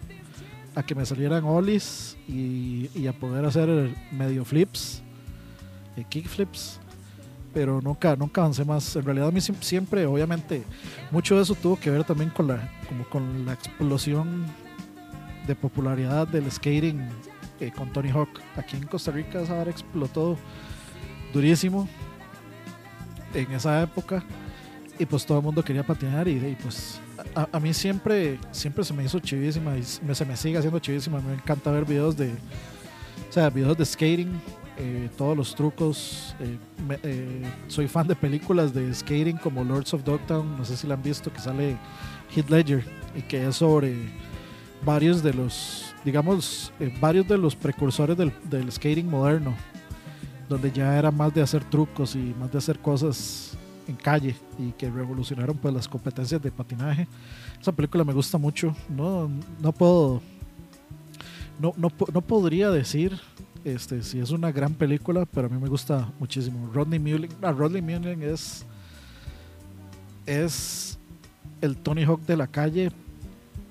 a 0.74 0.82
que 0.84 0.95
me 0.95 1.05
salieran 1.05 1.45
ollies 1.45 2.16
y, 2.28 2.88
y 2.95 3.07
a 3.09 3.12
poder 3.12 3.45
hacer 3.45 3.95
medio 4.12 4.45
flips, 4.45 5.03
eh, 5.97 6.05
kickflips, 6.09 6.80
pero 7.53 7.80
nunca, 7.80 8.14
nunca 8.16 8.40
avancé 8.42 8.64
más. 8.64 8.94
En 8.96 9.05
realidad 9.05 9.28
a 9.28 9.32
mí 9.32 9.40
siem- 9.40 9.61
siempre, 9.61 10.07
obviamente, 10.07 10.62
mucho 11.11 11.36
de 11.36 11.42
eso 11.42 11.55
tuvo 11.55 11.78
que 11.78 11.90
ver 11.90 12.05
también 12.05 12.30
con 12.30 12.46
la, 12.48 12.70
como 12.88 13.05
con 13.05 13.44
la 13.46 13.53
explosión 13.55 14.46
de 15.46 15.55
popularidad 15.57 16.28
del 16.28 16.51
skating 16.51 17.09
eh, 17.61 17.72
con 17.74 17.92
Tony 17.92 18.11
Hawk. 18.11 18.40
Aquí 18.57 18.76
en 18.76 18.86
Costa 18.86 19.11
Rica 19.11 19.40
esa 19.40 19.55
vara 19.55 19.70
explotó 19.70 20.36
durísimo 21.32 21.88
en 23.34 23.51
esa 23.53 23.82
época 23.82 24.22
y 24.98 25.07
pues 25.07 25.24
todo 25.24 25.38
el 25.38 25.44
mundo 25.44 25.62
quería 25.64 25.84
patinar 25.86 26.26
y, 26.28 26.57
pues 26.62 27.01
a, 27.34 27.48
a 27.53 27.61
mí 27.61 27.72
siempre 27.72 28.38
siempre 28.51 28.82
se 28.84 28.92
me 28.92 29.05
hizo 29.05 29.18
chivísima 29.20 29.76
y 29.76 29.82
se 29.82 30.24
me 30.24 30.36
sigue 30.36 30.59
haciendo 30.59 30.78
chivísima 30.80 31.20
me 31.20 31.34
encanta 31.34 31.70
ver 31.70 31.84
videos 31.84 32.16
de 32.16 32.30
o 33.28 33.32
sea 33.32 33.48
videos 33.48 33.78
de 33.78 33.84
skating 33.86 34.40
eh, 34.83 35.11
todos 35.14 35.37
los 35.37 35.55
trucos 35.55 36.35
eh, 36.41 36.57
eh, 37.03 37.43
soy 37.68 37.87
fan 37.87 38.07
de 38.09 38.16
películas 38.16 38.72
de 38.72 38.95
skating 38.95 39.37
como 39.37 39.62
Lords 39.62 39.93
of 39.93 40.05
Dogtown 40.05 40.57
no 40.57 40.64
sé 40.64 40.74
si 40.74 40.87
la 40.87 40.95
han 40.95 41.03
visto 41.03 41.31
que 41.31 41.39
sale 41.39 41.76
Heath 42.35 42.49
Ledger 42.49 42.83
y 43.14 43.20
que 43.20 43.47
es 43.47 43.57
sobre 43.57 43.95
varios 44.83 45.22
de 45.22 45.35
los 45.35 45.95
digamos 46.03 46.72
varios 46.99 47.28
de 47.28 47.37
los 47.37 47.55
precursores 47.55 48.16
del, 48.16 48.33
del 48.45 48.72
skating 48.72 49.07
moderno 49.07 49.55
donde 50.49 50.72
ya 50.72 50.99
era 50.99 51.11
más 51.11 51.35
de 51.35 51.43
hacer 51.43 51.62
trucos 51.64 52.16
y 52.16 52.35
más 52.41 52.51
de 52.51 52.57
hacer 52.57 52.78
cosas 52.78 53.59
en 53.87 53.97
calle 53.97 54.35
y 54.59 54.72
que 54.72 54.89
revolucionaron 54.89 55.59
pues 55.59 55.74
las 55.74 55.89
competencias 55.89 56.41
de 56.41 56.51
patinaje. 56.51 57.07
Esa 57.61 57.72
película 57.72 58.05
me 58.05 58.12
gusta 58.12 58.39
mucho. 58.39 58.74
No, 58.89 59.31
no 59.61 59.72
puedo 59.72 60.22
no, 61.61 61.74
no, 61.76 61.93
no 62.12 62.20
podría 62.22 62.70
decir 62.70 63.20
este, 63.64 64.02
si 64.02 64.18
es 64.20 64.30
una 64.30 64.50
gran 64.52 64.74
película, 64.74 65.26
pero 65.26 65.46
a 65.46 65.50
mí 65.50 65.58
me 65.61 65.68
gusta 65.68 66.11
muchísimo. 66.18 66.70
Rodney 66.72 66.98
Mullen, 66.98 67.30
ah, 67.42 67.52
Rodney 67.52 67.82
Mullen 67.82 68.22
es 68.22 68.64
es 70.26 70.98
el 71.61 71.76
Tony 71.76 72.04
Hawk 72.04 72.20
de 72.22 72.36
la 72.36 72.46
calle, 72.46 72.90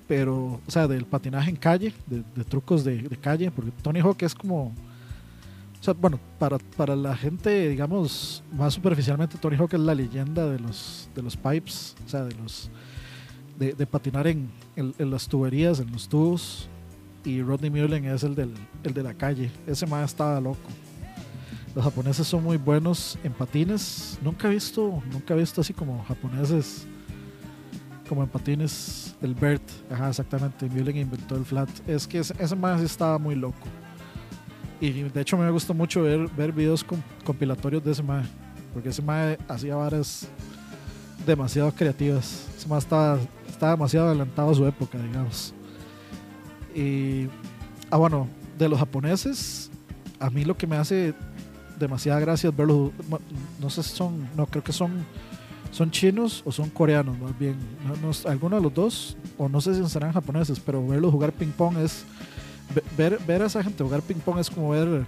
pero, 0.06 0.60
o 0.66 0.70
sea, 0.70 0.86
del 0.88 1.04
patinaje 1.06 1.50
en 1.50 1.56
calle, 1.56 1.94
de, 2.06 2.44
trucos 2.44 2.84
de, 2.84 3.08
calle, 3.20 3.50
porque 3.50 3.70
Tony 3.82 4.00
Hawk 4.00 4.22
es 4.22 4.34
como, 4.34 4.64
o 4.66 5.82
sea, 5.82 5.94
bueno, 5.94 6.18
para, 6.38 6.58
para 6.76 6.94
la 6.96 7.16
gente, 7.16 7.68
digamos, 7.68 8.42
más 8.52 8.74
superficialmente, 8.74 9.38
Tony 9.38 9.56
Hawk 9.56 9.72
es 9.74 9.80
la 9.80 9.94
leyenda 9.94 10.46
de 10.46 10.58
los, 10.58 11.08
de 11.14 11.22
los 11.22 11.36
pipes, 11.36 11.96
o 12.04 12.08
sea, 12.08 12.24
de 12.24 12.34
los, 12.34 12.70
de, 13.58 13.86
patinar 13.86 14.26
en- 14.26 14.50
en 14.76 15.10
las 15.10 15.28
tuberías, 15.28 15.80
en 15.80 15.90
los 15.92 16.08
tubos, 16.08 16.68
y 17.24 17.42
Rodney 17.42 17.70
Mullen 17.70 18.04
es 18.06 18.22
el, 18.24 18.34
del, 18.34 18.52
el 18.82 18.94
de 18.94 19.02
la 19.02 19.14
calle, 19.14 19.50
ese 19.66 19.86
más 19.86 20.10
estaba 20.10 20.40
loco. 20.40 20.58
Los 21.74 21.84
japoneses 21.84 22.26
son 22.26 22.42
muy 22.42 22.56
buenos 22.56 23.16
en 23.22 23.32
patines. 23.32 24.18
Nunca 24.22 24.48
he 24.48 24.50
visto, 24.50 25.02
nunca 25.12 25.34
he 25.34 25.36
visto 25.36 25.60
así 25.60 25.72
como 25.72 26.02
japoneses 26.04 26.86
como 28.08 28.24
en 28.24 28.28
patines. 28.28 29.14
El 29.22 29.34
Bert, 29.34 29.62
ajá, 29.88 30.08
exactamente. 30.08 30.68
Mullen 30.68 30.96
inventó 30.96 31.36
el 31.36 31.44
flat. 31.44 31.68
Es 31.86 32.08
que 32.08 32.18
ese, 32.18 32.34
ese 32.40 32.56
estaba 32.84 33.18
muy 33.18 33.36
loco. 33.36 33.68
Y 34.80 34.90
de 34.90 35.20
hecho 35.20 35.36
me 35.36 35.48
gusta 35.50 35.72
mucho 35.72 36.02
ver, 36.02 36.26
ver 36.36 36.50
videos 36.52 36.82
com- 36.82 37.02
compilatorios 37.24 37.84
de 37.84 37.92
ese 37.92 38.02
mae. 38.02 38.24
Porque 38.74 38.88
ese 38.88 39.02
mae 39.02 39.38
hacía 39.46 39.76
varas 39.76 40.26
demasiado 41.24 41.70
creativas. 41.72 42.48
Ese 42.56 42.66
mae 42.66 42.78
estaba 42.80 43.18
demasiado 43.60 44.08
adelantado 44.08 44.50
a 44.50 44.54
su 44.54 44.66
época, 44.66 44.98
digamos. 44.98 45.54
Y, 46.74 47.28
ah, 47.90 47.96
bueno, 47.96 48.28
de 48.58 48.68
los 48.68 48.78
japoneses, 48.78 49.70
a 50.18 50.30
mí 50.30 50.44
lo 50.44 50.56
que 50.56 50.66
me 50.66 50.76
hace 50.76 51.14
demasiada 51.78 52.20
gracia 52.20 52.50
es 52.50 52.56
verlos. 52.56 52.92
No 53.60 53.70
sé 53.70 53.82
si 53.82 53.96
son, 53.96 54.28
no 54.36 54.46
creo 54.46 54.62
que 54.62 54.72
son, 54.72 55.04
son 55.72 55.90
chinos 55.90 56.42
o 56.44 56.52
son 56.52 56.68
coreanos, 56.70 57.18
más 57.18 57.36
bien. 57.38 57.56
No, 57.86 58.08
no- 58.08 58.30
alguno 58.30 58.56
de 58.56 58.62
los 58.62 58.74
dos, 58.74 59.16
o 59.38 59.48
no 59.48 59.60
sé 59.60 59.74
si 59.74 59.88
serán 59.88 60.12
japoneses, 60.12 60.60
pero 60.60 60.86
verlos 60.86 61.10
jugar 61.12 61.32
ping-pong 61.32 61.78
es. 61.78 62.04
ve- 62.74 62.84
Ver, 62.96 63.18
ver 63.26 63.42
a 63.42 63.46
esa 63.46 63.62
gente 63.62 63.82
jugar 63.82 64.02
ping-pong 64.02 64.38
es 64.38 64.50
como 64.50 64.70
ver 64.70 65.06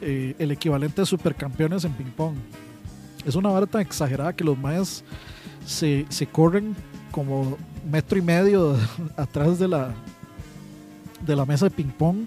eh, 0.00 0.34
el 0.38 0.50
equivalente 0.50 1.00
de 1.02 1.06
supercampeones 1.06 1.84
en 1.84 1.92
ping-pong. 1.92 2.34
Es 3.24 3.34
una 3.36 3.48
vara 3.50 3.66
tan 3.66 3.80
exagerada 3.80 4.34
que 4.34 4.44
los 4.44 4.58
mayas 4.58 5.02
se, 5.64 6.04
se 6.10 6.26
corren 6.26 6.76
como 7.10 7.56
metro 7.90 8.18
y 8.18 8.22
medio 8.22 8.76
atrás 9.16 9.58
de 9.58 9.68
la, 9.68 9.94
de 11.26 11.36
la 11.36 11.44
mesa 11.46 11.66
de 11.66 11.70
ping-pong 11.70 12.26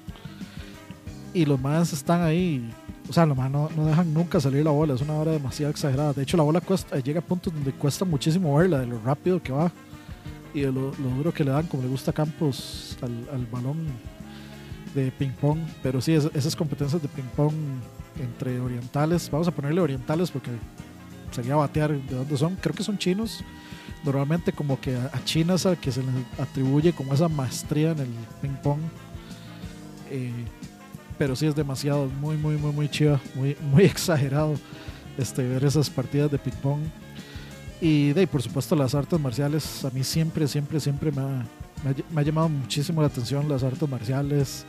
y 1.34 1.46
los 1.46 1.60
mayas 1.60 1.94
están 1.94 2.22
ahí. 2.24 2.70
O 3.10 3.14
sea, 3.14 3.26
los 3.26 3.38
mayas 3.38 3.52
no, 3.52 3.70
no 3.76 3.86
dejan 3.86 4.14
nunca 4.14 4.40
salir 4.40 4.64
la 4.66 4.72
bola. 4.72 4.94
Es 4.96 5.02
una 5.02 5.14
hora 5.14 5.32
demasiado 5.32 5.72
exagerada. 5.72 6.14
De 6.14 6.24
hecho, 6.24 6.36
la 6.38 6.44
bola 6.44 6.62
cuesta, 6.62 7.00
llega 7.00 7.20
a 7.20 7.24
puntos 7.24 7.54
donde 7.54 7.72
cuesta 7.72 8.06
muchísimo 8.06 8.56
verla, 8.56 8.80
de 8.80 8.88
lo 8.88 9.00
rápido 9.00 9.42
que 9.42 9.52
va 9.52 9.72
y 10.54 10.62
de 10.62 10.72
lo, 10.72 10.92
lo 10.96 11.10
duro 11.16 11.34
que 11.34 11.44
le 11.44 11.52
dan, 11.52 11.68
como 11.68 11.84
le 11.84 11.90
gusta 11.90 12.12
a 12.12 12.14
Campos 12.14 12.98
al, 13.02 13.28
al 13.34 13.46
balón 13.46 13.86
de 14.96 15.12
ping-pong. 15.12 15.60
Pero 15.84 16.02
sí, 16.02 16.14
es- 16.14 16.30
esas 16.34 16.56
competencias 16.56 17.02
de 17.02 17.08
ping-pong 17.08 17.54
entre 18.20 18.60
orientales, 18.60 19.30
vamos 19.30 19.48
a 19.48 19.52
ponerle 19.52 19.80
orientales 19.80 20.32
porque 20.32 20.50
sería 21.32 21.56
batear 21.56 21.92
de 21.92 22.16
dónde 22.16 22.36
son. 22.38 22.56
Creo 22.56 22.74
que 22.76 22.84
son 22.84 22.98
chinos. 22.98 23.44
Normalmente, 24.08 24.54
como 24.54 24.80
que 24.80 24.96
a, 24.96 25.22
China 25.26 25.56
es 25.56 25.66
al 25.66 25.78
que 25.78 25.92
se 25.92 26.02
les 26.02 26.16
atribuye 26.40 26.94
como 26.94 27.14
esa 27.14 27.28
maestría 27.28 27.92
en 27.92 28.00
el 28.00 28.08
ping-pong. 28.42 28.80
Eh, 30.10 30.32
pero 31.18 31.36
sí 31.36 31.46
es 31.46 31.54
demasiado, 31.54 32.06
muy, 32.08 32.38
muy, 32.38 32.56
muy, 32.56 32.72
muy 32.72 32.88
chiva, 32.88 33.20
muy, 33.36 33.58
muy 33.72 33.84
exagerado 33.84 34.56
este, 35.18 35.46
ver 35.46 35.66
esas 35.66 35.90
partidas 35.90 36.32
de 36.32 36.38
ping-pong. 36.38 36.84
Y 37.82 38.14
de 38.14 38.22
ahí, 38.22 38.28
por 38.28 38.42
supuesto, 38.42 38.78
las 38.78 38.96
artes 38.96 39.20
marciales, 39.20 39.84
a 39.84 39.90
mí 39.90 40.06
siempre, 40.06 40.48
siempre, 40.48 40.80
siempre 40.80 41.12
me 41.12 41.22
ha, 42.16 42.24
llamado 42.24 42.48
muchísimo 42.48 43.02
la 43.02 43.08
atención 43.08 43.50
las 43.50 43.62
artes 43.62 43.90
marciales. 43.90 44.66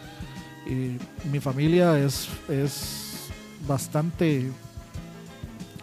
Y 0.66 0.98
mi 1.30 1.38
familia 1.38 1.96
es, 1.96 2.28
es 2.48 3.28
bastante, 3.68 4.50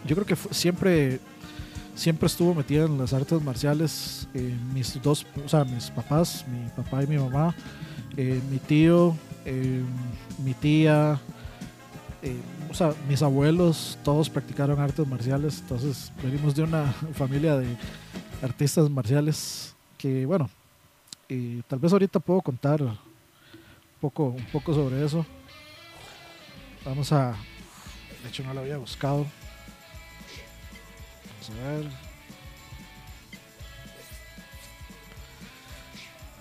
yo 0.06 0.14
creo 0.14 0.26
que 0.26 0.36
siempre, 0.54 1.22
siempre 1.96 2.28
estuvo 2.28 2.54
metida 2.54 2.86
en 2.86 2.98
las 2.98 3.14
artes 3.14 3.42
marciales. 3.42 4.28
Eh, 4.34 4.56
mis 4.74 5.02
dos, 5.02 5.26
o 5.44 5.50
sea, 5.50 5.64
mis 5.64 5.90
papás, 5.90 6.46
mi 6.48 6.70
papá 6.70 7.04
y 7.04 7.08
mi 7.08 7.18
mamá, 7.18 7.56
eh, 8.18 8.40
mi 8.52 8.60
tío, 8.60 9.16
eh, 9.46 9.82
mi 10.44 10.54
tía, 10.54 11.20
o 12.70 12.74
sea, 12.74 12.94
mis 13.08 13.22
abuelos, 13.22 13.98
todos 14.04 14.30
practicaron 14.30 14.80
artes 14.80 15.08
marciales, 15.08 15.60
entonces 15.60 16.12
venimos 16.24 16.56
de 16.56 16.64
una 16.64 16.92
familia 17.14 17.56
de 17.56 17.68
artistas 18.42 18.90
marciales 18.90 19.76
que, 19.98 20.26
bueno, 20.26 20.50
tal 21.68 21.80
vez 21.80 21.94
ahorita 21.94 22.20
puedo 22.20 22.42
contar 22.42 22.82
un 22.82 22.98
poco, 24.02 24.26
un 24.26 24.46
poco 24.46 24.74
sobre 24.74 25.06
eso. 25.06 25.26
Vamos 26.84 27.12
a, 27.12 27.36
de 28.24 28.30
hecho 28.30 28.44
no 28.44 28.54
lo 28.54 28.62
había 28.62 28.78
buscado. 28.78 29.26
Vamos 31.48 31.62
a 31.62 31.72
ver. 31.72 31.92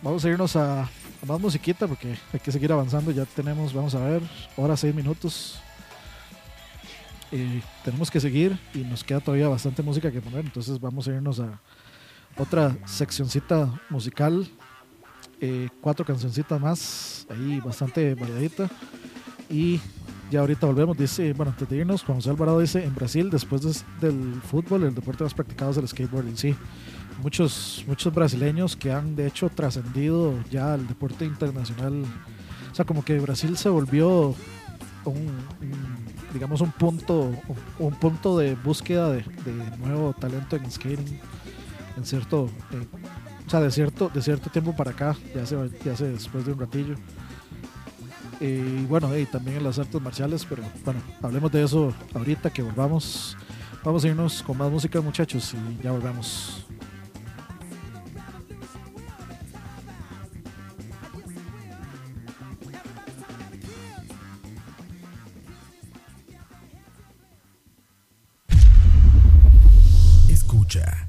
Vamos 0.03 0.25
a 0.25 0.29
irnos 0.29 0.57
a, 0.57 0.89
más 1.27 1.41
musiquita 1.41 1.87
porque 1.87 2.17
hay 2.33 2.41
que 2.41 2.53
seguir 2.53 2.73
avanzando. 2.73 3.11
Ya 3.11 3.25
tenemos, 3.27 3.73
vamos 3.75 3.95
a 3.95 4.01
ver, 4.01 4.23
hora 4.57 4.77
seis 4.77 4.95
minutos. 4.95 5.61
Y 7.31 7.61
tenemos 7.85 8.11
que 8.11 8.21
seguir 8.21 8.59
y 8.73 8.79
nos 8.79 9.03
queda 9.03 9.21
todavía 9.21 9.49
bastante 9.49 9.83
música 9.83 10.11
que 10.11 10.23
poner. 10.23 10.45
Entonces 10.45 10.81
vamos 10.81 11.07
a 11.09 11.13
irnos 11.13 11.41
a 11.41 11.61
otra 12.37 12.77
seccioncita 12.87 13.81
musical. 13.91 14.49
Eh, 15.41 15.69
cuatro 15.81 16.07
cancioncitas 16.07 16.59
más, 16.61 17.27
ahí 17.29 17.61
bastante 17.61 18.15
variadita. 18.15 18.71
Y 19.51 19.81
ya 20.31 20.41
ahorita 20.41 20.67
volvemos. 20.67 20.97
Dice, 20.97 21.33
bueno, 21.35 21.53
antes 21.53 21.69
de 21.69 21.77
irnos, 21.77 22.03
Juan 22.03 22.19
José 22.19 22.31
Alvarado 22.31 22.61
dice: 22.61 22.85
En 22.85 22.95
Brasil, 22.95 23.31
después 23.31 23.63
des- 23.63 23.85
del 24.01 24.41
fútbol, 24.51 24.85
el 24.85 24.95
deporte 24.95 25.25
más 25.25 25.35
practicado 25.35 25.71
es 25.71 25.77
el 25.77 25.89
skateboarding. 25.89 26.37
Sí, 26.37 26.55
muchos, 27.23 27.85
muchos 27.87 28.13
brasileños 28.15 28.77
que 28.77 28.93
han 28.93 29.17
de 29.17 29.27
hecho 29.27 29.49
trascendido 29.49 30.35
ya 30.51 30.75
al 30.75 30.87
deporte 30.87 31.25
internacional. 31.25 32.03
O 32.73 32.75
sea, 32.75 32.85
como 32.85 33.05
que 33.05 33.19
Brasil 33.21 33.57
se 33.57 33.69
volvió 33.69 34.35
un, 35.05 35.29
digamos 36.33 36.61
un 36.61 36.73
punto 36.73 37.21
un, 37.49 37.87
un 37.87 37.95
punto 37.95 38.39
de 38.39 38.55
búsqueda 38.57 39.11
de, 39.11 39.19
de 39.19 39.77
nuevo 39.79 40.15
talento 40.15 40.57
en 40.57 40.71
skating 40.71 41.21
en 41.97 42.05
cierto 42.07 42.49
eh, 42.73 42.87
o 43.47 43.51
sea 43.51 43.61
de 43.61 43.71
cierto 43.71 44.11
de 44.13 44.23
cierto 44.23 44.49
tiempo 44.51 44.75
para 44.75 44.93
acá 44.93 45.15
ya 45.35 45.45
se 45.45 45.57
ya 45.85 45.95
se 45.95 46.09
después 46.09 46.47
de 46.47 46.53
un 46.55 46.59
ratillo 46.61 46.95
Eh, 48.41 48.81
y 48.83 48.85
bueno 48.87 49.17
y 49.17 49.27
también 49.27 49.59
en 49.59 49.65
las 49.65 49.79
artes 49.79 50.01
marciales 50.01 50.45
pero 50.49 50.63
bueno 50.85 51.01
hablemos 51.23 51.53
de 51.53 51.63
eso 51.63 51.95
ahorita 52.15 52.51
que 52.51 52.63
volvamos 52.63 53.37
vamos 53.85 54.05
a 54.05 54.09
irnos 54.09 54.43
con 54.43 54.59
más 54.59 54.71
música 54.71 55.01
muchachos 55.01 55.55
y 55.55 55.83
ya 55.83 55.93
volvemos 55.93 56.67
Escucha. 70.29 71.04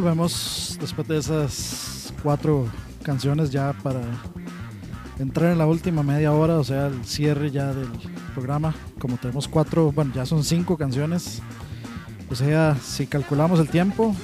Volvemos 0.00 0.78
después 0.80 1.06
de 1.08 1.18
esas 1.18 2.14
cuatro 2.22 2.66
canciones 3.02 3.50
ya 3.50 3.74
para 3.82 4.00
entrar 5.18 5.52
en 5.52 5.58
la 5.58 5.66
última 5.66 6.02
media 6.02 6.32
hora, 6.32 6.58
o 6.58 6.64
sea, 6.64 6.86
el 6.86 7.04
cierre 7.04 7.50
ya 7.50 7.74
del 7.74 7.86
programa. 8.32 8.74
Como 8.98 9.18
tenemos 9.18 9.46
cuatro, 9.46 9.92
bueno, 9.92 10.10
ya 10.14 10.24
son 10.24 10.42
cinco 10.42 10.78
canciones. 10.78 11.42
O 12.30 12.34
sea, 12.34 12.78
si 12.82 13.06
calculamos 13.06 13.60
el 13.60 13.68
tiempo 13.68 14.16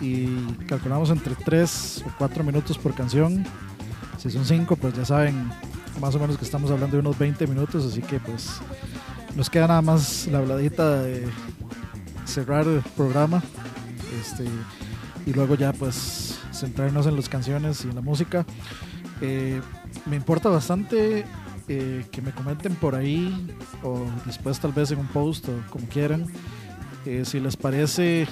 y 0.00 0.28
calculamos 0.68 1.10
entre 1.10 1.34
tres 1.34 2.04
o 2.06 2.12
cuatro 2.16 2.44
minutos 2.44 2.78
por 2.78 2.94
canción, 2.94 3.44
si 4.18 4.30
son 4.30 4.44
cinco, 4.44 4.76
pues 4.76 4.94
ya 4.94 5.04
saben 5.04 5.50
más 6.00 6.14
o 6.14 6.20
menos 6.20 6.38
que 6.38 6.44
estamos 6.44 6.70
hablando 6.70 6.96
de 6.96 7.00
unos 7.00 7.18
20 7.18 7.44
minutos, 7.48 7.84
así 7.84 8.02
que 8.02 8.20
pues 8.20 8.60
nos 9.34 9.50
queda 9.50 9.66
nada 9.66 9.82
más 9.82 10.28
la 10.28 10.38
habladita 10.38 11.02
de 11.02 11.26
cerrar 12.24 12.68
el 12.68 12.82
programa. 12.96 13.42
Este, 14.20 14.44
y 15.28 15.34
luego 15.34 15.56
ya 15.56 15.74
pues 15.74 16.38
centrarnos 16.52 17.06
en 17.06 17.14
las 17.14 17.28
canciones 17.28 17.84
y 17.84 17.88
en 17.88 17.94
la 17.96 18.00
música. 18.00 18.46
Eh, 19.20 19.60
me 20.06 20.16
importa 20.16 20.48
bastante 20.48 21.26
eh, 21.68 22.06
que 22.10 22.22
me 22.22 22.32
comenten 22.32 22.74
por 22.76 22.94
ahí 22.94 23.54
o 23.82 24.06
después 24.24 24.58
tal 24.58 24.72
vez 24.72 24.90
en 24.90 25.00
un 25.00 25.08
post 25.08 25.48
o 25.48 25.52
como 25.70 25.86
quieran 25.88 26.26
eh, 27.04 27.24
si 27.26 27.40
les 27.40 27.56
parece 27.58 28.26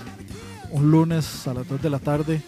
un 0.71 0.91
lunes 0.91 1.47
a 1.47 1.53
las 1.53 1.69
2 1.69 1.83
de 1.83 1.91
la 1.91 1.99
tarde. 1.99 2.41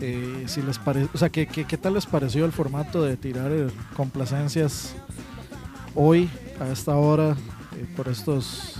si 0.00 0.62
les 0.62 0.78
parece, 0.78 1.08
o 1.14 1.18
sea, 1.18 1.28
¿qué, 1.28 1.46
qué, 1.46 1.64
qué 1.64 1.76
tal 1.76 1.94
les 1.94 2.06
pareció 2.06 2.44
el 2.44 2.52
formato 2.52 3.02
de 3.02 3.16
tirar 3.16 3.52
complacencias 3.96 4.94
hoy 5.94 6.28
a 6.60 6.66
esta 6.68 6.96
hora 6.96 7.36
por 7.96 8.08
estos 8.08 8.74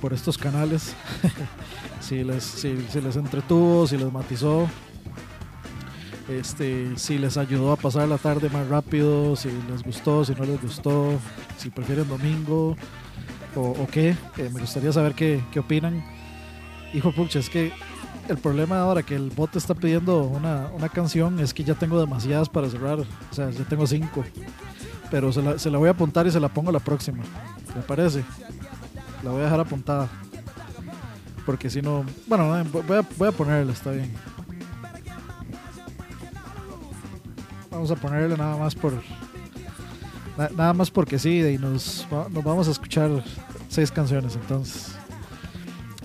por 0.00 0.14
estos 0.14 0.38
canales? 0.38 0.94
si 2.02 2.24
les, 2.24 2.42
si, 2.42 2.74
les 2.74 3.16
entretuvo, 3.16 3.86
si 3.86 3.96
les 3.96 4.12
matizó, 4.12 4.68
este, 6.28 6.96
si 6.96 7.16
les 7.16 7.36
ayudó 7.36 7.72
a 7.72 7.76
pasar 7.76 8.08
la 8.08 8.18
tarde 8.18 8.50
más 8.50 8.68
rápido, 8.68 9.36
si 9.36 9.48
les 9.70 9.82
gustó, 9.82 10.24
si 10.24 10.34
no 10.34 10.44
les 10.44 10.60
gustó, 10.60 11.12
si 11.56 11.70
prefieren 11.70 12.08
domingo 12.08 12.76
o, 13.54 13.60
o 13.60 13.86
qué. 13.86 14.10
Eh, 14.36 14.50
me 14.52 14.60
gustaría 14.60 14.92
saber 14.92 15.14
qué, 15.14 15.42
qué 15.52 15.60
opinan. 15.60 16.04
Hijo 16.92 17.12
pucha, 17.12 17.38
es 17.38 17.48
que 17.48 17.72
el 18.28 18.38
problema 18.38 18.80
ahora 18.80 19.02
que 19.02 19.14
el 19.14 19.30
bot 19.30 19.54
está 19.56 19.74
pidiendo 19.74 20.24
una, 20.24 20.70
una 20.74 20.88
canción 20.88 21.38
es 21.38 21.54
que 21.54 21.64
ya 21.64 21.74
tengo 21.74 22.00
demasiadas 22.00 22.48
para 22.48 22.68
cerrar. 22.68 23.00
O 23.00 23.34
sea, 23.34 23.50
ya 23.50 23.64
tengo 23.64 23.86
cinco. 23.86 24.24
Pero 25.10 25.32
se 25.32 25.42
la, 25.42 25.58
se 25.58 25.70
la 25.70 25.78
voy 25.78 25.88
a 25.88 25.92
apuntar 25.92 26.26
y 26.26 26.30
se 26.30 26.40
la 26.40 26.48
pongo 26.48 26.72
la 26.72 26.80
próxima. 26.80 27.22
¿Me 27.76 27.82
parece? 27.82 28.24
La 29.22 29.30
voy 29.30 29.40
a 29.40 29.44
dejar 29.44 29.60
apuntada. 29.60 30.08
Porque 31.46 31.68
si 31.70 31.82
no. 31.82 32.04
Bueno, 32.26 32.56
eh, 32.58 32.64
voy 32.86 32.96
a, 32.98 33.02
voy 33.16 33.28
a 33.28 33.32
ponerla, 33.32 33.72
está 33.72 33.90
bien. 33.90 34.12
Vamos 37.70 37.90
a 37.90 37.96
ponerle 37.96 38.36
nada 38.36 38.56
más 38.56 38.74
por. 38.74 38.92
na- 40.36 40.50
Nada 40.56 40.72
más 40.72 40.90
porque 40.90 41.18
sí, 41.18 41.40
y 41.40 41.58
nos, 41.58 42.06
nos 42.30 42.44
vamos 42.44 42.68
a 42.68 42.70
escuchar 42.70 43.10
seis 43.68 43.90
canciones 43.90 44.34
entonces. 44.36 44.92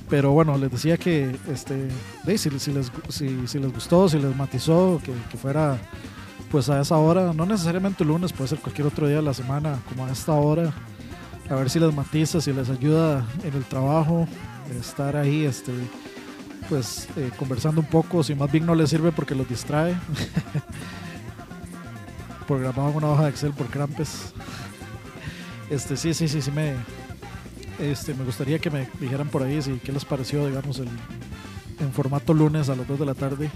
Pero 0.10 0.32
bueno, 0.32 0.58
les 0.58 0.72
decía 0.72 0.98
que 0.98 1.36
este, 1.52 1.90
si, 2.38 2.60
si 2.60 2.72
les, 2.72 2.92
si, 3.10 3.46
si 3.48 3.60
les 3.60 3.74
gustó, 3.74 4.08
si 4.08 4.18
les 4.18 4.34
matizó, 4.36 5.02
que, 5.04 5.12
que 5.30 5.38
fuera 5.38 5.78
pues 6.50 6.70
a 6.70 6.80
esa 6.80 6.96
hora, 6.96 7.34
no 7.34 7.46
necesariamente 7.46 8.04
el 8.04 8.10
lunes, 8.10 8.32
puede 8.32 8.48
ser 8.48 8.60
cualquier 8.60 8.88
otro 8.88 9.06
día 9.06 9.18
de 9.18 9.22
la 9.22 9.34
semana, 9.34 9.80
como 9.90 10.06
a 10.06 10.12
esta 10.12 10.32
hora, 10.32 10.72
a 11.50 11.56
ver 11.56 11.70
si 11.70 11.78
les 11.78 11.94
matiza, 11.94 12.40
si 12.40 12.54
les 12.54 12.70
ayuda 12.70 13.26
en 13.44 13.54
el 13.54 13.66
trabajo, 13.66 14.26
estar 14.80 15.16
ahí, 15.16 15.46
este, 15.46 15.72
pues 16.70 17.08
eh, 17.16 17.32
conversando 17.38 17.82
un 17.82 17.88
poco, 17.88 18.24
si 18.24 18.36
más 18.36 18.52
bien 18.52 18.66
no 18.66 18.76
les 18.76 18.90
sirve 18.90 19.12
porque 19.12 19.36
los 19.36 19.48
distrae. 19.48 19.96
Programado 22.48 22.92
una 22.92 23.10
hoja 23.10 23.24
de 23.24 23.30
Excel 23.30 23.52
por 23.52 23.68
Crampes. 23.68 24.34
Este, 25.70 25.98
sí, 25.98 26.14
sí, 26.14 26.28
sí, 26.28 26.42
sí 26.42 26.52
me, 26.52 26.76
este, 27.80 28.14
me 28.14 28.24
gustaría 28.24 28.60
que 28.60 28.70
me 28.70 28.90
dijeran 29.00 29.28
por 29.28 29.44
ahí 29.44 29.62
si 29.62 29.74
qué 29.80 29.92
les 29.92 30.06
pareció, 30.06 30.48
digamos, 30.48 30.80
el, 30.80 30.88
en 31.80 31.94
formato 31.94 32.34
lunes 32.34 32.70
a 32.70 32.76
las 32.76 32.88
2 32.88 33.00
de 33.00 33.06
la 33.06 33.14
tarde. 33.14 33.50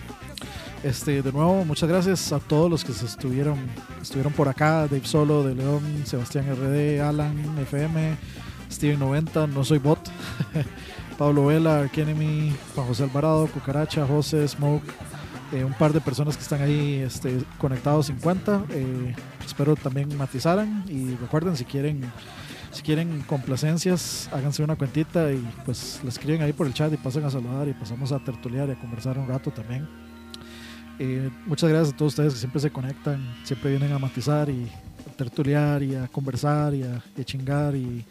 Este, 0.83 1.21
de 1.21 1.31
nuevo, 1.31 1.63
muchas 1.63 1.87
gracias 1.87 2.33
a 2.33 2.39
todos 2.39 2.69
los 2.69 2.83
que 2.83 2.91
se 2.91 3.05
estuvieron, 3.05 3.57
estuvieron 4.01 4.33
por 4.33 4.49
acá, 4.49 4.87
Dave 4.87 5.05
Solo, 5.05 5.43
De 5.43 5.53
León, 5.53 5.81
Sebastián 6.05 6.47
RD, 6.49 7.01
Alan, 7.01 7.37
FM, 7.59 8.17
Steven 8.71 8.99
90, 8.99 9.47
no 9.47 9.63
soy 9.63 9.77
bot, 9.77 9.99
Pablo 11.21 11.45
Vela, 11.45 11.81
Arkenemy, 11.81 12.51
Juan 12.73 12.87
José 12.87 13.03
Alvarado, 13.03 13.45
Cucaracha, 13.45 14.07
José, 14.07 14.47
Smoke, 14.47 14.91
eh, 15.53 15.63
un 15.63 15.73
par 15.73 15.93
de 15.93 16.01
personas 16.01 16.35
que 16.35 16.41
están 16.41 16.63
ahí 16.63 16.95
este, 16.95 17.37
conectados 17.59 18.07
50. 18.07 18.65
eh, 18.71 19.13
espero 19.45 19.75
también 19.75 20.17
matizaran 20.17 20.83
y 20.87 21.13
recuerden 21.17 21.55
si 21.55 21.63
quieren 21.63 22.01
si 22.71 22.81
quieren 22.81 23.21
complacencias, 23.27 24.29
háganse 24.33 24.63
una 24.63 24.75
cuentita 24.75 25.31
y 25.31 25.47
pues 25.63 25.99
la 26.01 26.09
escriben 26.09 26.41
ahí 26.41 26.53
por 26.53 26.65
el 26.65 26.73
chat 26.73 26.91
y 26.91 26.97
pasen 26.97 27.23
a 27.23 27.29
saludar 27.29 27.67
y 27.67 27.73
pasamos 27.73 28.11
a 28.11 28.17
tertuliar 28.17 28.69
y 28.69 28.71
a 28.71 28.79
conversar 28.79 29.19
un 29.19 29.27
rato 29.27 29.51
también. 29.51 29.87
Eh, 30.97 31.29
muchas 31.45 31.69
gracias 31.69 31.93
a 31.93 31.97
todos 31.97 32.13
ustedes 32.13 32.33
que 32.33 32.39
siempre 32.39 32.59
se 32.59 32.71
conectan, 32.71 33.35
siempre 33.43 33.69
vienen 33.69 33.93
a 33.93 33.99
matizar 33.99 34.49
y 34.49 34.67
a 35.07 35.15
tertuliar 35.15 35.83
y 35.83 35.93
a 35.93 36.07
conversar 36.07 36.73
y 36.73 36.81
a, 36.81 36.99
y 37.15 37.21
a 37.21 37.23
chingar 37.23 37.75
y 37.75 38.03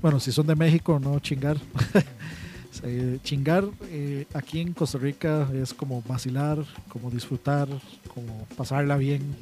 bueno, 0.00 0.20
si 0.20 0.30
son 0.30 0.46
de 0.46 0.54
México, 0.54 1.00
no 1.02 1.18
chingar. 1.18 1.56
Eh, 2.82 3.18
chingar 3.22 3.64
eh, 3.90 4.26
aquí 4.32 4.60
en 4.60 4.72
Costa 4.72 4.98
Rica 4.98 5.48
es 5.52 5.74
como 5.74 6.02
vacilar, 6.02 6.58
como 6.88 7.10
disfrutar, 7.10 7.68
como 8.14 8.46
pasarla 8.56 8.96
bien. 8.96 9.36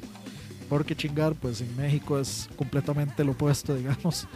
Porque 0.67 0.95
chingar, 0.95 1.35
pues 1.35 1.61
en 1.61 1.75
México 1.75 2.19
es 2.19 2.49
completamente 2.55 3.23
lo 3.23 3.31
opuesto, 3.31 3.75
digamos. 3.75 4.27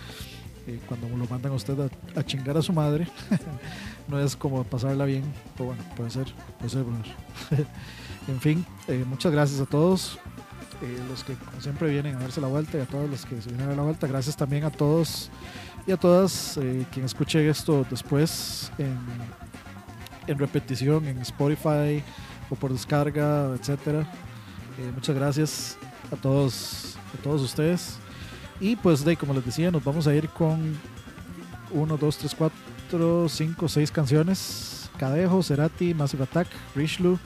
Eh, 0.67 0.80
cuando 0.88 1.07
lo 1.09 1.27
mandan 1.27 1.51
a 1.51 1.55
usted 1.55 1.77
a, 2.15 2.23
chingar 2.23 2.57
a 2.57 2.61
su 2.61 2.73
madre, 2.73 3.07
no 4.07 4.19
es 4.19 4.35
como 4.35 4.63
pasarla 4.63 5.05
bien. 5.05 5.23
Pero 5.53 5.67
bueno, 5.67 5.84
puede 5.95 6.09
ser, 6.09 6.27
puede 6.57 6.69
ser. 6.69 6.85
en 8.27 8.41
fin, 8.41 8.65
eh, 8.88 9.03
muchas 9.07 9.31
gracias 9.31 9.59
a 9.59 9.65
todos. 9.65 10.17
los 11.09 11.23
que 11.23 11.34
como 11.34 11.61
siempre 11.61 11.89
vienen 11.89 12.15
a 12.15 12.19
darse 12.19 12.41
la 12.41 12.47
vuelta 12.47 12.77
y 12.77 12.81
a 12.81 12.85
todos 12.85 13.09
los 13.09 13.26
que 13.26 13.41
se 13.41 13.49
vienen 13.49 13.65
a 13.65 13.69
dar 13.69 13.77
la 13.77 13.84
vuelta. 13.84 14.07
Gracias 14.07 14.35
también 14.38 14.63
a 14.63 14.72
todos 14.72 15.30
y 15.87 15.91
a 15.91 15.97
todas 15.97 16.57
eh, 16.57 16.85
quien 16.91 17.05
escuche 17.05 17.47
esto 17.49 17.85
después 17.89 18.71
en, 18.77 18.97
en 20.27 20.39
repetición 20.39 21.05
en 21.07 21.19
Spotify 21.19 22.03
o 22.49 22.55
por 22.55 22.71
descarga, 22.71 23.53
etcétera. 23.59 24.01
Eh, 24.79 24.91
muchas 24.93 25.15
gracias 25.15 25.77
a 26.11 26.15
todos, 26.15 26.97
a 27.17 27.21
todos 27.23 27.41
ustedes. 27.41 27.97
Y 28.59 28.75
pues 28.75 29.03
de 29.05 29.15
como 29.17 29.33
les 29.33 29.45
decía, 29.45 29.69
nos 29.71 29.83
vamos 29.83 30.07
a 30.07 30.15
ir 30.15 30.29
con 30.29 30.77
1, 31.71 31.97
2, 31.97 32.17
3, 32.17 32.35
4, 32.35 33.29
5, 33.29 33.67
6 33.67 33.91
canciones. 33.91 34.89
Cadejo, 34.97 35.43
Cerati, 35.43 35.93
Massive 35.93 36.23
Attack, 36.23 36.47
Richlu, 36.73 37.19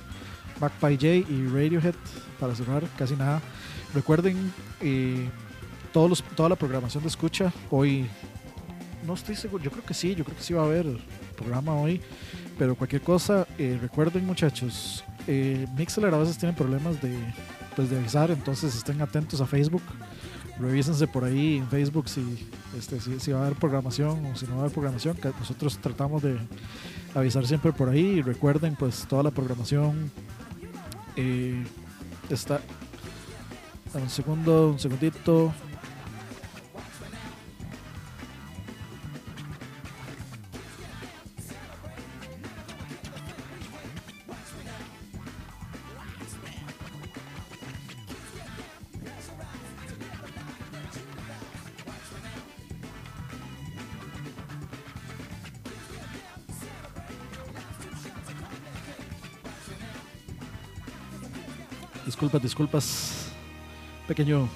Backpie 0.60 0.96
J 0.96 1.32
y 1.32 1.46
Radiohead 1.48 1.94
para 2.40 2.56
cerrar 2.56 2.84
casi 2.98 3.16
nada. 3.16 3.42
Recuerden 3.94 4.52
eh, 4.82 5.30
todos 5.94 6.10
los- 6.10 6.24
toda 6.36 6.50
la 6.50 6.56
programación 6.56 7.04
de 7.04 7.10
escucha 7.10 7.54
hoy 7.70 8.08
no 9.06 9.14
estoy 9.14 9.36
seguro, 9.36 9.64
yo 9.64 9.72
creo 9.72 9.86
que 9.86 9.94
sí, 9.94 10.16
yo 10.16 10.24
creo 10.24 10.38
que 10.38 10.44
sí 10.44 10.54
va 10.54 10.64
a 10.64 10.66
haber 10.66 10.86
programa 11.36 11.74
hoy, 11.74 12.02
pero 12.58 12.76
cualquier 12.76 13.02
cosa, 13.02 13.48
eh, 13.58 13.78
recuerden 13.82 14.26
muchachos, 14.26 15.04
eh, 15.28 15.68
Mixler 15.78 16.14
a 16.14 16.18
veces 16.18 16.38
tiene 16.38 16.54
problemas 16.54 17.02
de, 17.02 17.16
pues, 17.76 17.90
de 17.90 17.98
avisar, 17.98 18.32
entonces 18.32 18.76
estén 18.76 19.02
atentos 19.02 19.42
a 19.42 19.46
Facebook, 19.46 19.84
revísense 20.60 21.08
por 21.08 21.24
ahí 21.24 21.58
en 21.58 21.68
Facebook 21.68 22.10
si, 22.10 22.50
este, 22.78 23.00
si, 23.00 23.32
va 23.32 23.40
a 23.40 23.46
haber 23.46 23.58
programación 23.58 24.26
o 24.26 24.36
si 24.36 24.46
no 24.46 24.54
va 24.54 24.58
a 24.58 24.62
haber 24.62 24.74
programación, 24.74 25.16
que 25.16 25.30
nosotros 25.40 25.78
tratamos 25.78 26.22
de 26.22 26.38
avisar 27.16 27.48
siempre 27.48 27.72
por 27.72 27.90
ahí 27.90 28.18
y 28.18 28.22
recuerden 28.22 28.76
pues 28.76 29.06
toda 29.08 29.24
la 29.24 29.32
programación 29.32 30.12
eh, 31.16 31.64
está... 32.30 32.62
Un 33.92 34.10
segundo, 34.10 34.70
un 34.70 34.80
segundito. 34.80 35.52
Disculpas, 62.20 62.42
disculpas. 62.42 63.32
pequeño, 64.06 64.50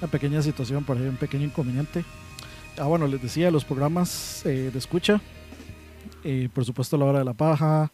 una 0.00 0.10
pequeña 0.10 0.42
situación 0.42 0.82
por 0.82 0.96
ahí, 0.96 1.04
un 1.04 1.16
pequeño 1.16 1.44
inconveniente. 1.44 2.04
Ah, 2.76 2.86
bueno, 2.86 3.06
les 3.06 3.22
decía, 3.22 3.48
los 3.52 3.64
programas 3.64 4.44
eh, 4.44 4.70
de 4.72 4.76
escucha, 4.80 5.20
eh, 6.24 6.48
por 6.52 6.64
supuesto 6.64 6.96
la 6.96 7.04
hora 7.04 7.20
de 7.20 7.24
la 7.24 7.32
paja, 7.32 7.92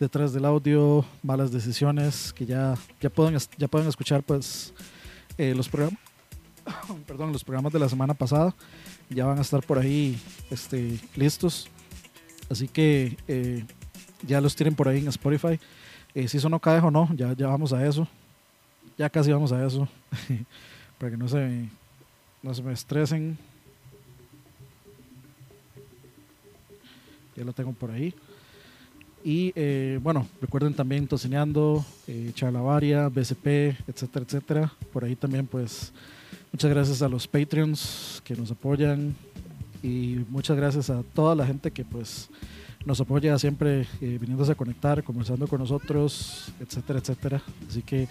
detrás 0.00 0.32
del 0.32 0.44
audio, 0.44 1.04
malas 1.22 1.52
decisiones, 1.52 2.32
que 2.32 2.44
ya, 2.44 2.74
ya, 3.00 3.10
pueden, 3.10 3.38
ya 3.58 3.68
pueden 3.68 3.88
escuchar 3.88 4.24
pues 4.24 4.74
eh, 5.38 5.54
los 5.54 5.68
programas. 5.68 6.00
Perdón, 7.06 7.32
los 7.32 7.44
programas 7.44 7.72
de 7.72 7.78
la 7.78 7.88
semana 7.88 8.12
pasada 8.12 8.56
ya 9.08 9.24
van 9.24 9.38
a 9.38 9.42
estar 9.42 9.64
por 9.64 9.78
ahí 9.78 10.18
este, 10.50 10.98
listos. 11.14 11.68
Así 12.50 12.66
que 12.66 13.16
eh, 13.28 13.64
ya 14.26 14.40
los 14.40 14.56
tienen 14.56 14.74
por 14.74 14.88
ahí 14.88 14.98
en 14.98 15.06
Spotify. 15.06 15.60
Eh, 16.12 16.26
si 16.26 16.38
eso 16.38 16.48
no 16.48 16.58
cae 16.58 16.80
o 16.80 16.90
no, 16.90 17.08
ya, 17.14 17.34
ya 17.34 17.46
vamos 17.46 17.72
a 17.72 17.86
eso. 17.86 18.08
Ya 19.02 19.10
casi 19.10 19.32
vamos 19.32 19.50
a 19.50 19.66
eso. 19.66 19.88
Para 20.98 21.10
que 21.10 21.16
no 21.16 21.26
se, 21.26 21.68
no 22.40 22.54
se 22.54 22.62
me 22.62 22.72
estresen. 22.72 23.36
Ya 27.34 27.42
lo 27.42 27.52
tengo 27.52 27.72
por 27.72 27.90
ahí. 27.90 28.14
Y 29.24 29.52
eh, 29.56 29.98
bueno, 30.00 30.28
recuerden 30.40 30.72
también 30.72 31.08
Tocineando, 31.08 31.84
eh, 32.06 32.32
BCP, 33.12 33.46
etcétera, 33.88 34.24
etcétera. 34.24 34.72
Por 34.92 35.02
ahí 35.02 35.16
también, 35.16 35.48
pues, 35.48 35.92
muchas 36.52 36.70
gracias 36.70 37.02
a 37.02 37.08
los 37.08 37.26
Patreons 37.26 38.22
que 38.22 38.36
nos 38.36 38.52
apoyan. 38.52 39.16
Y 39.82 40.24
muchas 40.28 40.56
gracias 40.56 40.90
a 40.90 41.02
toda 41.02 41.34
la 41.34 41.44
gente 41.44 41.72
que, 41.72 41.84
pues, 41.84 42.30
nos 42.84 43.00
apoya 43.00 43.38
siempre 43.38 43.86
eh, 44.00 44.18
viniéndose 44.20 44.52
a 44.52 44.54
conectar, 44.54 45.02
conversando 45.02 45.46
con 45.46 45.60
nosotros, 45.60 46.52
etcétera, 46.60 46.98
etcétera. 46.98 47.42
Así 47.68 47.82
que 47.82 48.08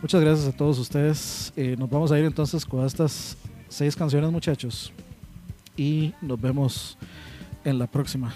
muchas 0.00 0.20
gracias 0.20 0.48
a 0.48 0.56
todos 0.56 0.78
ustedes. 0.78 1.52
Eh, 1.56 1.76
nos 1.78 1.90
vamos 1.90 2.12
a 2.12 2.18
ir 2.18 2.24
entonces 2.24 2.64
con 2.64 2.84
estas 2.84 3.36
seis 3.68 3.96
canciones, 3.96 4.30
muchachos. 4.30 4.92
Y 5.76 6.12
nos 6.20 6.40
vemos 6.40 6.98
en 7.64 7.78
la 7.78 7.86
próxima. 7.86 8.34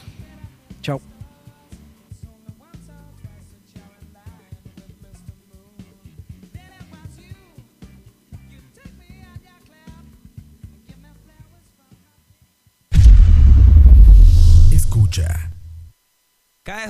Chao. 0.83 1.16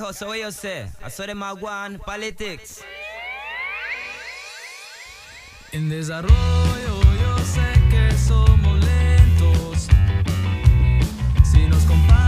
Kaiho, 0.07 0.13
so 0.13 0.27
what 0.27 0.39
you 0.39 0.51
say? 0.51 0.87
I 1.03 1.09
politics. 1.99 2.81
En 5.71 5.89
desarrollo 5.89 6.31
yo 7.21 7.37
sé 7.39 7.73
que 7.89 8.17
somos 8.17 8.79
lentos 8.79 9.87
si 11.43 11.67
nos 11.67 11.83
comparan 11.83 12.26